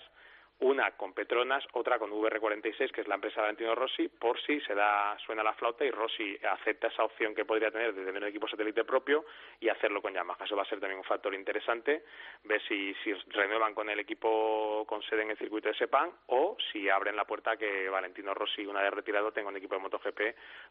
una 0.59 0.91
con 0.91 1.13
Petronas, 1.13 1.63
otra 1.73 1.99
con 1.99 2.11
VR46, 2.11 2.91
que 2.91 3.01
es 3.01 3.07
la 3.07 3.15
empresa 3.15 3.35
de 3.35 3.41
Valentino 3.41 3.75
Rossi, 3.75 4.07
por 4.07 4.41
si 4.41 4.59
se 4.61 4.73
da, 4.73 5.15
suena 5.25 5.43
la 5.43 5.53
flauta 5.53 5.85
y 5.85 5.91
Rossi 5.91 6.37
acepta 6.49 6.87
esa 6.87 7.03
opción 7.03 7.35
que 7.35 7.45
podría 7.45 7.69
tener 7.69 7.93
de 7.93 8.03
tener 8.03 8.23
un 8.23 8.29
equipo 8.29 8.47
satélite 8.47 8.83
propio 8.83 9.25
y 9.59 9.69
hacerlo 9.69 10.01
con 10.01 10.13
Yamaha. 10.13 10.45
Eso 10.45 10.55
va 10.55 10.63
a 10.63 10.65
ser 10.65 10.79
también 10.79 10.97
un 10.97 11.03
factor 11.03 11.33
interesante, 11.35 12.03
ver 12.43 12.61
si, 12.67 12.95
renuevan 13.27 13.75
con 13.75 13.89
el 13.89 13.99
equipo 13.99 14.83
con 14.87 15.03
sede 15.03 15.21
en 15.23 15.31
el 15.31 15.37
circuito 15.37 15.69
de 15.69 15.75
Sepang 15.75 16.11
o 16.27 16.57
si 16.71 16.89
abren 16.89 17.15
la 17.15 17.25
puerta 17.25 17.55
que 17.55 17.87
Valentino 17.89 18.33
Rossi, 18.33 18.65
una 18.65 18.81
vez 18.81 18.91
retirado, 18.91 19.31
tenga 19.31 19.49
un 19.49 19.57
equipo 19.57 19.75
de 19.75 19.81
MotoGP 19.81 20.21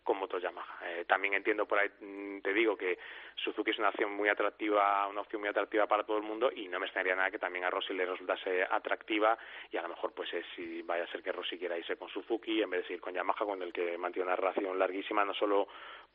con 0.02 0.18
motos 0.18 0.42
Yamaha. 0.42 0.78
Eh, 0.84 1.04
también 1.06 1.34
entiendo 1.34 1.66
por 1.66 1.78
ahí, 1.78 1.90
mm, 2.00 2.40
te 2.40 2.52
digo 2.52 2.76
que 2.76 2.98
Suzuki 3.36 3.70
es 3.70 3.78
una 3.78 3.90
opción 3.90 4.12
muy 4.12 4.28
atractiva, 4.28 5.06
una 5.06 5.20
opción 5.20 5.40
muy 5.40 5.48
atractiva 5.48 5.86
para 5.86 6.02
todo 6.02 6.16
el 6.16 6.24
mundo 6.24 6.50
y 6.54 6.66
no 6.66 6.80
me 6.80 6.86
extrañaría 6.86 7.14
nada 7.14 7.30
que 7.30 7.38
también 7.38 7.64
a 7.64 7.70
Rossi 7.70 7.94
le 7.94 8.04
resultase 8.04 8.66
atractiva 8.68 9.38
y 9.70 9.75
a 9.76 9.82
lo 9.82 9.88
mejor 9.88 10.12
pues 10.12 10.32
es 10.34 10.44
si 10.54 10.82
vaya 10.82 11.04
a 11.04 11.08
ser 11.08 11.22
que 11.22 11.32
Rossi 11.32 11.58
quiera 11.58 11.78
irse 11.78 11.96
con 11.96 12.08
Suzuki 12.08 12.62
en 12.62 12.70
vez 12.70 12.80
de 12.82 12.86
seguir 12.88 13.00
con 13.00 13.14
Yamaha 13.14 13.44
con 13.44 13.62
el 13.62 13.72
que 13.72 13.96
mantiene 13.98 14.26
una 14.28 14.36
relación 14.36 14.78
larguísima 14.78 15.24
no 15.24 15.34
solo 15.34 15.68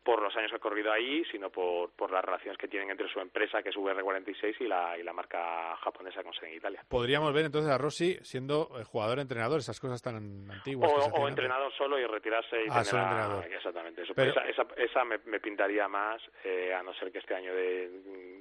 por 0.04 0.22
los 0.22 0.36
años 0.36 0.50
que 0.50 0.58
ha 0.58 0.60
corrido 0.60 0.92
ahí 0.92 1.24
sino 1.32 1.50
por, 1.50 1.92
por 1.92 2.12
las 2.12 2.24
relaciones 2.26 2.58
que 2.58 2.68
tienen 2.68 2.90
entre 2.90 3.08
su 3.10 3.20
empresa 3.20 3.62
que 3.62 3.70
es 3.70 3.76
VR46 3.76 4.56
y 4.62 4.68
la, 4.68 4.98
y 4.98 5.04
la 5.04 5.14
marca 5.14 5.76
japonesa 5.78 6.24
con 6.24 6.32
en 6.42 6.54
Italia 6.56 6.84
Podríamos 6.88 7.34
ver 7.34 7.46
entonces 7.46 7.72
a 7.72 7.78
Rossi 7.78 8.16
siendo 8.24 8.70
eh, 8.80 8.84
jugador-entrenador, 8.84 9.60
esas 9.60 9.80
cosas 9.80 10.02
tan 10.02 10.16
antiguas. 10.50 10.92
o, 10.92 11.22
o 11.22 11.28
entrenador 11.28 11.72
solo 11.74 12.00
y 12.00 12.06
retirarse 12.06 12.56
y 12.64 12.68
Ah, 12.70 12.82
tener 12.82 12.86
solo 12.86 13.02
a- 13.04 13.06
entrenador. 13.06 13.46
exactamente 13.54 14.02
eso 14.04 14.14
Pero- 14.16 14.32
esa, 14.32 14.42
esa, 14.48 14.66
esa 14.78 15.04
me, 15.06 15.20
me 15.26 15.40
pintaría 15.40 15.88
más 15.88 16.22
eh, 16.44 16.74
a 16.74 16.82
no 16.82 16.94
ser 16.96 17.12
que 17.12 17.20
este 17.20 17.36
año 17.36 17.54
de, 17.54 17.90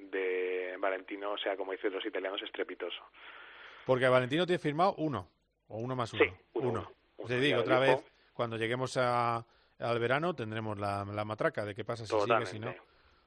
de 0.09 0.75
Valentino 0.79 1.37
sea 1.37 1.55
como 1.55 1.73
dicen 1.73 1.93
los 1.93 2.05
italianos 2.05 2.41
estrepitoso 2.41 3.03
Porque 3.85 4.07
Valentino 4.07 4.45
tiene 4.45 4.59
firmado 4.59 4.95
uno, 4.97 5.27
o 5.67 5.77
uno 5.77 5.95
más 5.95 6.13
uno. 6.13 6.23
Sí, 6.23 6.31
uno, 6.53 6.69
uno. 7.17 7.27
Te 7.27 7.39
digo, 7.39 7.59
otra 7.59 7.79
vez, 7.79 8.03
cuando 8.33 8.57
lleguemos 8.57 8.97
a, 8.97 9.45
al 9.79 9.99
verano 9.99 10.35
tendremos 10.35 10.77
la, 10.77 11.05
la 11.05 11.25
matraca 11.25 11.65
de 11.65 11.75
qué 11.75 11.83
pasa 11.83 12.05
si 12.05 12.13
sigue, 12.13 12.45
si 12.45 12.59
no. 12.59 12.73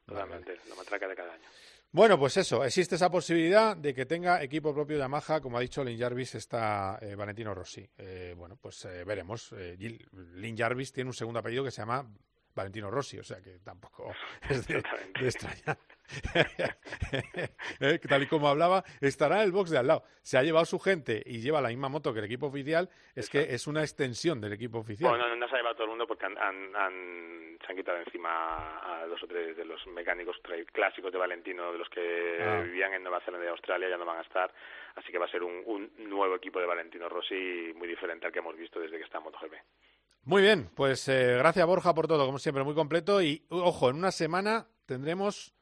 Totalmente. 0.06 0.52
totalmente, 0.54 0.58
la 0.68 0.74
matraca 0.76 1.08
de 1.08 1.14
cada 1.14 1.32
año. 1.34 1.48
Bueno, 1.94 2.18
pues 2.18 2.36
eso, 2.36 2.64
existe 2.64 2.96
esa 2.96 3.08
posibilidad 3.08 3.76
de 3.76 3.94
que 3.94 4.04
tenga 4.04 4.42
equipo 4.42 4.74
propio 4.74 4.98
Yamaha, 4.98 5.40
como 5.40 5.58
ha 5.58 5.60
dicho 5.60 5.84
Lin 5.84 5.96
Jarvis, 5.96 6.34
está 6.34 6.98
eh, 7.00 7.14
Valentino 7.14 7.54
Rossi. 7.54 7.88
Eh, 7.96 8.34
bueno, 8.36 8.56
pues 8.60 8.84
eh, 8.86 9.04
veremos. 9.04 9.52
Eh, 9.52 9.76
Lin 10.34 10.56
Jarvis 10.58 10.92
tiene 10.92 11.10
un 11.10 11.14
segundo 11.14 11.38
apellido 11.38 11.62
que 11.62 11.70
se 11.70 11.82
llama 11.82 12.04
Valentino 12.52 12.90
Rossi, 12.90 13.20
o 13.20 13.22
sea 13.22 13.40
que 13.40 13.60
tampoco 13.60 14.12
es 14.50 14.66
de, 14.66 14.82
de 15.20 15.26
extrañar. 15.28 15.78
Eh, 17.80 17.98
tal 18.08 18.22
y 18.22 18.26
como 18.26 18.48
hablaba, 18.48 18.84
estará 19.00 19.36
en 19.38 19.42
el 19.44 19.52
box 19.52 19.70
de 19.70 19.78
al 19.78 19.86
lado. 19.86 20.04
Se 20.22 20.38
ha 20.38 20.42
llevado 20.42 20.64
su 20.64 20.78
gente 20.78 21.22
y 21.24 21.40
lleva 21.40 21.60
la 21.60 21.68
misma 21.68 21.88
moto 21.88 22.12
que 22.12 22.18
el 22.20 22.24
equipo 22.24 22.46
oficial, 22.46 22.88
es 23.14 23.28
que 23.28 23.54
es 23.54 23.66
una 23.66 23.82
extensión 23.82 24.40
del 24.40 24.52
equipo 24.52 24.78
oficial. 24.78 25.10
Bueno, 25.10 25.28
no, 25.28 25.36
no 25.36 25.48
se 25.48 25.54
ha 25.54 25.58
llevado 25.58 25.74
todo 25.76 25.84
el 25.84 25.90
mundo 25.90 26.06
porque 26.06 26.26
han, 26.26 26.36
han- 26.38 26.74
han- 26.76 27.58
se 27.64 27.70
han 27.72 27.76
quitado 27.76 27.98
encima 27.98 29.02
a 29.02 29.06
dos 29.06 29.22
o 29.22 29.26
tres 29.26 29.56
de 29.56 29.64
los 29.64 29.84
mecánicos 29.88 30.36
clásicos 30.72 31.12
de 31.12 31.18
Valentino, 31.18 31.72
de 31.72 31.78
los 31.78 31.88
que 31.88 32.38
Ah. 32.40 32.60
vivían 32.62 32.92
en 32.94 33.02
Nueva 33.02 33.20
Zelanda 33.24 33.46
y 33.46 33.50
Australia, 33.50 33.88
ya 33.88 33.96
no 33.96 34.04
van 34.04 34.18
a 34.18 34.22
estar. 34.22 34.52
Así 34.96 35.10
que 35.12 35.18
va 35.18 35.26
a 35.26 35.30
ser 35.30 35.42
un, 35.42 35.62
un 35.66 35.90
nuevo 36.08 36.34
equipo 36.36 36.60
de 36.60 36.66
Valentino 36.66 37.08
Rossi 37.08 37.72
muy 37.76 37.88
diferente 37.88 38.26
al 38.26 38.32
que 38.32 38.38
hemos 38.40 38.56
visto 38.56 38.80
desde 38.80 38.98
que 38.98 39.04
está 39.04 39.18
en 39.18 39.24
MotoGP. 39.24 39.54
Muy 40.24 40.42
bien, 40.42 40.70
pues 40.74 41.06
eh, 41.08 41.36
gracias 41.38 41.66
Borja 41.66 41.94
por 41.94 42.06
todo, 42.08 42.24
como 42.26 42.38
siempre, 42.38 42.64
muy 42.64 42.74
completo. 42.74 43.20
Y 43.22 43.44
ojo, 43.50 43.90
en 43.90 43.96
una 43.96 44.10
semana 44.10 44.66
tendremos 44.86 45.54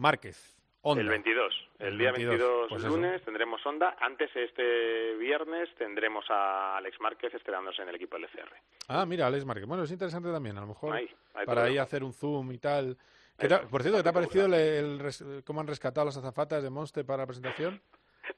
Márquez. 0.00 0.56
Honda. 0.82 1.02
El 1.02 1.08
22, 1.10 1.68
el, 1.78 1.86
El 1.88 1.98
día 1.98 2.10
22, 2.10 2.38
22, 2.38 2.68
pues 2.70 2.82
eso. 2.82 2.96
lunes 2.96 3.22
tendremos 3.22 3.64
Honda. 3.66 3.96
Antes 4.00 4.34
este 4.34 5.14
viernes 5.16 5.68
tendremos 5.76 6.24
a 6.30 6.78
Alex 6.78 6.98
Márquez 7.00 7.34
estrenándose 7.34 7.82
en 7.82 7.90
el 7.90 7.96
equipo 7.96 8.16
LCR. 8.16 8.50
Ah, 8.88 9.04
mira, 9.04 9.26
Alex 9.26 9.44
Márquez. 9.44 9.66
Bueno, 9.66 9.82
es 9.84 9.90
interesante 9.90 10.32
también, 10.32 10.56
a 10.56 10.62
lo 10.62 10.68
mejor 10.68 10.96
Ahí, 10.96 11.10
ahí 11.34 11.44
para 11.44 11.64
ahí 11.64 11.76
hacer 11.76 12.02
un 12.02 12.14
zoom 12.14 12.50
y 12.52 12.58
tal. 12.58 12.96
¿Qué 13.38 13.46
te 13.48 13.58
por 13.58 13.82
cierto, 13.82 13.98
¿qué 13.98 14.02
te 14.02 14.08
ha 14.08 14.12
parecido 14.14 14.46
el, 14.46 14.54
el 14.54 15.44
cómo 15.44 15.60
han 15.60 15.66
rescatado 15.66 16.06
las 16.06 16.16
azafatas 16.16 16.62
de 16.62 16.70
Monster 16.70 17.04
para 17.04 17.18
la 17.22 17.26
presentación? 17.26 17.80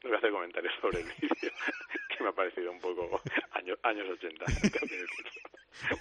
No 0.02 0.08
voy 0.08 0.14
a 0.14 0.18
hacer 0.18 0.32
comentarios 0.32 0.72
sobre 0.80 1.00
el 1.00 1.06
vídeo, 1.20 1.50
que 2.22 2.24
me 2.24 2.30
ha 2.30 2.34
parecido 2.34 2.70
un 2.70 2.80
poco 2.80 3.20
años, 3.52 3.78
años 3.82 4.08
80, 4.10 4.44
tengo 4.44 4.86
que 4.88 4.96
decirlo. 4.96 5.30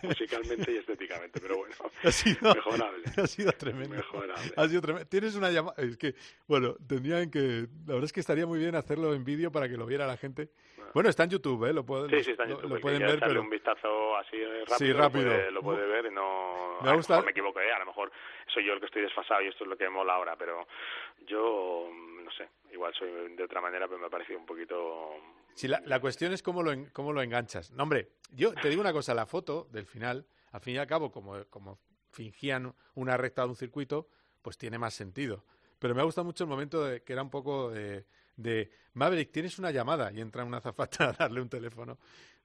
musicalmente 0.03 0.71
y 0.71 0.77
estéticamente, 0.77 1.39
pero 1.39 1.57
bueno, 1.57 1.75
Ha 2.03 2.11
sido, 2.11 2.53
mejorable. 2.53 3.03
ha 3.23 3.27
sido 3.27 3.51
tremendo. 3.53 3.95
Mejorable. 3.95 4.53
Ha 4.55 4.67
sido 4.67 4.81
tremendo. 4.81 5.07
Tienes 5.09 5.35
una 5.35 5.49
llamada. 5.51 5.75
Es 5.81 5.97
que, 5.97 6.15
bueno, 6.47 6.75
tendrían 6.87 7.29
que. 7.31 7.67
La 7.87 7.93
verdad 7.93 8.03
es 8.05 8.13
que 8.13 8.19
estaría 8.19 8.45
muy 8.45 8.59
bien 8.59 8.75
hacerlo 8.75 9.13
en 9.13 9.23
vídeo 9.23 9.51
para 9.51 9.67
que 9.69 9.77
lo 9.77 9.85
viera 9.85 10.05
la 10.07 10.17
gente. 10.17 10.49
Bueno, 10.93 11.09
está 11.09 11.23
en 11.23 11.29
YouTube, 11.29 11.63
¿eh? 11.69 11.73
Lo, 11.73 11.83
Sí, 12.09 12.21
sí, 12.25 12.31
está 12.31 12.43
en 12.43 12.49
lo- 12.49 12.55
YouTube. 12.57 12.69
lo 12.69 12.75
que 12.75 12.81
pueden 12.81 12.99
ver, 12.99 13.19
pero. 13.21 13.39
un 13.41 13.49
vistazo 13.49 14.17
así 14.17 14.35
rápido, 14.43 14.77
Sí, 14.77 14.87
Lo, 14.89 14.97
rápido. 14.97 15.23
puede, 15.29 15.51
lo 15.51 15.61
puede 15.61 15.85
ver 15.87 16.05
y 16.07 16.11
no... 16.13 16.79
Me 16.81 16.89
ha 16.89 16.91
a 16.91 16.95
lo 16.95 16.97
mejor 17.01 17.23
me 17.25 17.31
equivoco, 17.31 17.61
¿eh? 17.61 17.71
a 17.71 17.79
lo 17.79 17.85
mejor 17.85 18.11
soy 18.53 18.65
yo 18.65 18.73
el 18.73 18.81
que 18.81 18.87
estoy 18.87 19.03
desfasado 19.03 19.41
y 19.41 19.47
esto 19.47 19.63
es 19.63 19.69
lo 19.69 19.77
que 19.77 19.87
mola 19.89 20.15
ahora, 20.15 20.35
pero 20.35 20.67
yo, 21.27 21.87
no 22.31 22.37
sé, 22.45 22.49
igual 22.73 22.93
soy 22.97 23.35
de 23.35 23.43
otra 23.43 23.61
manera, 23.61 23.87
pero 23.87 23.99
me 23.99 24.07
ha 24.07 24.09
parecido 24.09 24.39
un 24.39 24.45
poquito... 24.45 25.15
Sí, 25.53 25.67
la, 25.67 25.81
la 25.85 25.99
cuestión 25.99 26.31
es 26.31 26.41
cómo 26.41 26.63
lo, 26.63 26.71
en- 26.71 26.89
cómo 26.91 27.11
lo 27.13 27.21
enganchas. 27.21 27.71
No, 27.71 27.83
hombre, 27.83 28.09
yo 28.31 28.53
te 28.53 28.69
digo 28.69 28.81
una 28.81 28.93
cosa, 28.93 29.13
la 29.13 29.25
foto 29.25 29.67
del 29.71 29.85
final, 29.85 30.25
al 30.51 30.61
fin 30.61 30.75
y 30.75 30.77
al 30.77 30.87
cabo, 30.87 31.11
como, 31.11 31.43
como 31.49 31.77
fingían 32.11 32.73
una 32.95 33.17
recta 33.17 33.43
de 33.43 33.49
un 33.49 33.55
circuito, 33.55 34.07
pues 34.41 34.57
tiene 34.57 34.77
más 34.79 34.93
sentido. 34.93 35.43
Pero 35.79 35.93
me 35.95 36.01
ha 36.01 36.05
gustado 36.05 36.25
mucho 36.25 36.43
el 36.43 36.49
momento 36.49 36.85
de, 36.85 37.01
que 37.03 37.13
era 37.13 37.21
un 37.21 37.29
poco 37.29 37.69
de, 37.71 38.05
de 38.35 38.71
Maverick, 38.93 39.31
tienes 39.31 39.57
una 39.59 39.71
llamada 39.71 40.11
y 40.11 40.21
entra 40.21 40.43
una 40.43 40.57
azafata 40.57 41.09
a 41.09 41.13
darle 41.13 41.41
un 41.41 41.49
teléfono. 41.49 41.97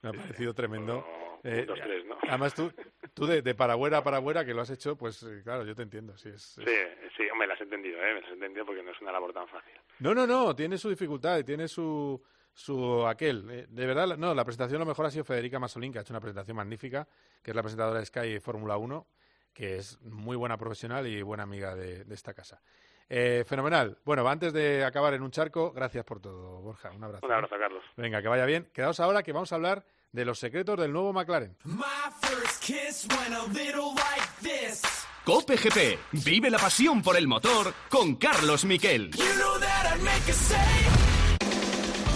Me 0.03 0.11
ha 0.11 0.13
parecido 0.13 0.53
tremendo. 0.55 1.05
Eh, 1.43 1.65
dos, 1.67 1.79
tres, 1.83 2.05
¿no? 2.07 2.17
Además, 2.29 2.55
tú, 2.55 2.73
tú 3.15 3.27
de, 3.27 3.41
de 3.43 3.55
paragüera 3.55 3.99
a 3.99 4.03
paragüera 4.05 4.45
que 4.45 4.53
lo 4.53 4.63
has 4.63 4.71
hecho, 4.71 4.97
pues 4.97 5.23
eh, 5.23 5.41
claro, 5.45 5.65
yo 5.65 5.75
te 5.75 5.83
entiendo. 5.83 6.17
Sí, 6.17 6.29
es, 6.31 6.59
es- 6.59 6.65
Sí, 6.65 7.11
sí, 7.17 7.23
me 7.39 7.47
las 7.47 7.61
he 7.61 7.65
entendido, 7.65 7.99
¿eh? 8.03 8.15
Me 8.15 8.21
las 8.21 8.31
he 8.31 8.35
entendido 8.35 8.67
porque 8.67 8.83
no 8.83 8.91
es 8.91 9.01
una 9.01 9.13
labor 9.13 9.33
tan 9.33 9.47
fácil. 9.49 9.73
No, 10.01 10.15
no, 10.15 10.27
no, 10.27 10.55
tiene 10.57 10.77
su 10.79 10.89
dificultad 10.91 11.39
y 11.39 11.45
tiene 11.45 11.69
su, 11.69 12.21
su 12.53 13.07
aquel. 13.07 13.49
Eh, 13.51 13.67
De 13.69 13.87
verdad, 13.87 14.17
no, 14.17 14.35
la 14.35 14.45
presentación 14.45 14.81
lo 14.81 14.87
mejor 14.87 15.07
ha 15.07 15.11
sido 15.11 15.25
Federica 15.25 15.59
Masolín, 15.59 15.93
que 15.93 15.99
ha 15.99 16.03
hecho 16.03 16.13
una 16.13 16.21
presentación 16.21 16.57
magnífica, 16.57 17.07
que 17.43 17.53
es 17.53 17.55
la 17.55 17.63
presentadora 17.63 18.01
de 18.01 18.07
Sky 18.07 18.41
Fórmula 18.41 18.77
1, 18.77 19.07
que 19.53 19.77
es 19.77 20.01
muy 20.03 20.37
buena 20.37 20.57
profesional 20.59 21.07
y 21.07 21.23
buena 21.23 21.45
amiga 21.45 21.75
de, 21.75 22.05
de 22.05 22.15
esta 22.15 22.35
casa. 22.35 22.61
Eh, 23.09 23.45
fenomenal. 23.47 23.99
Bueno, 24.05 24.29
antes 24.29 24.53
de 24.53 24.85
acabar 24.85 25.15
en 25.15 25.23
un 25.23 25.31
charco, 25.31 25.73
gracias 25.73 26.05
por 26.05 26.21
todo, 26.21 26.61
Borja. 26.61 26.91
Un 26.91 27.05
abrazo. 27.05 27.27
Un 27.27 27.33
abrazo, 27.33 27.55
Carlos. 27.59 27.83
Venga, 27.97 28.21
que 28.21 28.29
vaya 28.29 28.45
bien. 28.47 28.69
Quedaos 28.73 28.99
ahora 29.01 29.23
que 29.23 29.33
vamos 29.33 29.53
a 29.53 29.55
hablar 29.55 29.85
de 30.13 30.25
los 30.25 30.39
secretos 30.39 30.79
del 30.79 30.93
nuevo 30.93 31.13
McLaren. 31.13 31.57
Like. 31.65 31.87
Cope 35.25 35.57
GP. 35.57 35.99
Vive 36.25 36.51
la 36.51 36.59
pasión 36.59 37.03
por 37.03 37.17
el 37.17 37.27
motor 37.27 37.73
con 37.89 38.17
Carlos 38.17 38.65
Miquel. 38.65 39.11
You 39.11 39.25
know 39.35 40.86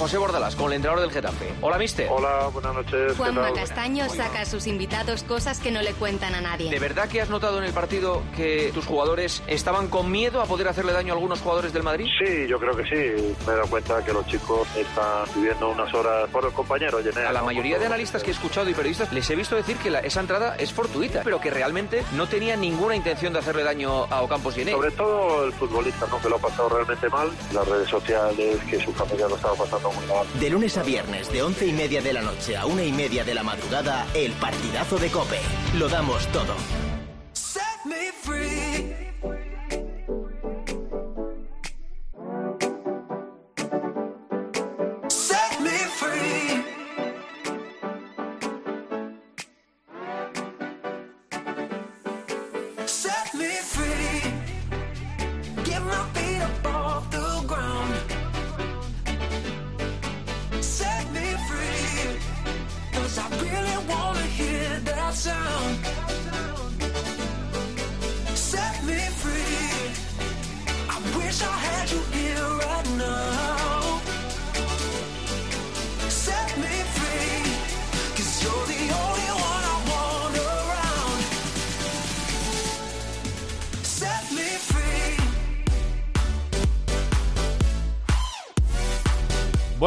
José 0.01 0.17
Bordalas, 0.17 0.57
con 0.57 0.69
el 0.69 0.77
entrenador 0.77 1.03
del 1.05 1.13
Getafe. 1.13 1.53
Hola, 1.61 1.77
mister. 1.77 2.09
Hola, 2.11 2.49
buenas 2.55 2.75
noches. 2.75 3.15
Juanma 3.19 3.53
Castaño 3.53 4.09
saca 4.09 4.41
a 4.41 4.47
sus 4.47 4.67
invitados 4.67 5.23
cosas 5.25 5.61
que 5.61 5.71
no 5.71 5.83
le 5.83 5.93
cuentan 5.93 6.35
a 6.35 6.41
nadie. 6.41 6.71
¿De 6.71 6.79
verdad 6.79 7.07
que 7.07 7.21
has 7.21 7.29
notado 7.29 7.59
en 7.59 7.65
el 7.65 7.75
partido 7.75 8.23
que 8.35 8.71
tus 8.73 8.87
jugadores 8.87 9.43
estaban 9.47 9.89
con 9.89 10.11
miedo 10.11 10.41
a 10.41 10.47
poder 10.47 10.69
hacerle 10.69 10.95
daño 10.95 11.13
a 11.13 11.17
algunos 11.17 11.41
jugadores 11.41 11.75
del 11.75 11.83
Madrid? 11.83 12.07
Sí, 12.19 12.47
yo 12.49 12.59
creo 12.59 12.75
que 12.75 12.85
sí. 12.85 13.35
Me 13.47 13.53
he 13.53 13.57
dado 13.57 13.67
cuenta 13.69 14.03
que 14.03 14.15
los 14.15 14.27
chicos 14.27 14.67
están 14.75 15.27
viviendo 15.35 15.69
unas 15.69 15.93
horas 15.93 16.31
por 16.31 16.47
el 16.47 16.53
compañero, 16.53 16.99
Yené, 17.01 17.27
A 17.27 17.33
la 17.33 17.41
¿no? 17.41 17.47
mayoría 17.47 17.79
de 17.79 17.85
analistas 17.85 18.23
que 18.23 18.31
he 18.31 18.33
escuchado 18.33 18.71
y 18.71 18.75
periodistas 18.75 19.13
les 19.13 19.29
he 19.29 19.37
visto 19.37 19.55
decir 19.55 19.77
que 19.77 19.91
la- 19.91 20.01
esa 20.01 20.21
entrada 20.21 20.57
es 20.57 20.73
fortuita, 20.73 21.21
pero 21.25 21.41
que 21.43 21.51
realmente 21.51 22.03
no 22.13 22.27
tenía 22.27 22.57
ninguna 22.57 22.97
intención 22.97 23.35
de 23.35 23.41
hacerle 23.41 23.65
daño 23.65 24.05
a 24.11 24.23
Ocampos 24.23 24.57
Llené. 24.57 24.73
Sobre 24.73 24.93
todo 24.93 25.45
el 25.45 25.53
futbolista, 25.53 26.07
¿no? 26.07 26.19
que 26.23 26.31
lo 26.31 26.37
ha 26.37 26.41
pasado 26.41 26.71
realmente 26.71 27.07
mal. 27.11 27.31
Las 27.53 27.69
redes 27.69 27.89
sociales, 27.91 28.59
que 28.71 28.81
su 28.83 28.93
familia 28.95 29.29
lo 29.29 29.37
estaba 29.37 29.55
pasando. 29.57 29.90
De 30.39 30.51
lunes 30.51 30.77
a 30.77 30.83
viernes, 30.83 31.33
de 31.33 31.43
once 31.43 31.67
y 31.67 31.73
media 31.73 32.03
de 32.03 32.13
la 32.13 32.23
noche 32.23 32.57
a 32.57 32.67
una 32.67 32.83
y 32.83 32.93
media 32.93 33.25
de 33.25 33.35
la 33.35 33.43
madrugada, 33.43 34.07
el 34.15 34.33
partidazo 34.33 34.99
de 34.99 35.11
Cope. 35.11 35.41
Lo 35.79 35.89
damos 35.89 36.27
todo. 36.29 36.55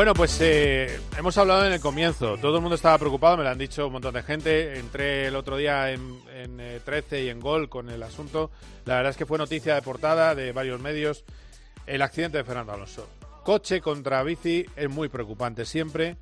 Bueno, 0.03 0.15
pues 0.15 0.37
eh, 0.41 0.99
hemos 1.17 1.37
hablado 1.37 1.65
en 1.65 1.71
el 1.71 1.79
comienzo. 1.79 2.35
Todo 2.37 2.57
el 2.57 2.61
mundo 2.61 2.75
estaba 2.75 2.97
preocupado, 2.97 3.37
me 3.37 3.43
lo 3.43 3.49
han 3.51 3.57
dicho 3.57 3.87
un 3.87 3.93
montón 3.93 4.13
de 4.13 4.21
gente. 4.21 4.77
Entré 4.77 5.27
el 5.27 5.35
otro 5.37 5.55
día 5.55 5.91
en, 5.91 6.19
en, 6.35 6.59
eh, 6.59 6.81
13 6.83 7.23
y 7.23 7.29
en 7.29 7.39
Gol 7.39 7.69
con 7.69 7.89
el 7.89 8.03
asunto. 8.03 8.51
La 8.83 8.95
verdad 8.97 9.11
es 9.11 9.15
que 9.17 9.25
fue 9.25 9.37
noticia 9.37 9.75
de 9.75 9.81
portada 9.81 10.35
de 10.35 10.51
varios 10.51 10.81
medios 10.81 11.23
el 11.87 12.01
accidente 12.01 12.37
de 12.37 12.43
Fernando 12.43 12.73
Alonso. 12.73 13.07
Coche 13.45 13.79
contra 13.79 14.21
bici 14.23 14.65
es 14.75 14.89
muy 14.89 15.07
preocupante 15.07 15.63
siempre. 15.63 16.17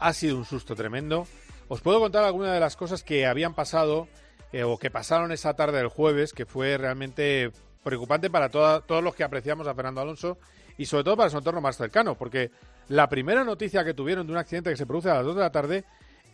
Ha 0.00 0.12
sido 0.12 0.36
un 0.36 0.44
susto 0.44 0.74
tremendo. 0.74 1.28
Os 1.68 1.80
puedo 1.80 2.00
contar 2.00 2.24
algunas 2.24 2.52
de 2.52 2.58
las 2.58 2.74
cosas 2.74 3.04
que 3.04 3.26
habían 3.28 3.54
pasado 3.54 4.08
eh, 4.52 4.64
o 4.64 4.76
que 4.76 4.90
pasaron 4.90 5.30
esa 5.30 5.54
tarde 5.54 5.78
del 5.78 5.86
jueves, 5.86 6.32
que 6.32 6.46
fue 6.46 6.76
realmente 6.76 7.52
preocupante 7.84 8.28
para 8.28 8.48
toda- 8.48 8.80
todos 8.80 9.04
los 9.04 9.14
que 9.14 9.22
apreciamos 9.22 9.68
a 9.68 9.74
Fernando 9.76 10.00
Alonso 10.00 10.36
y 10.76 10.86
sobre 10.86 11.04
todo 11.04 11.16
para 11.16 11.30
su 11.30 11.38
entorno 11.38 11.60
más 11.60 11.76
cercano, 11.76 12.16
porque 12.16 12.50
la 12.88 13.08
primera 13.08 13.44
noticia 13.44 13.84
que 13.84 13.94
tuvieron 13.94 14.26
de 14.26 14.32
un 14.32 14.38
accidente 14.38 14.70
que 14.70 14.76
se 14.76 14.86
produce 14.86 15.10
a 15.10 15.14
las 15.14 15.24
2 15.24 15.36
de 15.36 15.42
la 15.42 15.52
tarde 15.52 15.84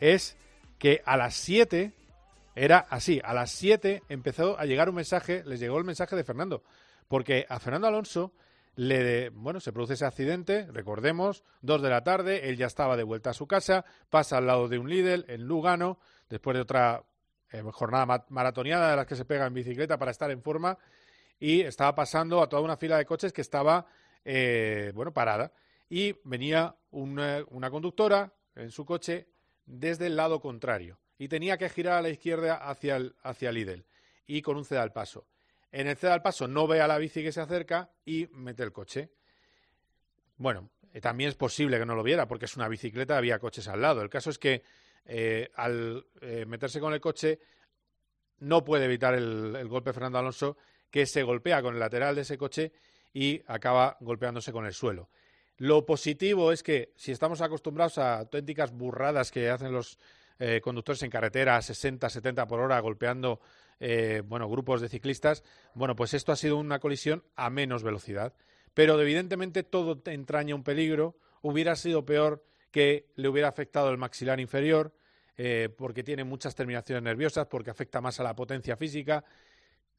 es 0.00 0.36
que 0.78 1.02
a 1.04 1.16
las 1.16 1.34
7 1.34 1.92
era 2.54 2.78
así, 2.90 3.20
a 3.24 3.34
las 3.34 3.50
7 3.50 4.02
empezó 4.08 4.58
a 4.58 4.64
llegar 4.64 4.88
un 4.88 4.94
mensaje, 4.96 5.42
les 5.44 5.58
llegó 5.60 5.78
el 5.78 5.84
mensaje 5.84 6.14
de 6.16 6.24
Fernando, 6.24 6.62
porque 7.08 7.46
a 7.48 7.58
Fernando 7.58 7.88
Alonso 7.88 8.32
le, 8.76 9.30
bueno, 9.30 9.60
se 9.60 9.72
produce 9.72 9.94
ese 9.94 10.04
accidente, 10.04 10.66
recordemos, 10.72 11.44
2 11.62 11.82
de 11.82 11.90
la 11.90 12.02
tarde, 12.04 12.48
él 12.48 12.56
ya 12.56 12.66
estaba 12.66 12.96
de 12.96 13.02
vuelta 13.04 13.30
a 13.30 13.34
su 13.34 13.46
casa, 13.46 13.84
pasa 14.10 14.38
al 14.38 14.46
lado 14.46 14.68
de 14.68 14.78
un 14.78 14.88
Lidl 14.88 15.24
en 15.28 15.42
Lugano, 15.46 15.98
después 16.28 16.54
de 16.54 16.60
otra 16.62 17.02
eh, 17.52 17.62
jornada 17.72 18.06
ma- 18.06 18.24
maratoniana 18.30 18.90
de 18.90 18.96
las 18.96 19.06
que 19.06 19.16
se 19.16 19.24
pega 19.24 19.46
en 19.46 19.54
bicicleta 19.54 19.96
para 19.98 20.10
estar 20.10 20.30
en 20.30 20.42
forma, 20.42 20.76
y 21.38 21.60
estaba 21.62 21.94
pasando 21.94 22.40
a 22.42 22.48
toda 22.48 22.62
una 22.62 22.76
fila 22.76 22.96
de 22.98 23.04
coches 23.04 23.32
que 23.32 23.40
estaba, 23.42 23.86
eh, 24.24 24.92
bueno, 24.94 25.12
parada. 25.12 25.52
Y 25.94 26.16
venía 26.24 26.74
una, 26.90 27.44
una 27.50 27.70
conductora 27.70 28.34
en 28.56 28.72
su 28.72 28.84
coche 28.84 29.28
desde 29.64 30.08
el 30.08 30.16
lado 30.16 30.40
contrario 30.40 30.98
y 31.18 31.28
tenía 31.28 31.56
que 31.56 31.68
girar 31.68 31.98
a 31.98 32.02
la 32.02 32.08
izquierda 32.08 32.56
hacia 32.56 32.96
el, 32.96 33.14
hacia 33.22 33.52
Lidl 33.52 33.86
y 34.26 34.42
con 34.42 34.56
un 34.56 34.64
ceda 34.64 34.82
al 34.82 34.92
paso. 34.92 35.28
En 35.70 35.86
el 35.86 35.96
ceda 35.96 36.14
al 36.14 36.20
paso 36.20 36.48
no 36.48 36.66
ve 36.66 36.80
a 36.80 36.88
la 36.88 36.98
bici 36.98 37.22
que 37.22 37.30
se 37.30 37.40
acerca 37.40 37.92
y 38.04 38.26
mete 38.32 38.64
el 38.64 38.72
coche. 38.72 39.12
Bueno, 40.36 40.68
eh, 40.92 41.00
también 41.00 41.28
es 41.28 41.36
posible 41.36 41.78
que 41.78 41.86
no 41.86 41.94
lo 41.94 42.02
viera 42.02 42.26
porque 42.26 42.46
es 42.46 42.56
una 42.56 42.66
bicicleta, 42.66 43.16
había 43.16 43.38
coches 43.38 43.68
al 43.68 43.80
lado. 43.80 44.02
El 44.02 44.10
caso 44.10 44.30
es 44.30 44.38
que 44.40 44.64
eh, 45.04 45.48
al 45.54 46.04
eh, 46.22 46.44
meterse 46.44 46.80
con 46.80 46.92
el 46.92 47.00
coche 47.00 47.38
no 48.40 48.64
puede 48.64 48.86
evitar 48.86 49.14
el, 49.14 49.54
el 49.54 49.68
golpe 49.68 49.90
de 49.90 49.94
Fernando 49.94 50.18
Alonso 50.18 50.56
que 50.90 51.06
se 51.06 51.22
golpea 51.22 51.62
con 51.62 51.74
el 51.74 51.78
lateral 51.78 52.16
de 52.16 52.22
ese 52.22 52.36
coche 52.36 52.72
y 53.12 53.40
acaba 53.46 53.96
golpeándose 54.00 54.50
con 54.50 54.66
el 54.66 54.74
suelo. 54.74 55.08
Lo 55.58 55.86
positivo 55.86 56.52
es 56.52 56.62
que 56.62 56.92
si 56.96 57.12
estamos 57.12 57.40
acostumbrados 57.40 57.98
a 57.98 58.20
auténticas 58.20 58.72
burradas 58.72 59.30
que 59.30 59.50
hacen 59.50 59.72
los 59.72 59.98
eh, 60.38 60.60
conductores 60.62 61.02
en 61.02 61.10
carretera 61.10 61.56
a 61.56 61.62
60, 61.62 62.08
70 62.08 62.46
por 62.46 62.60
hora 62.60 62.80
golpeando 62.80 63.40
eh, 63.80 64.22
bueno, 64.26 64.48
grupos 64.48 64.80
de 64.80 64.88
ciclistas, 64.88 65.44
bueno, 65.74 65.94
pues 65.94 66.14
esto 66.14 66.32
ha 66.32 66.36
sido 66.36 66.56
una 66.56 66.78
colisión 66.78 67.24
a 67.36 67.50
menos 67.50 67.82
velocidad. 67.82 68.34
Pero 68.72 69.00
evidentemente 69.00 69.62
todo 69.62 70.00
entraña 70.06 70.54
un 70.54 70.64
peligro. 70.64 71.16
Hubiera 71.42 71.76
sido 71.76 72.04
peor 72.04 72.44
que 72.70 73.06
le 73.14 73.28
hubiera 73.28 73.48
afectado 73.48 73.90
el 73.90 73.98
maxilar 73.98 74.40
inferior, 74.40 74.92
eh, 75.36 75.68
porque 75.76 76.02
tiene 76.02 76.24
muchas 76.24 76.54
terminaciones 76.54 77.02
nerviosas, 77.02 77.46
porque 77.46 77.70
afecta 77.70 78.00
más 78.00 78.18
a 78.18 78.24
la 78.24 78.34
potencia 78.34 78.76
física. 78.76 79.24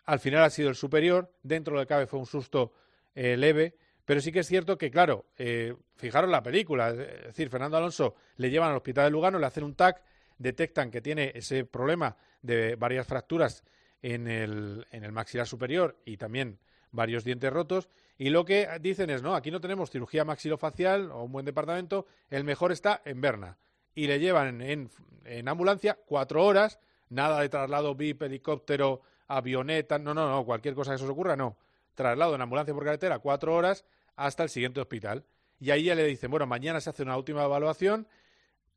Al 0.05 0.19
final 0.19 0.43
ha 0.43 0.49
sido 0.49 0.69
el 0.69 0.75
superior. 0.75 1.31
Dentro 1.41 1.79
de 1.79 1.87
cabe 1.87 2.05
fue 2.05 2.19
un 2.19 2.25
susto 2.25 2.73
eh, 3.13 3.37
leve. 3.37 3.75
Pero 4.05 4.21
sí 4.21 4.31
que 4.31 4.39
es 4.39 4.47
cierto 4.47 4.77
que, 4.77 4.91
claro, 4.91 5.25
eh, 5.37 5.75
fijaros 5.95 6.29
la 6.29 6.43
película, 6.43 6.89
es 6.89 7.25
decir, 7.25 7.49
Fernando 7.49 7.77
Alonso 7.77 8.15
le 8.37 8.51
llevan 8.51 8.69
al 8.69 8.77
hospital 8.77 9.05
de 9.05 9.11
Lugano, 9.11 9.39
le 9.39 9.47
hacen 9.47 9.63
un 9.63 9.75
TAC, 9.75 10.01
detectan 10.37 10.91
que 10.91 11.01
tiene 11.01 11.31
ese 11.33 11.65
problema 11.65 12.15
de 12.41 12.75
varias 12.75 13.07
fracturas 13.07 13.63
en 14.01 14.27
el, 14.27 14.85
maxilar 15.11 15.47
superior 15.47 15.97
y 16.05 16.17
también 16.17 16.59
varios 16.91 17.23
dientes 17.23 17.51
rotos. 17.51 17.89
Y 18.17 18.29
lo 18.29 18.45
que 18.45 18.67
dicen 18.79 19.09
es, 19.09 19.23
no, 19.23 19.35
aquí 19.35 19.49
no 19.49 19.59
tenemos 19.59 19.89
cirugía 19.89 20.23
maxilofacial 20.23 21.11
o 21.11 21.23
un 21.23 21.31
buen 21.31 21.45
departamento, 21.45 22.05
el 22.29 22.43
mejor 22.43 22.71
está 22.71 23.01
en 23.03 23.19
Berna. 23.19 23.57
Y 23.95 24.07
le 24.07 24.19
llevan 24.19 24.61
en, 24.61 24.89
ambulancia 25.47 25.97
cuatro 26.05 26.45
horas, 26.45 26.79
nada 27.09 27.41
de 27.41 27.49
traslado 27.49 27.95
VIP, 27.95 28.21
helicóptero, 28.21 29.01
avioneta, 29.27 29.97
no, 29.97 30.13
no, 30.13 30.29
no, 30.29 30.45
cualquier 30.45 30.75
cosa 30.75 30.91
que 30.91 30.99
se 30.99 31.07
ocurra, 31.07 31.35
no. 31.35 31.57
Traslado 31.95 32.35
en 32.35 32.41
ambulancia 32.41 32.73
por 32.73 32.83
carretera, 32.83 33.19
cuatro 33.19 33.55
horas 33.55 33.85
hasta 34.15 34.43
el 34.43 34.49
siguiente 34.49 34.79
hospital. 34.79 35.25
Y 35.59 35.71
ahí 35.71 35.85
ya 35.85 35.95
le 35.95 36.05
dicen, 36.05 36.29
bueno, 36.29 36.45
mañana 36.45 36.81
se 36.81 36.89
hace 36.89 37.03
una 37.03 37.17
última 37.17 37.43
evaluación, 37.43 38.07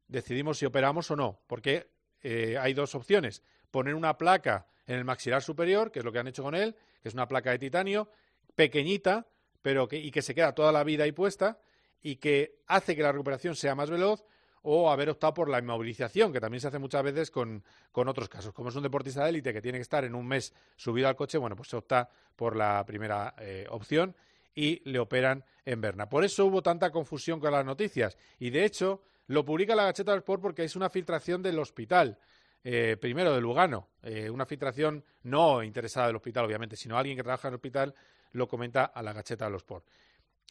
decidimos 0.07 0.59
si 0.59 0.67
operamos 0.67 1.11
o 1.11 1.17
no, 1.17 1.41
porque 1.47 1.91
eh, 2.23 2.57
hay 2.59 2.73
dos 2.75 2.95
opciones. 2.95 3.43
Poner 3.71 3.95
una 3.95 4.17
placa 4.17 4.67
en 4.87 4.97
el 4.97 5.05
maxilar 5.05 5.43
superior, 5.43 5.91
que 5.91 5.99
es 5.99 6.05
lo 6.05 6.13
que 6.13 6.19
han 6.19 6.29
hecho 6.29 6.43
con 6.43 6.55
él, 6.55 6.77
que 7.03 7.09
es 7.09 7.15
una 7.15 7.29
placa 7.29 7.51
de 7.51 7.59
titanio, 7.59 8.09
pequeñita, 8.55 9.27
pero 9.61 9.87
que, 9.89 9.99
y 9.99 10.11
que 10.11 10.23
se 10.23 10.35
queda 10.35 10.55
toda 10.55 10.73
la 10.73 10.85
vida 10.85 11.05
ahí 11.05 11.13
puesta, 11.13 11.59
y 12.01 12.17
que 12.17 12.61
hace 12.67 12.97
que 12.97 13.03
la 13.03 13.13
recuperación 13.13 13.55
sea 13.55 13.75
más 13.75 13.91
veloz, 13.91 14.25
o 14.63 14.91
haber 14.91 15.11
optado 15.11 15.35
por 15.35 15.49
la 15.49 15.59
inmovilización, 15.59 16.33
que 16.33 16.41
también 16.41 16.61
se 16.61 16.69
hace 16.69 16.79
muchas 16.79 17.03
veces 17.03 17.31
con, 17.31 17.63
con 17.93 18.09
otros 18.09 18.29
casos. 18.29 18.53
Como 18.53 18.69
es 18.69 18.77
un 18.77 18.83
deportista 18.83 19.23
de 19.25 19.31
élite 19.31 19.53
que 19.53 19.63
tiene 19.63 19.79
que 19.79 19.83
estar 19.83 20.05
en 20.05 20.15
un 20.15 20.27
mes 20.27 20.53
subido 20.77 21.09
al 21.09 21.17
coche, 21.17 21.39
bueno, 21.39 21.57
pues 21.57 21.69
se 21.69 21.77
opta 21.77 22.09
por 22.37 22.57
la 22.57 22.85
primera 22.85 23.35
eh, 23.39 23.67
opción 23.71 24.15
y 24.55 24.83
le 24.91 24.99
operan 24.99 25.45
en 25.65 25.81
Berna. 25.81 26.09
Por 26.09 26.25
eso 26.25 26.47
hubo 26.47 26.63
tanta 26.63 26.91
confusión 26.91 27.39
con 27.39 27.53
las 27.53 27.65
noticias. 27.65 28.17
Y 28.39 28.51
de 28.51 28.65
hecho, 28.65 29.03
lo 29.29 29.45
publica 29.45 29.77
la 29.77 29.85
Gacheta 29.85 30.11
del 30.11 30.21
Sport 30.21 30.43
porque 30.43 30.65
es 30.65 30.75
una 30.75 30.91
filtración 30.91 31.43
del 31.43 31.59
hospital. 31.59 32.19
Eh, 32.65 32.97
primero 33.01 33.33
de 33.33 33.41
Lugano, 33.41 33.89
eh, 34.03 34.29
una 34.29 34.45
filtración 34.45 35.05
no 35.23 35.63
interesada 35.63 36.09
del 36.09 36.17
hospital, 36.17 36.45
obviamente, 36.45 36.77
sino 36.77 36.99
alguien 36.99 37.17
que 37.17 37.23
trabaja 37.23 37.49
en 37.49 37.53
el 37.53 37.57
hospital 37.57 37.95
lo 38.33 38.49
comenta 38.49 38.87
a 38.87 39.03
la 39.03 39.13
Gacheta 39.13 39.45
del 39.45 39.55
Sport. 39.57 39.87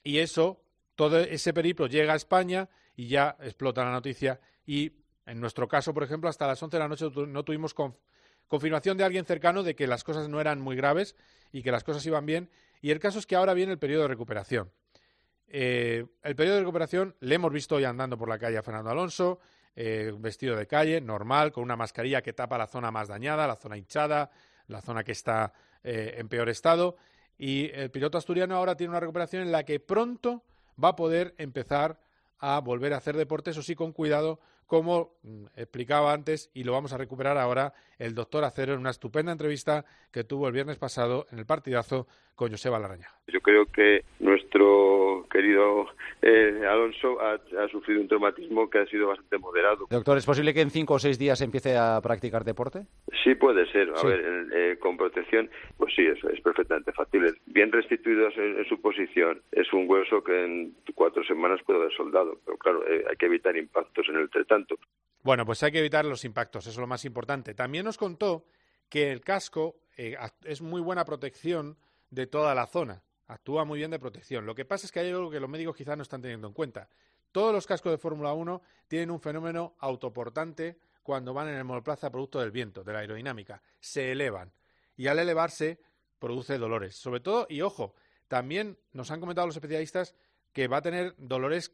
Y 0.04 0.20
eso, 0.20 0.62
todo 0.96 1.20
ese 1.20 1.54
periplo 1.54 1.88
llega 1.88 2.14
a 2.14 2.16
España 2.16 2.70
y 2.98 3.08
ya 3.08 3.38
explota 3.40 3.86
la 3.86 3.92
noticia. 3.92 4.42
Y 4.66 4.92
en 5.26 5.40
nuestro 5.40 5.70
caso, 5.70 5.94
por 5.94 6.04
ejemplo, 6.04 6.30
hasta 6.30 6.46
las 6.48 6.62
11 6.62 6.76
de 6.76 6.80
la 6.80 6.90
noche 6.90 7.06
no 7.28 7.44
tuvimos 7.46 7.74
conf- 7.74 7.96
confirmación 8.48 8.98
de 8.98 9.06
alguien 9.06 9.24
cercano 9.24 9.64
de 9.64 9.76
que 9.76 9.88
las 9.88 10.04
cosas 10.04 10.28
no 10.28 10.42
eran 10.42 10.60
muy 10.60 10.76
graves 10.76 11.16
y 11.54 11.64
que 11.64 11.72
las 11.72 11.86
cosas 11.86 12.06
iban 12.06 12.26
bien. 12.26 12.50
Y 12.82 12.92
el 12.92 13.00
caso 13.00 13.20
es 13.20 13.26
que 13.26 13.36
ahora 13.36 13.54
viene 13.54 13.72
el 13.72 13.80
periodo 13.80 14.02
de 14.04 14.08
recuperación. 14.10 14.72
Eh, 15.48 16.06
el 16.24 16.36
periodo 16.36 16.56
de 16.56 16.62
recuperación 16.62 17.16
le 17.22 17.36
hemos 17.36 17.54
visto 17.54 17.76
hoy 17.76 17.86
andando 17.86 18.18
por 18.18 18.28
la 18.28 18.38
calle 18.38 18.58
a 18.58 18.64
Fernando 18.64 18.90
Alonso, 18.90 19.40
eh, 19.76 20.12
vestido 20.18 20.56
de 20.56 20.68
calle, 20.68 21.00
normal, 21.00 21.52
con 21.52 21.64
una 21.64 21.76
mascarilla 21.76 22.22
que 22.22 22.34
tapa 22.34 22.58
la 22.58 22.68
zona 22.68 22.92
más 22.92 23.08
dañada, 23.08 23.48
la 23.48 23.56
zona 23.56 23.78
hinchada, 23.78 24.32
la 24.68 24.82
zona 24.82 25.04
que 25.04 25.12
está 25.12 25.54
eh, 25.84 26.16
en 26.18 26.28
peor 26.28 26.50
estado. 26.50 26.98
Y 27.38 27.70
el 27.74 27.92
piloto 27.92 28.18
asturiano 28.18 28.56
ahora 28.56 28.76
tiene 28.76 28.90
una 28.92 29.00
recuperación 29.00 29.44
en 29.44 29.52
la 29.52 29.64
que 29.64 29.80
pronto 29.80 30.44
va 30.84 30.90
a 30.90 30.96
poder 30.96 31.36
empezar 31.38 32.00
a 32.40 32.60
volver 32.60 32.94
a 32.94 32.98
hacer 32.98 33.18
deporte, 33.18 33.52
eso 33.52 33.62
sí, 33.62 33.76
con 33.76 33.92
cuidado, 33.92 34.40
como 34.68 35.14
mm, 35.24 35.46
explicaba 35.56 36.14
antes, 36.14 36.52
y 36.54 36.64
lo 36.64 36.74
vamos 36.74 36.94
a 36.94 36.98
recuperar 36.98 37.38
ahora 37.38 37.74
el 37.98 38.14
doctor 38.14 38.44
Acero 38.44 38.74
en 38.74 38.80
una 38.80 38.92
estupenda 38.92 39.32
entrevista 39.32 39.86
que 40.12 40.24
tuvo 40.24 40.48
el 40.48 40.54
viernes 40.54 40.78
pasado 40.78 41.26
en 41.32 41.40
el 41.40 41.46
partidazo 41.46 42.06
con 42.36 42.52
Joseba 42.52 42.78
Laraña. 42.78 43.08
Yo 43.28 43.42
creo 43.42 43.66
que 43.66 44.04
nuestro 44.20 45.26
querido 45.32 45.88
eh, 46.22 46.62
Alonso 46.70 47.20
ha, 47.20 47.34
ha 47.34 47.68
sufrido 47.70 48.02
un 48.02 48.08
traumatismo 48.08 48.70
que 48.70 48.80
ha 48.80 48.86
sido 48.86 49.08
bastante 49.08 49.38
moderado. 49.40 49.88
Doctor, 49.90 50.18
¿es 50.18 50.26
posible 50.26 50.54
que 50.54 50.62
en 50.62 50.70
cinco 50.70 50.94
o 50.96 51.00
seis 51.00 51.18
días 51.18 51.42
empiece 51.42 51.76
a 51.76 52.00
practicar 52.02 52.44
deporte? 52.44 52.86
Sí 53.24 53.34
puede 53.36 53.66
ser, 53.72 53.90
a 53.90 53.96
Sí. 53.98 54.08
ver, 54.08 54.20
en- 54.24 54.52
eh, 54.54 54.78
con 54.80 54.98
protección, 54.98 55.50
pues 55.78 55.94
sí, 55.96 56.06
es, 56.06 56.24
es 56.32 56.40
perfectamente 56.42 56.92
factible. 56.94 57.34
Bien 57.48 57.72
restituidos 57.72 58.34
en, 58.38 58.60
en 58.60 58.66
su 58.66 58.80
posición, 58.82 59.42
es 59.52 59.72
un 59.74 59.90
hueso 59.90 60.24
que 60.24 60.46
en 60.46 60.76
cuatro 60.94 61.24
semanas 61.24 61.60
puede 61.66 61.80
haber 61.80 61.94
soldado, 61.98 62.38
pero 62.46 62.58
claro, 62.58 62.88
eh, 62.88 63.04
hay 63.10 63.16
que 63.18 63.26
evitar 63.26 63.58
impactos 63.58 64.08
en 64.10 64.16
el 64.18 64.30
Bueno, 65.24 65.46
pues 65.46 65.62
hay 65.64 65.72
que 65.72 65.80
evitar 65.80 66.06
los 66.06 66.24
impactos, 66.26 66.66
eso 66.66 66.72
es 66.72 66.78
lo 66.78 66.88
más 66.88 67.04
importante. 67.06 67.54
También 67.54 67.86
nos 67.86 67.98
contó 67.98 68.46
que 68.90 69.12
el 69.12 69.22
casco 69.22 69.82
eh, 69.98 70.16
es 70.44 70.62
muy 70.62 70.82
buena 70.82 71.06
protección 71.06 71.78
de 72.10 72.28
toda 72.28 72.56
la 72.56 72.68
zona, 72.68 73.04
actúa 73.28 73.66
muy 73.66 73.80
bien 73.80 73.92
de 73.92 74.00
protección. 74.00 74.46
Lo 74.46 74.56
que 74.56 74.66
pasa 74.66 74.86
es 74.86 74.92
que 74.92 75.02
hay 75.02 75.10
algo 75.10 75.30
que 75.30 75.40
los 75.40 75.50
médicos 75.50 75.76
quizás 75.76 75.98
no 75.98 76.04
están 76.04 76.22
teniendo 76.22 76.48
en 76.48 76.54
cuenta. 76.54 76.90
Todos 77.32 77.54
los 77.54 77.68
cascos 77.68 77.92
de 77.92 77.98
Fórmula 77.98 78.34
1 78.34 78.62
tienen 78.88 79.12
un 79.12 79.20
fenómeno 79.20 79.76
autoportante 79.80 80.80
cuando 81.04 81.34
van 81.34 81.50
en 81.50 81.56
el 81.56 81.64
monoplaza 81.64 82.10
producto 82.10 82.40
del 82.40 82.52
viento, 82.52 82.84
de 82.84 82.94
la 82.94 83.00
aerodinámica. 83.00 83.62
Se 83.80 84.12
elevan 84.12 84.54
y 84.96 85.08
al 85.08 85.20
elevarse 85.20 85.80
produce 86.20 86.58
dolores. 86.58 86.96
Sobre 86.96 87.20
todo, 87.20 87.48
y 87.50 87.62
ojo, 87.62 87.94
también 88.28 88.78
nos 88.94 89.12
han 89.12 89.20
comentado 89.20 89.48
los 89.48 89.56
especialistas 89.56 90.16
que 90.54 90.68
va 90.68 90.78
a 90.78 90.82
tener 90.82 91.14
dolores 91.18 91.74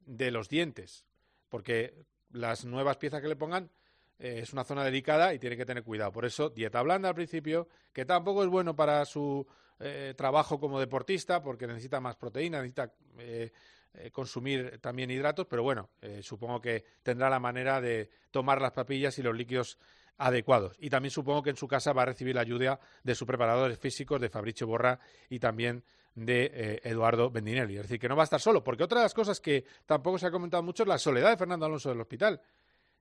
de 0.00 0.30
los 0.30 0.48
dientes, 0.48 1.04
porque 1.48 2.06
las 2.32 2.64
nuevas 2.64 2.96
piezas 2.96 3.20
que 3.20 3.28
le 3.28 3.36
pongan 3.36 3.70
eh, 4.18 4.40
es 4.42 4.52
una 4.52 4.64
zona 4.64 4.84
delicada 4.84 5.32
y 5.34 5.38
tiene 5.38 5.56
que 5.56 5.64
tener 5.64 5.82
cuidado. 5.82 6.12
Por 6.12 6.24
eso, 6.24 6.50
dieta 6.50 6.82
blanda 6.82 7.08
al 7.08 7.14
principio, 7.14 7.68
que 7.92 8.04
tampoco 8.04 8.42
es 8.42 8.48
bueno 8.48 8.74
para 8.76 9.04
su 9.04 9.46
eh, 9.82 10.12
trabajo 10.14 10.60
como 10.60 10.78
deportista, 10.78 11.42
porque 11.42 11.66
necesita 11.66 12.00
más 12.00 12.14
proteína, 12.16 12.58
necesita 12.58 12.92
eh, 13.18 13.50
eh, 13.94 14.10
consumir 14.10 14.78
también 14.78 15.10
hidratos, 15.10 15.46
pero 15.48 15.62
bueno, 15.62 15.88
supongo 16.20 16.60
que 16.60 16.84
tendrá 17.02 17.30
la 17.30 17.40
manera 17.40 17.80
de 17.80 18.10
tomar 18.30 18.60
las 18.60 18.72
papillas 18.72 19.18
y 19.18 19.22
los 19.22 19.34
líquidos 19.34 19.78
adecuados. 20.18 20.76
Y 20.78 20.90
también 20.90 21.10
supongo 21.10 21.42
que 21.42 21.50
en 21.50 21.56
su 21.56 21.66
casa 21.66 21.94
va 21.94 22.02
a 22.02 22.06
recibir 22.06 22.34
la 22.34 22.42
ayuda 22.42 22.78
de 23.02 23.14
sus 23.14 23.26
preparadores 23.26 23.78
físicos, 23.78 24.20
de 24.20 24.28
Fabricio 24.28 24.66
Borra 24.66 25.00
y 25.30 25.38
también 25.38 25.82
de 26.14 26.50
eh, 26.52 26.80
Eduardo 26.84 27.30
Bendinelli. 27.30 27.76
Es 27.76 27.82
decir, 27.82 27.98
que 27.98 28.08
no 28.08 28.16
va 28.16 28.22
a 28.22 28.24
estar 28.24 28.40
solo, 28.40 28.62
porque 28.62 28.84
otra 28.84 29.00
de 29.00 29.04
las 29.04 29.14
cosas 29.14 29.40
que 29.40 29.64
tampoco 29.86 30.18
se 30.18 30.26
ha 30.26 30.30
comentado 30.30 30.62
mucho 30.62 30.82
es 30.82 30.88
la 30.88 30.98
soledad 30.98 31.30
de 31.30 31.36
Fernando 31.36 31.66
Alonso 31.66 31.88
del 31.88 32.00
hospital. 32.00 32.40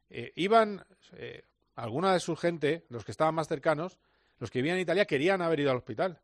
Eh, 0.09 0.31
iban, 0.35 0.85
eh, 1.13 1.43
alguna 1.75 2.13
de 2.13 2.19
su 2.19 2.35
gente, 2.35 2.85
los 2.89 3.05
que 3.05 3.11
estaban 3.11 3.35
más 3.35 3.47
cercanos, 3.47 3.97
los 4.39 4.49
que 4.49 4.59
vivían 4.59 4.77
en 4.77 4.83
Italia, 4.83 5.05
querían 5.05 5.41
haber 5.41 5.59
ido 5.59 5.71
al 5.71 5.77
hospital, 5.77 6.19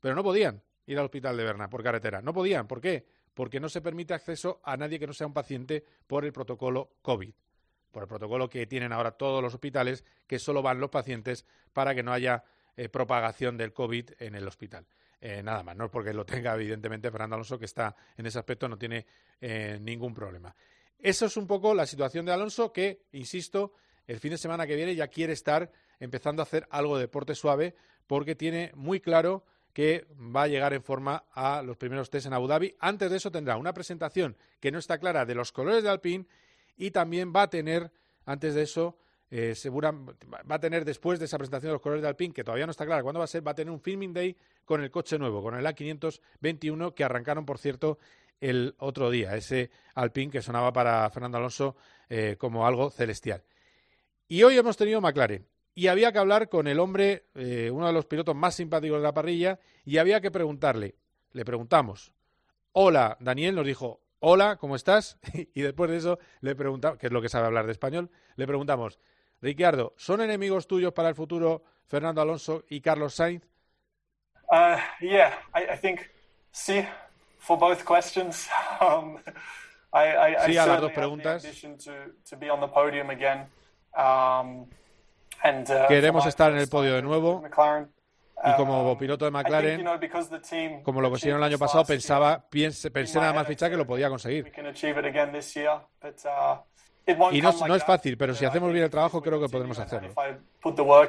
pero 0.00 0.14
no 0.14 0.22
podían 0.22 0.62
ir 0.86 0.98
al 0.98 1.04
hospital 1.04 1.36
de 1.36 1.44
Berna 1.44 1.70
por 1.70 1.82
carretera. 1.82 2.20
No 2.22 2.32
podían. 2.32 2.66
¿Por 2.66 2.80
qué? 2.80 3.06
Porque 3.34 3.60
no 3.60 3.68
se 3.68 3.80
permite 3.80 4.14
acceso 4.14 4.60
a 4.64 4.76
nadie 4.76 4.98
que 4.98 5.06
no 5.06 5.12
sea 5.12 5.26
un 5.26 5.32
paciente 5.32 5.84
por 6.06 6.24
el 6.24 6.32
protocolo 6.32 6.96
COVID 7.02 7.32
por 7.92 8.02
el 8.02 8.08
protocolo 8.08 8.48
que 8.48 8.66
tienen 8.66 8.92
ahora 8.92 9.12
todos 9.12 9.42
los 9.42 9.54
hospitales, 9.54 10.04
que 10.26 10.38
solo 10.38 10.62
van 10.62 10.80
los 10.80 10.90
pacientes 10.90 11.44
para 11.72 11.94
que 11.94 12.02
no 12.02 12.12
haya 12.12 12.42
eh, 12.76 12.88
propagación 12.88 13.56
del 13.56 13.72
COVID 13.72 14.10
en 14.18 14.34
el 14.34 14.48
hospital. 14.48 14.86
Eh, 15.24 15.40
nada 15.40 15.62
más, 15.62 15.76
no 15.76 15.84
es 15.84 15.90
porque 15.92 16.12
lo 16.12 16.26
tenga 16.26 16.52
evidentemente 16.56 17.08
Fernando 17.08 17.36
Alonso, 17.36 17.56
que 17.56 17.66
está 17.66 17.94
en 18.16 18.26
ese 18.26 18.40
aspecto, 18.40 18.68
no 18.68 18.76
tiene 18.76 19.06
eh, 19.40 19.78
ningún 19.80 20.12
problema. 20.12 20.52
Eso 20.98 21.26
es 21.26 21.36
un 21.36 21.46
poco 21.46 21.76
la 21.76 21.86
situación 21.86 22.26
de 22.26 22.32
Alonso, 22.32 22.72
que, 22.72 23.04
insisto, 23.12 23.72
el 24.08 24.18
fin 24.18 24.32
de 24.32 24.38
semana 24.38 24.66
que 24.66 24.74
viene 24.74 24.96
ya 24.96 25.06
quiere 25.06 25.32
estar 25.32 25.70
empezando 26.00 26.42
a 26.42 26.44
hacer 26.44 26.66
algo 26.70 26.96
de 26.96 27.02
deporte 27.02 27.36
suave, 27.36 27.76
porque 28.08 28.34
tiene 28.34 28.72
muy 28.74 28.98
claro 28.98 29.44
que 29.72 30.08
va 30.18 30.42
a 30.42 30.48
llegar 30.48 30.72
en 30.72 30.82
forma 30.82 31.24
a 31.32 31.62
los 31.62 31.76
primeros 31.76 32.10
test 32.10 32.26
en 32.26 32.32
Abu 32.32 32.48
Dhabi. 32.48 32.74
Antes 32.80 33.08
de 33.08 33.18
eso 33.18 33.30
tendrá 33.30 33.56
una 33.56 33.72
presentación 33.72 34.36
que 34.58 34.72
no 34.72 34.80
está 34.80 34.98
clara 34.98 35.24
de 35.24 35.36
los 35.36 35.52
colores 35.52 35.84
de 35.84 35.90
Alpine 35.90 36.26
y 36.76 36.90
también 36.90 37.32
va 37.34 37.42
a 37.42 37.50
tener, 37.50 37.92
antes 38.26 38.56
de 38.56 38.62
eso, 38.62 38.98
eh, 39.34 39.54
segura, 39.54 39.92
va 39.92 40.56
a 40.56 40.60
tener 40.60 40.84
después 40.84 41.18
de 41.18 41.24
esa 41.24 41.38
presentación 41.38 41.70
de 41.70 41.72
los 41.72 41.80
colores 41.80 42.02
de 42.02 42.08
Alpine, 42.08 42.34
que 42.34 42.44
todavía 42.44 42.66
no 42.66 42.72
está 42.72 42.84
clara 42.84 43.02
cuándo 43.02 43.18
va 43.18 43.24
a 43.24 43.26
ser, 43.26 43.44
va 43.44 43.52
a 43.52 43.54
tener 43.54 43.72
un 43.72 43.80
filming 43.80 44.12
day 44.12 44.36
con 44.66 44.82
el 44.82 44.90
coche 44.90 45.18
nuevo, 45.18 45.42
con 45.42 45.54
el 45.54 45.64
A521 45.64 46.92
que 46.92 47.02
arrancaron, 47.02 47.46
por 47.46 47.56
cierto, 47.56 47.98
el 48.42 48.74
otro 48.76 49.10
día, 49.10 49.34
ese 49.34 49.70
Alpine 49.94 50.30
que 50.30 50.42
sonaba 50.42 50.70
para 50.70 51.08
Fernando 51.08 51.38
Alonso 51.38 51.76
eh, 52.10 52.36
como 52.38 52.66
algo 52.66 52.90
celestial. 52.90 53.42
Y 54.28 54.42
hoy 54.42 54.58
hemos 54.58 54.76
tenido 54.76 55.00
McLaren. 55.00 55.48
Y 55.74 55.86
había 55.86 56.12
que 56.12 56.18
hablar 56.18 56.50
con 56.50 56.66
el 56.66 56.78
hombre, 56.78 57.24
eh, 57.34 57.70
uno 57.72 57.86
de 57.86 57.94
los 57.94 58.04
pilotos 58.04 58.36
más 58.36 58.54
simpáticos 58.54 58.98
de 58.98 59.02
la 59.02 59.14
parrilla, 59.14 59.58
y 59.86 59.96
había 59.96 60.20
que 60.20 60.30
preguntarle. 60.30 60.96
Le 61.32 61.46
preguntamos. 61.46 62.12
Hola, 62.72 63.16
Daniel 63.18 63.54
nos 63.54 63.64
dijo, 63.64 64.02
hola, 64.18 64.56
¿cómo 64.56 64.76
estás? 64.76 65.16
y 65.54 65.62
después 65.62 65.90
de 65.90 65.96
eso 65.96 66.18
le 66.42 66.54
preguntamos, 66.54 66.98
que 66.98 67.06
es 67.06 67.12
lo 67.14 67.22
que 67.22 67.30
sabe 67.30 67.46
hablar 67.46 67.64
de 67.64 67.72
español, 67.72 68.10
le 68.36 68.46
preguntamos, 68.46 68.98
Ricardo, 69.42 69.92
¿son 69.96 70.20
enemigos 70.20 70.68
tuyos 70.68 70.92
para 70.92 71.08
el 71.08 71.16
futuro 71.16 71.62
Fernando 71.86 72.22
Alonso 72.22 72.64
y 72.70 72.80
Carlos 72.80 73.14
Sainz? 73.14 73.44
Uh, 74.48 74.76
yeah, 75.00 75.32
I, 75.54 75.74
I 75.74 75.76
think 75.76 76.00
sí 76.52 76.86
for 77.38 77.58
both 77.58 77.84
questions. 77.84 78.48
Um, 78.80 79.18
I, 79.94 80.34
I, 80.34 80.46
sí, 80.46 80.56
a 80.56 80.66
las 80.66 80.80
dos 80.80 80.92
preguntas. 80.92 81.44
Um, 83.94 84.62
uh, 84.62 85.86
Queremos 85.88 86.26
estar 86.26 86.50
en 86.50 86.58
el 86.58 86.68
podio 86.68 86.94
de 86.94 87.02
nuevo. 87.02 87.44
Y 88.44 88.56
como 88.56 88.82
Um, 88.82 88.98
piloto 88.98 89.24
de 89.24 89.30
McLaren, 89.30 89.84
como 90.82 91.00
lo 91.00 91.10
consiguieron 91.10 91.42
el 91.42 91.48
año 91.48 91.58
pasado, 91.58 91.84
pensaba, 91.84 92.44
pensé 92.50 92.90
my 92.90 93.20
nada 93.20 93.32
más 93.32 93.46
fichar 93.46 93.70
que 93.70 93.76
lo 93.76 93.86
podía 93.86 94.08
conseguir. 94.08 94.50
Y 97.06 97.40
no, 97.40 97.52
no 97.66 97.74
es 97.74 97.84
fácil, 97.84 98.16
pero 98.16 98.34
si 98.34 98.44
hacemos 98.44 98.72
bien 98.72 98.84
el 98.84 98.90
trabajo, 98.90 99.20
creo 99.20 99.40
que 99.40 99.48
podremos 99.48 99.78
hacerlo. 99.78 100.10
Uh. 100.14 101.02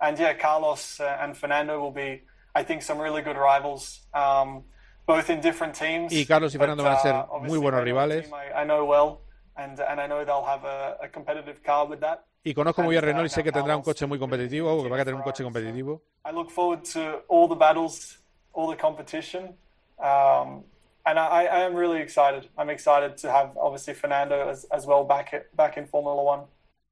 And 0.00 0.16
yeah, 0.16 0.34
Carlos 0.34 1.00
uh, 1.00 1.16
and 1.20 1.36
Fernando 1.36 1.80
will 1.80 1.92
be, 1.92 2.22
I 2.54 2.62
think, 2.62 2.82
some 2.82 3.00
really 3.00 3.22
good 3.22 3.36
rivals, 3.36 4.06
um, 4.14 4.62
both 5.06 5.28
in 5.28 5.40
different 5.40 5.74
teams. 5.74 6.12
Y 6.12 6.24
Carlos 6.24 6.54
y 6.54 6.58
but, 6.58 6.66
Fernando 6.66 6.84
van 6.84 6.92
a 6.92 7.00
ser 7.00 7.14
uh, 7.14 7.26
muy 7.26 7.36
obviously 7.36 7.58
buenos 7.58 7.82
rivales. 7.82 8.30
I, 8.30 8.62
I 8.62 8.64
know 8.64 8.84
well, 8.84 9.22
and, 9.56 9.80
and 9.80 10.00
I 10.00 10.06
know 10.06 10.24
they'll 10.24 10.46
have 10.46 10.64
a, 10.64 10.98
a 11.02 11.08
competitive 11.08 11.62
car 11.64 11.88
with 11.88 11.98
that. 12.00 12.24
Y 12.44 12.54
conozco 12.54 12.82
muy 12.82 12.92
bien 12.92 13.02
Renault 13.02 13.26
y 13.26 13.28
sé 13.28 13.42
que 13.42 13.50
tendrá 13.50 13.76
un 13.76 13.82
coche 13.82 14.06
muy 14.06 14.18
competitivo, 14.18 14.72
o 14.72 14.82
que 14.82 14.88
va 14.88 14.96
a 14.96 15.04
tener 15.04 15.16
un 15.16 15.22
coche 15.22 15.42
competitivo. 15.42 16.00
I 16.24 16.30
look 16.32 16.50
forward 16.50 16.84
to 16.92 17.24
all 17.28 17.48
the 17.48 17.56
battles, 17.56 18.20
all 18.52 18.70
the 18.70 18.80
competition, 18.80 19.56
um, 19.98 20.62
and 21.08 21.18
I, 21.18 21.46
I 21.46 21.64
am 21.64 21.74
really 21.74 22.00
excited. 22.00 22.48
I'm 22.56 22.70
excited 22.70 23.16
to 23.22 23.30
have 23.30 23.56
obviously 23.56 23.94
Fernando 23.94 24.48
as, 24.48 24.66
as 24.70 24.86
well 24.86 25.04
back 25.04 25.32
at, 25.32 25.54
back 25.56 25.76
in 25.76 25.86
Formula 25.86 26.22
One. 26.22 26.42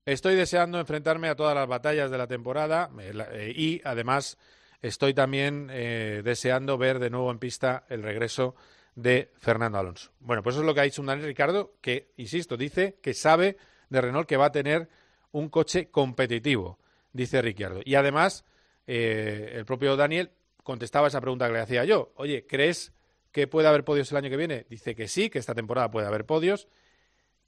Estoy 0.06 0.36
deseando 0.36 0.78
enfrentarme 0.78 1.28
a 1.28 1.34
todas 1.34 1.54
las 1.54 1.66
batallas 1.66 2.10
de 2.10 2.18
la 2.18 2.26
temporada 2.28 2.90
eh, 3.00 3.12
eh, 3.32 3.52
y 3.54 3.80
además 3.84 4.38
estoy 4.80 5.14
también 5.14 5.68
eh, 5.70 6.22
deseando 6.24 6.78
ver 6.78 7.00
de 7.00 7.10
nuevo 7.10 7.30
en 7.30 7.38
pista 7.38 7.84
el 7.88 8.02
regreso 8.02 8.54
de 8.94 9.32
Fernando 9.36 9.78
Alonso. 9.78 10.12
Bueno, 10.20 10.42
pues 10.42 10.54
eso 10.54 10.62
es 10.62 10.66
lo 10.66 10.74
que 10.74 10.80
ha 10.80 10.84
dicho 10.84 11.02
un 11.02 11.08
Daniel 11.08 11.26
Ricardo 11.26 11.74
que, 11.80 12.12
insisto, 12.16 12.56
dice 12.56 12.98
que 13.02 13.14
sabe 13.14 13.56
de 13.88 14.00
Renault 14.00 14.28
que 14.28 14.36
va 14.36 14.46
a 14.46 14.52
tener 14.52 14.88
un 15.32 15.48
coche 15.48 15.90
competitivo, 15.90 16.78
dice 17.12 17.42
Ricciardo. 17.42 17.80
Y 17.84 17.96
además, 17.96 18.44
eh, 18.86 19.52
el 19.54 19.64
propio 19.64 19.96
Daniel 19.96 20.30
contestaba 20.62 21.08
esa 21.08 21.20
pregunta 21.20 21.46
que 21.46 21.52
le 21.52 21.60
hacía 21.60 21.84
yo. 21.84 22.12
Oye, 22.16 22.46
¿crees 22.46 22.92
que 23.36 23.46
puede 23.46 23.68
haber 23.68 23.84
podios 23.84 24.10
el 24.12 24.16
año 24.16 24.30
que 24.30 24.38
viene? 24.38 24.64
Dice 24.70 24.94
que 24.94 25.08
sí, 25.08 25.28
que 25.28 25.38
esta 25.38 25.54
temporada 25.54 25.90
puede 25.90 26.06
haber 26.06 26.24
podios, 26.24 26.68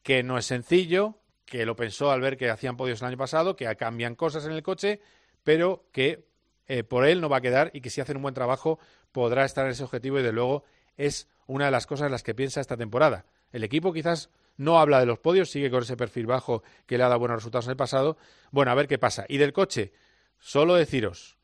que 0.03 0.23
no 0.23 0.37
es 0.37 0.45
sencillo, 0.45 1.19
que 1.47 1.65
lo 1.65 1.77
pensó 1.77 2.11
al 2.11 2.21
ver 2.21 2.37
que 2.37 2.51
hacían 2.51 2.77
podios 2.77 3.01
el 3.01 3.09
año 3.09 3.17
pasado, 3.17 3.57
que 3.57 3.75
cambian 3.77 4.15
cosas 4.15 4.45
en 4.45 4.53
el 4.53 4.63
coche, 4.63 5.01
pero 5.45 5.87
que 5.91 6.29
eh, 6.67 6.85
por 6.85 7.07
él 7.07 7.23
no 7.23 7.31
va 7.31 7.39
a 7.39 7.41
quedar 7.41 7.71
y 7.73 7.81
que 7.81 7.89
si 7.89 8.03
hacen 8.03 8.17
un 8.17 8.23
buen 8.23 8.35
trabajo 8.35 8.79
podrá 9.13 9.47
estar 9.47 9.65
en 9.65 9.71
ese 9.71 9.83
objetivo 9.83 10.21
y 10.21 10.23
de 10.23 10.31
luego 10.31 10.65
es 10.99 11.27
una 11.47 11.65
de 11.65 11.71
las 11.71 11.87
cosas 11.87 12.05
en 12.05 12.13
las 12.13 12.23
que 12.23 12.35
piensa 12.35 12.61
esta 12.61 12.77
temporada. 12.77 13.25
El 13.51 13.65
equipo 13.65 13.95
quizás 13.95 14.29
no 14.59 14.81
habla 14.81 15.01
de 15.01 15.07
los 15.07 15.19
podios, 15.19 15.49
sigue 15.49 15.71
con 15.71 15.85
ese 15.85 15.97
perfil 15.97 16.27
bajo 16.27 16.63
que 16.85 16.99
le 16.99 17.05
ha 17.05 17.09
dado 17.09 17.19
buenos 17.19 17.37
resultados 17.37 17.65
en 17.65 17.71
el 17.71 17.77
pasado. 17.79 18.19
Bueno, 18.51 18.73
a 18.73 18.75
ver 18.75 18.89
qué 18.89 18.99
pasa. 18.99 19.25
Y 19.27 19.39
del 19.39 19.55
coche, 19.55 19.95
solo 20.39 20.75
deciros 20.75 21.39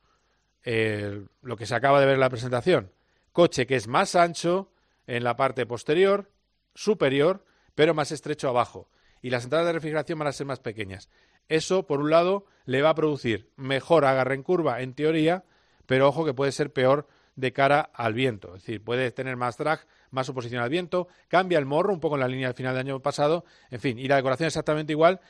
eh, 0.64 1.24
lo 1.40 1.56
que 1.56 1.64
se 1.64 1.74
acaba 1.74 1.98
de 1.98 2.04
ver 2.04 2.16
en 2.16 2.20
la 2.20 2.28
presentación. 2.28 2.92
Coche 3.34 3.66
que 3.66 3.74
es 3.74 3.88
más 3.88 4.14
ancho 4.14 4.70
en 5.08 5.24
la 5.24 5.34
parte 5.34 5.66
posterior, 5.66 6.30
superior, 6.72 7.44
pero 7.74 7.92
más 7.92 8.12
estrecho 8.12 8.48
abajo. 8.48 8.88
Y 9.22 9.30
las 9.30 9.42
entradas 9.42 9.66
de 9.66 9.72
refrigeración 9.72 10.20
van 10.20 10.28
a 10.28 10.32
ser 10.32 10.46
más 10.46 10.60
pequeñas. 10.60 11.08
Eso, 11.48 11.84
por 11.84 11.98
un 11.98 12.10
lado, 12.10 12.46
le 12.64 12.80
va 12.80 12.90
a 12.90 12.94
producir 12.94 13.50
mejor 13.56 14.04
agarre 14.04 14.36
en 14.36 14.44
curva, 14.44 14.82
en 14.82 14.94
teoría, 14.94 15.42
pero 15.84 16.06
ojo 16.06 16.24
que 16.24 16.32
puede 16.32 16.52
ser 16.52 16.72
peor 16.72 17.08
de 17.34 17.52
cara 17.52 17.90
al 17.92 18.14
viento. 18.14 18.54
Es 18.54 18.62
decir, 18.62 18.84
puede 18.84 19.10
tener 19.10 19.36
más 19.36 19.58
drag, 19.58 19.84
más 20.12 20.28
oposición 20.28 20.62
al 20.62 20.70
viento, 20.70 21.08
cambia 21.26 21.58
el 21.58 21.66
morro 21.66 21.92
un 21.92 21.98
poco 21.98 22.14
en 22.14 22.20
la 22.20 22.28
línea 22.28 22.46
del 22.46 22.54
final 22.54 22.74
del 22.74 22.86
año 22.86 23.02
pasado, 23.02 23.44
en 23.68 23.80
fin, 23.80 23.98
y 23.98 24.06
la 24.06 24.14
decoración 24.14 24.46
exactamente 24.46 24.92
igual. 24.92 25.20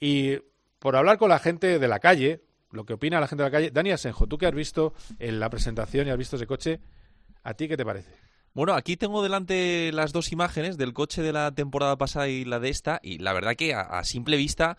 Y 0.00 0.38
por 0.80 0.96
hablar 0.96 1.16
con 1.16 1.28
la 1.28 1.38
gente 1.38 1.78
de 1.78 1.86
la 1.86 2.00
calle, 2.00 2.42
lo 2.72 2.84
que 2.84 2.94
opina 2.94 3.20
la 3.20 3.28
gente 3.28 3.44
de 3.44 3.50
la 3.50 3.56
calle, 3.56 3.70
Dani 3.70 3.92
Asenjo, 3.92 4.26
tú 4.26 4.36
que 4.36 4.46
has 4.46 4.54
visto 4.54 4.94
en 5.20 5.38
la 5.38 5.48
presentación 5.48 6.08
y 6.08 6.10
has 6.10 6.18
visto 6.18 6.34
ese 6.34 6.48
coche, 6.48 6.80
¿a 7.42 7.54
ti 7.54 7.68
qué 7.68 7.76
te 7.76 7.84
parece? 7.84 8.10
Bueno, 8.54 8.74
aquí 8.74 8.98
tengo 8.98 9.22
delante 9.22 9.90
las 9.92 10.12
dos 10.12 10.30
imágenes 10.30 10.76
del 10.76 10.92
coche 10.92 11.22
de 11.22 11.32
la 11.32 11.52
temporada 11.52 11.96
pasada 11.96 12.28
y 12.28 12.44
la 12.44 12.60
de 12.60 12.68
esta, 12.68 13.00
y 13.02 13.18
la 13.18 13.32
verdad 13.32 13.56
que 13.56 13.72
a, 13.72 14.04
simple 14.04 14.36
vista 14.36 14.76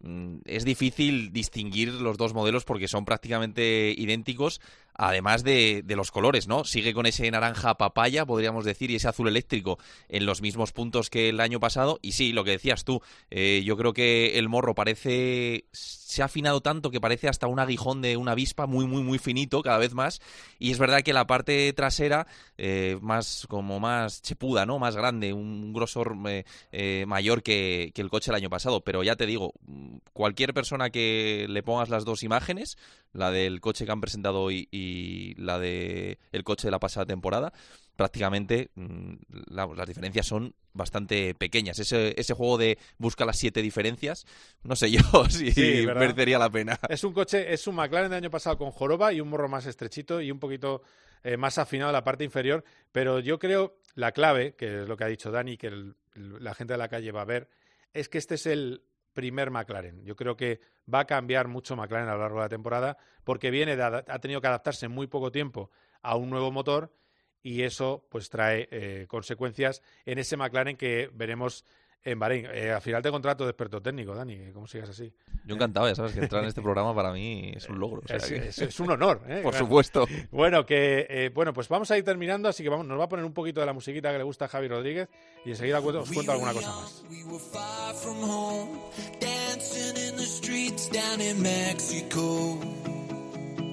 mm, 0.00 0.40
es 0.44 0.66
difícil 0.66 1.32
distinguir 1.32 1.88
los 1.88 2.18
dos 2.18 2.34
modelos 2.34 2.66
porque 2.66 2.86
son 2.86 3.06
prácticamente 3.06 3.94
idénticos, 3.96 4.60
además 4.92 5.42
de, 5.42 5.82
de 5.86 5.96
los 5.96 6.10
colores, 6.10 6.48
¿no? 6.48 6.64
Sigue 6.64 6.92
con 6.92 7.06
ese 7.06 7.30
naranja 7.30 7.78
papaya, 7.78 8.26
podríamos 8.26 8.66
decir, 8.66 8.90
y 8.90 8.96
ese 8.96 9.08
azul 9.08 9.26
eléctrico 9.28 9.78
en 10.10 10.26
los 10.26 10.42
mismos 10.42 10.72
puntos 10.72 11.08
que 11.08 11.30
el 11.30 11.40
año 11.40 11.60
pasado. 11.60 11.98
Y 12.02 12.12
sí, 12.12 12.34
lo 12.34 12.44
que 12.44 12.50
decías 12.50 12.84
tú, 12.84 13.00
eh, 13.30 13.62
yo 13.64 13.78
creo 13.78 13.94
que 13.94 14.38
el 14.38 14.50
morro 14.50 14.74
parece. 14.74 15.64
Se 16.08 16.22
ha 16.22 16.24
afinado 16.24 16.62
tanto 16.62 16.90
que 16.90 17.02
parece 17.02 17.28
hasta 17.28 17.46
un 17.48 17.60
aguijón 17.60 18.00
de 18.00 18.16
una 18.16 18.32
avispa 18.32 18.66
muy, 18.66 18.86
muy, 18.86 19.02
muy 19.02 19.18
finito 19.18 19.60
cada 19.60 19.76
vez 19.76 19.92
más. 19.92 20.20
Y 20.58 20.70
es 20.70 20.78
verdad 20.78 21.02
que 21.02 21.12
la 21.12 21.26
parte 21.26 21.70
trasera, 21.74 22.26
eh, 22.56 22.98
más 23.02 23.46
como 23.46 23.78
más 23.78 24.22
chepuda, 24.22 24.64
¿no? 24.64 24.78
Más 24.78 24.96
grande, 24.96 25.34
un 25.34 25.74
grosor 25.74 26.16
eh, 26.26 26.44
eh, 26.72 27.04
mayor 27.06 27.42
que, 27.42 27.92
que 27.94 28.00
el 28.00 28.08
coche 28.08 28.30
el 28.30 28.36
año 28.36 28.48
pasado. 28.48 28.80
Pero 28.80 29.02
ya 29.02 29.16
te 29.16 29.26
digo, 29.26 29.52
cualquier 30.14 30.54
persona 30.54 30.88
que 30.88 31.44
le 31.46 31.62
pongas 31.62 31.90
las 31.90 32.06
dos 32.06 32.22
imágenes, 32.22 32.78
la 33.12 33.30
del 33.30 33.60
coche 33.60 33.84
que 33.84 33.92
han 33.92 34.00
presentado 34.00 34.40
hoy 34.40 34.66
y 34.70 35.34
la 35.34 35.58
de 35.58 36.18
el 36.32 36.42
coche 36.42 36.68
de 36.68 36.70
la 36.72 36.78
pasada 36.78 37.04
temporada, 37.04 37.52
prácticamente 37.98 38.70
mm, 38.76 39.14
la- 39.50 39.66
las 39.66 39.88
diferencias 39.88 40.24
son 40.24 40.54
bastante 40.72 41.34
pequeñas. 41.34 41.80
Ese, 41.80 42.14
ese 42.16 42.32
juego 42.32 42.56
de 42.56 42.78
busca 42.96 43.24
las 43.26 43.36
siete 43.36 43.60
diferencias, 43.60 44.24
no 44.62 44.76
sé 44.76 44.92
yo 44.92 45.00
si 45.30 45.50
Sí, 45.50 45.84
merecería 45.84 46.38
la 46.38 46.48
pena. 46.48 46.78
Es 46.88 47.02
un 47.02 47.12
coche, 47.12 47.52
es 47.52 47.66
un 47.66 47.74
McLaren 47.74 48.08
del 48.10 48.18
año 48.18 48.30
pasado 48.30 48.56
con 48.56 48.70
joroba 48.70 49.12
y 49.12 49.20
un 49.20 49.28
morro 49.28 49.48
más 49.48 49.66
estrechito 49.66 50.20
y 50.20 50.30
un 50.30 50.38
poquito 50.38 50.82
eh, 51.24 51.36
más 51.36 51.58
afinado 51.58 51.90
en 51.90 51.94
la 51.94 52.04
parte 52.04 52.22
inferior, 52.22 52.62
pero 52.92 53.18
yo 53.18 53.40
creo 53.40 53.80
la 53.96 54.12
clave, 54.12 54.54
que 54.54 54.82
es 54.82 54.88
lo 54.88 54.96
que 54.96 55.02
ha 55.02 55.08
dicho 55.08 55.32
Dani, 55.32 55.56
que 55.56 55.66
el- 55.66 55.96
la 56.14 56.54
gente 56.54 56.74
de 56.74 56.78
la 56.78 56.88
calle 56.88 57.10
va 57.10 57.22
a 57.22 57.24
ver, 57.24 57.48
es 57.92 58.08
que 58.08 58.18
este 58.18 58.36
es 58.36 58.46
el 58.46 58.84
primer 59.12 59.50
McLaren. 59.50 60.04
Yo 60.04 60.14
creo 60.14 60.36
que 60.36 60.60
va 60.92 61.00
a 61.00 61.04
cambiar 61.06 61.48
mucho 61.48 61.74
McLaren 61.74 62.08
a 62.08 62.12
lo 62.14 62.20
largo 62.20 62.36
de 62.36 62.44
la 62.44 62.48
temporada 62.48 62.96
porque 63.24 63.50
viene 63.50 63.74
de 63.74 63.82
ha 63.82 64.18
tenido 64.20 64.40
que 64.40 64.46
adaptarse 64.46 64.86
en 64.86 64.92
muy 64.92 65.08
poco 65.08 65.32
tiempo 65.32 65.72
a 66.02 66.14
un 66.14 66.30
nuevo 66.30 66.52
motor 66.52 66.92
y 67.42 67.62
eso 67.62 68.06
pues 68.10 68.28
trae 68.30 68.68
eh, 68.70 69.06
consecuencias 69.08 69.82
en 70.06 70.18
ese 70.18 70.36
McLaren 70.36 70.76
que 70.76 71.10
veremos 71.12 71.64
en 72.04 72.18
Bahrein. 72.18 72.46
Eh, 72.52 72.70
a 72.70 72.80
final 72.80 73.02
de 73.02 73.10
contrato 73.10 73.44
de 73.44 73.50
experto 73.50 73.82
técnico, 73.82 74.14
Dani, 74.14 74.52
¿cómo 74.52 74.66
sigas 74.66 74.88
así? 74.90 75.12
Yo 75.44 75.56
encantado, 75.56 75.88
ya 75.88 75.94
sabes 75.94 76.12
que 76.12 76.20
entrar 76.20 76.42
en 76.42 76.48
este 76.48 76.62
programa 76.62 76.94
para 76.94 77.12
mí 77.12 77.52
es 77.54 77.68
un 77.68 77.78
logro. 77.80 78.02
o 78.04 78.08
sea 78.08 78.16
Es, 78.18 78.26
que- 78.26 78.36
es- 78.36 78.58
es 78.58 78.80
un 78.80 78.90
honor, 78.90 79.22
¿eh? 79.28 79.40
Por 79.42 79.52
Claro. 79.52 79.66
supuesto. 79.66 80.06
Bueno, 80.30 80.64
que 80.64 81.06
eh, 81.10 81.30
bueno, 81.34 81.52
pues 81.52 81.68
vamos 81.68 81.90
a 81.90 81.98
ir 81.98 82.04
terminando, 82.04 82.48
así 82.48 82.62
que 82.62 82.68
vamos, 82.68 82.86
nos 82.86 82.98
va 82.98 83.04
a 83.04 83.08
poner 83.08 83.24
un 83.24 83.32
poquito 83.34 83.60
de 83.60 83.66
la 83.66 83.72
musiquita 83.72 84.12
que 84.12 84.18
le 84.18 84.24
gusta 84.24 84.44
a 84.46 84.48
Javi 84.48 84.68
Rodríguez 84.68 85.08
y 85.44 85.50
enseguida 85.50 85.80
cuento- 85.80 86.02
os 86.02 86.10
cuento 86.12 86.32
alguna 86.32 86.52
cosa 86.52 86.68
más. 86.70 87.04
far 87.52 87.94
from 87.96 88.22
home, 88.22 88.78
dancing 89.20 89.96
in 89.96 90.16
the 90.16 90.24
streets 90.26 90.88
down 90.90 91.20
in 91.20 91.40
Mexico. 91.42 92.58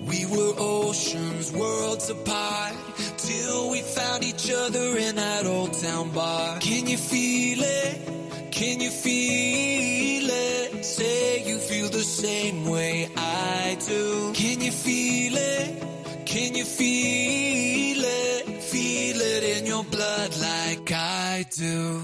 We 0.07 0.25
were 0.27 0.53
oceans, 0.57 1.51
worlds 1.53 2.09
apart, 2.11 2.75
till 3.17 3.69
we 3.69 3.81
found 3.81 4.23
each 4.23 4.51
other 4.51 4.97
in 4.97 5.15
that 5.15 5.45
old 5.45 5.73
town 5.73 6.11
bar. 6.11 6.59
Can 6.59 6.87
you 6.87 6.97
feel 6.97 7.59
it? 7.61 8.51
Can 8.51 8.79
you 8.79 8.89
feel 8.89 10.29
it? 10.29 10.85
Say 10.85 11.43
you 11.45 11.57
feel 11.57 11.89
the 11.89 12.03
same 12.03 12.65
way 12.69 13.09
I 13.17 13.77
do. 13.85 14.31
Can 14.33 14.61
you 14.61 14.71
feel 14.71 15.33
it? 15.35 16.25
Can 16.25 16.55
you 16.55 16.65
feel 16.65 18.03
it? 18.03 18.63
Feel 18.63 19.21
it 19.21 19.43
in 19.57 19.65
your 19.65 19.83
blood 19.83 20.31
like 20.37 20.91
I 20.91 21.45
do. 21.51 22.01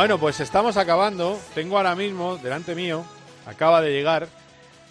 Bueno, 0.00 0.16
pues 0.16 0.40
estamos 0.40 0.78
acabando. 0.78 1.38
Tengo 1.54 1.76
ahora 1.76 1.94
mismo, 1.94 2.38
delante 2.38 2.74
mío, 2.74 3.04
acaba 3.44 3.82
de 3.82 3.92
llegar 3.92 4.28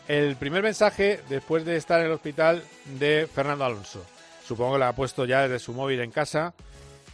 el 0.08 0.36
primer 0.36 0.62
mensaje 0.62 1.20
después 1.28 1.66
de 1.66 1.78
estar 1.78 2.00
en 2.00 2.06
el 2.06 2.12
hospital 2.12 2.64
de 3.00 3.28
Fernando 3.34 3.66
Alonso. 3.66 4.06
Supongo 4.46 4.74
que 4.74 4.78
lo 4.78 4.86
ha 4.86 4.94
puesto 4.94 5.26
ya 5.26 5.42
desde 5.42 5.58
su 5.58 5.74
móvil 5.74 6.00
en 6.02 6.12
casa. 6.12 6.54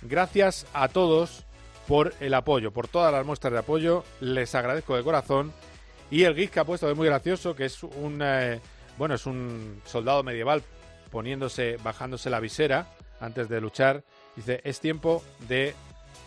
Gracias 0.02 0.68
a 0.74 0.90
todos 0.90 1.46
por 1.88 2.14
el 2.20 2.34
apoyo, 2.34 2.72
por 2.72 2.90
todas 2.90 3.14
las 3.14 3.26
muestras 3.26 3.54
de 3.54 3.60
apoyo. 3.60 4.04
Les 4.20 4.54
agradezco 4.56 4.98
de 4.98 5.04
corazón. 5.04 5.54
Y 6.12 6.24
el 6.24 6.36
GIF 6.36 6.52
que 6.52 6.60
ha 6.60 6.66
puesto 6.66 6.92
es 6.92 6.98
muy 6.98 7.08
gracioso, 7.08 7.56
que 7.56 7.64
es 7.64 7.82
un 7.82 8.20
eh, 8.22 8.60
bueno, 8.98 9.16
es 9.16 9.26
un 9.26 9.82
soldado 9.86 10.22
medieval 10.22 10.64
poniéndose, 11.12 11.78
bajándose 11.82 12.30
la 12.30 12.42
visera 12.42 12.88
antes 13.22 13.48
de 13.48 13.62
luchar. 13.62 14.04
Dice, 14.36 14.60
es 14.66 14.82
tiempo 14.82 15.24
de, 15.48 15.74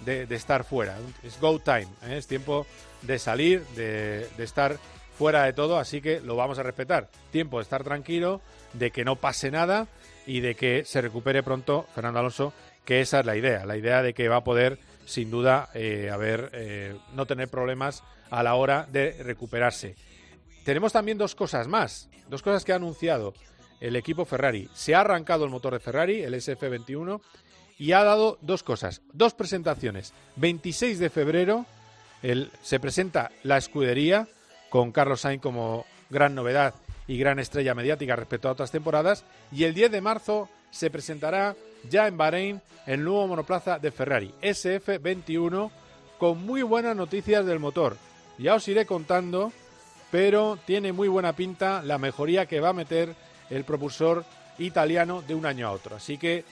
de- 0.05 0.27
estar 0.35 0.65
fuera. 0.65 0.97
Es 1.23 1.41
go 1.41 1.59
time. 1.59 1.89
¿eh? 2.05 2.17
Es 2.19 2.27
tiempo 2.27 2.67
de 3.03 3.19
salir, 3.19 3.65
de, 3.77 4.29
de 4.37 4.45
estar 4.45 4.79
fuera 5.17 5.45
de 5.45 5.53
todo, 5.53 5.79
así 5.79 6.01
que 6.01 6.21
lo 6.21 6.37
vamos 6.37 6.59
a 6.59 6.63
respetar. 6.63 7.09
Tiempo 7.31 7.59
de 7.59 7.63
estar 7.65 7.83
tranquilo, 7.85 8.41
de 8.73 8.91
que 8.91 9.05
no 9.05 9.17
pase 9.17 9.51
nada 9.51 9.87
y 10.27 10.41
de 10.41 10.55
que 10.55 10.85
se 10.85 11.01
recupere 11.01 11.43
pronto 11.43 11.87
Fernando 11.95 12.21
Alonso, 12.21 12.53
que 12.85 13.01
esa 13.01 13.21
es 13.21 13.27
la 13.27 13.37
idea, 13.37 13.67
la 13.67 13.77
idea 13.77 14.03
de 14.03 14.15
que 14.15 14.29
va 14.29 14.37
a 14.37 14.45
poder 14.45 14.79
sin 15.07 15.31
duda 15.31 15.71
eh, 15.75 16.11
haber, 16.13 16.51
eh, 16.53 16.97
no 17.15 17.27
tener 17.27 17.49
problemas 17.49 18.03
a 18.31 18.43
la 18.43 18.55
hora 18.55 18.87
de 18.93 19.13
recuperarse. 19.23 19.97
Tenemos 20.65 20.93
también 20.93 21.17
dos 21.19 21.35
cosas 21.35 21.67
más, 21.67 22.09
dos 22.29 22.43
cosas 22.43 22.65
que 22.65 22.73
ha 22.73 22.77
anunciado 22.77 23.33
el 23.81 23.97
equipo 23.97 24.25
Ferrari. 24.27 24.69
Se 24.75 24.95
ha 24.95 25.01
arrancado 25.01 25.45
el 25.45 25.51
motor 25.51 25.73
de 25.73 25.81
Ferrari, 25.81 26.23
el 26.23 26.35
SF21, 26.35 27.21
y 27.79 27.93
ha 27.93 28.03
dado 28.03 28.39
dos 28.43 28.63
cosas, 28.63 29.03
dos 29.13 29.35
presentaciones. 29.35 30.13
26 30.37 30.99
de 30.99 31.11
febrero 31.11 31.65
se 32.63 32.81
presenta 32.81 33.31
la 33.45 33.57
escudería 33.57 34.27
con 34.69 34.91
Carlos 34.93 35.21
Sainz 35.21 35.41
como 35.41 35.87
gran 36.11 36.35
novedad 36.35 36.75
y 37.07 37.17
gran 37.17 37.39
estrella 37.39 37.75
mediática 37.75 38.17
respecto 38.17 38.49
a 38.49 38.53
otras 38.53 38.73
temporadas. 38.73 39.25
Y 39.53 39.65
el 39.65 39.75
10 39.75 39.93
de 39.93 40.01
marzo 40.01 40.49
se 40.71 40.91
presentará 40.91 41.57
ya 41.89 42.07
en 42.07 42.17
Bahrein 42.17 42.61
el 42.87 43.05
nuevo 43.05 43.27
monoplaza 43.29 43.79
de 43.79 43.93
Ferrari, 43.93 44.35
SF21, 44.43 45.71
con 46.19 46.45
muy 46.45 46.63
buenas 46.63 46.97
noticias 46.97 47.47
del 47.47 47.61
motor. 47.61 47.97
Ya 48.39 48.55
os 48.55 48.67
iré 48.69 48.87
contando, 48.87 49.53
pero 50.11 50.59
tiene 50.67 50.93
muy 50.93 51.09
buena 51.09 51.35
pinta 51.35 51.83
la 51.83 51.99
mejoría 51.99 52.47
que 52.47 52.61
va 52.61 52.71
a 52.71 52.75
meter 52.75 53.15
el 53.51 53.65
propulsor 53.65 54.25
italiano 54.59 55.23
de 55.23 55.35
un 55.35 55.47
año 55.47 55.69
a 55.69 55.73
otro. 55.73 55.97
Así 55.97 56.19
que 56.19 56.45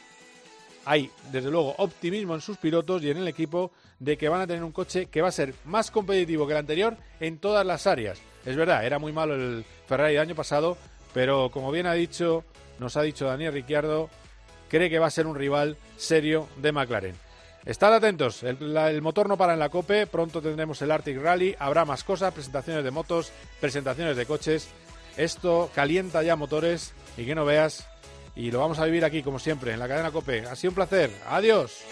hay, 0.86 1.10
desde 1.32 1.50
luego, 1.50 1.74
optimismo 1.78 2.34
en 2.34 2.40
sus 2.40 2.56
pilotos 2.56 3.02
y 3.02 3.10
en 3.10 3.18
el 3.18 3.28
equipo 3.28 3.72
de 3.98 4.16
que 4.16 4.28
van 4.28 4.40
a 4.40 4.46
tener 4.46 4.62
un 4.62 4.70
coche 4.70 5.06
que 5.06 5.20
va 5.20 5.28
a 5.28 5.32
ser 5.32 5.52
más 5.64 5.90
competitivo 5.90 6.46
que 6.46 6.52
el 6.52 6.60
anterior 6.60 6.96
en 7.18 7.38
todas 7.38 7.66
las 7.66 7.88
áreas. 7.88 8.20
Es 8.44 8.54
verdad, 8.54 8.86
era 8.86 9.00
muy 9.00 9.12
malo 9.12 9.34
el 9.34 9.64
Ferrari 9.88 10.14
del 10.14 10.22
año 10.22 10.36
pasado, 10.36 10.78
pero 11.12 11.50
como 11.50 11.72
bien 11.72 11.86
ha 11.86 11.92
dicho, 11.94 12.44
nos 12.78 12.96
ha 12.96 13.02
dicho 13.02 13.26
Daniel 13.26 13.52
Ricciardo, 13.52 14.08
cree 14.68 14.88
que 14.88 15.00
va 15.00 15.08
a 15.08 15.10
ser 15.10 15.26
un 15.26 15.34
rival 15.34 15.76
serio 15.96 16.48
de 16.58 16.70
McLaren. 16.70 17.16
Estad 17.64 17.92
atentos, 17.92 18.44
el, 18.44 18.76
el 18.76 19.02
motor 19.02 19.28
no 19.28 19.36
para 19.36 19.54
en 19.54 19.58
la 19.58 19.70
COPE, 19.70 20.06
pronto 20.06 20.40
tendremos 20.40 20.80
el 20.82 20.92
Arctic 20.92 21.20
Rally, 21.20 21.56
habrá 21.58 21.84
más 21.84 22.04
cosas, 22.04 22.32
presentaciones 22.32 22.84
de 22.84 22.92
motos, 22.92 23.32
presentaciones 23.60 24.16
de 24.16 24.24
coches. 24.24 24.68
Esto 25.16 25.68
calienta 25.74 26.22
ya 26.22 26.36
motores 26.36 26.92
y 27.16 27.24
que 27.24 27.34
no 27.34 27.44
veas. 27.44 27.88
Y 28.36 28.50
lo 28.50 28.60
vamos 28.60 28.78
a 28.78 28.84
vivir 28.84 29.04
aquí, 29.04 29.22
como 29.22 29.38
siempre, 29.38 29.72
en 29.72 29.78
la 29.78 29.88
cadena 29.88 30.10
COPE. 30.10 30.46
Ha 30.46 30.54
sido 30.54 30.72
un 30.72 30.74
placer. 30.74 31.10
Adiós. 31.26 31.84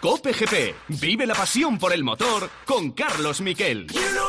Cope 0.00 0.32
GP. 0.32 0.74
Vive 1.00 1.26
la 1.26 1.34
pasión 1.34 1.78
por 1.78 1.92
el 1.92 2.04
motor 2.04 2.48
con 2.66 2.92
Carlos 2.92 3.40
Miquel. 3.40 3.88
You 3.88 4.00
know 4.12 4.28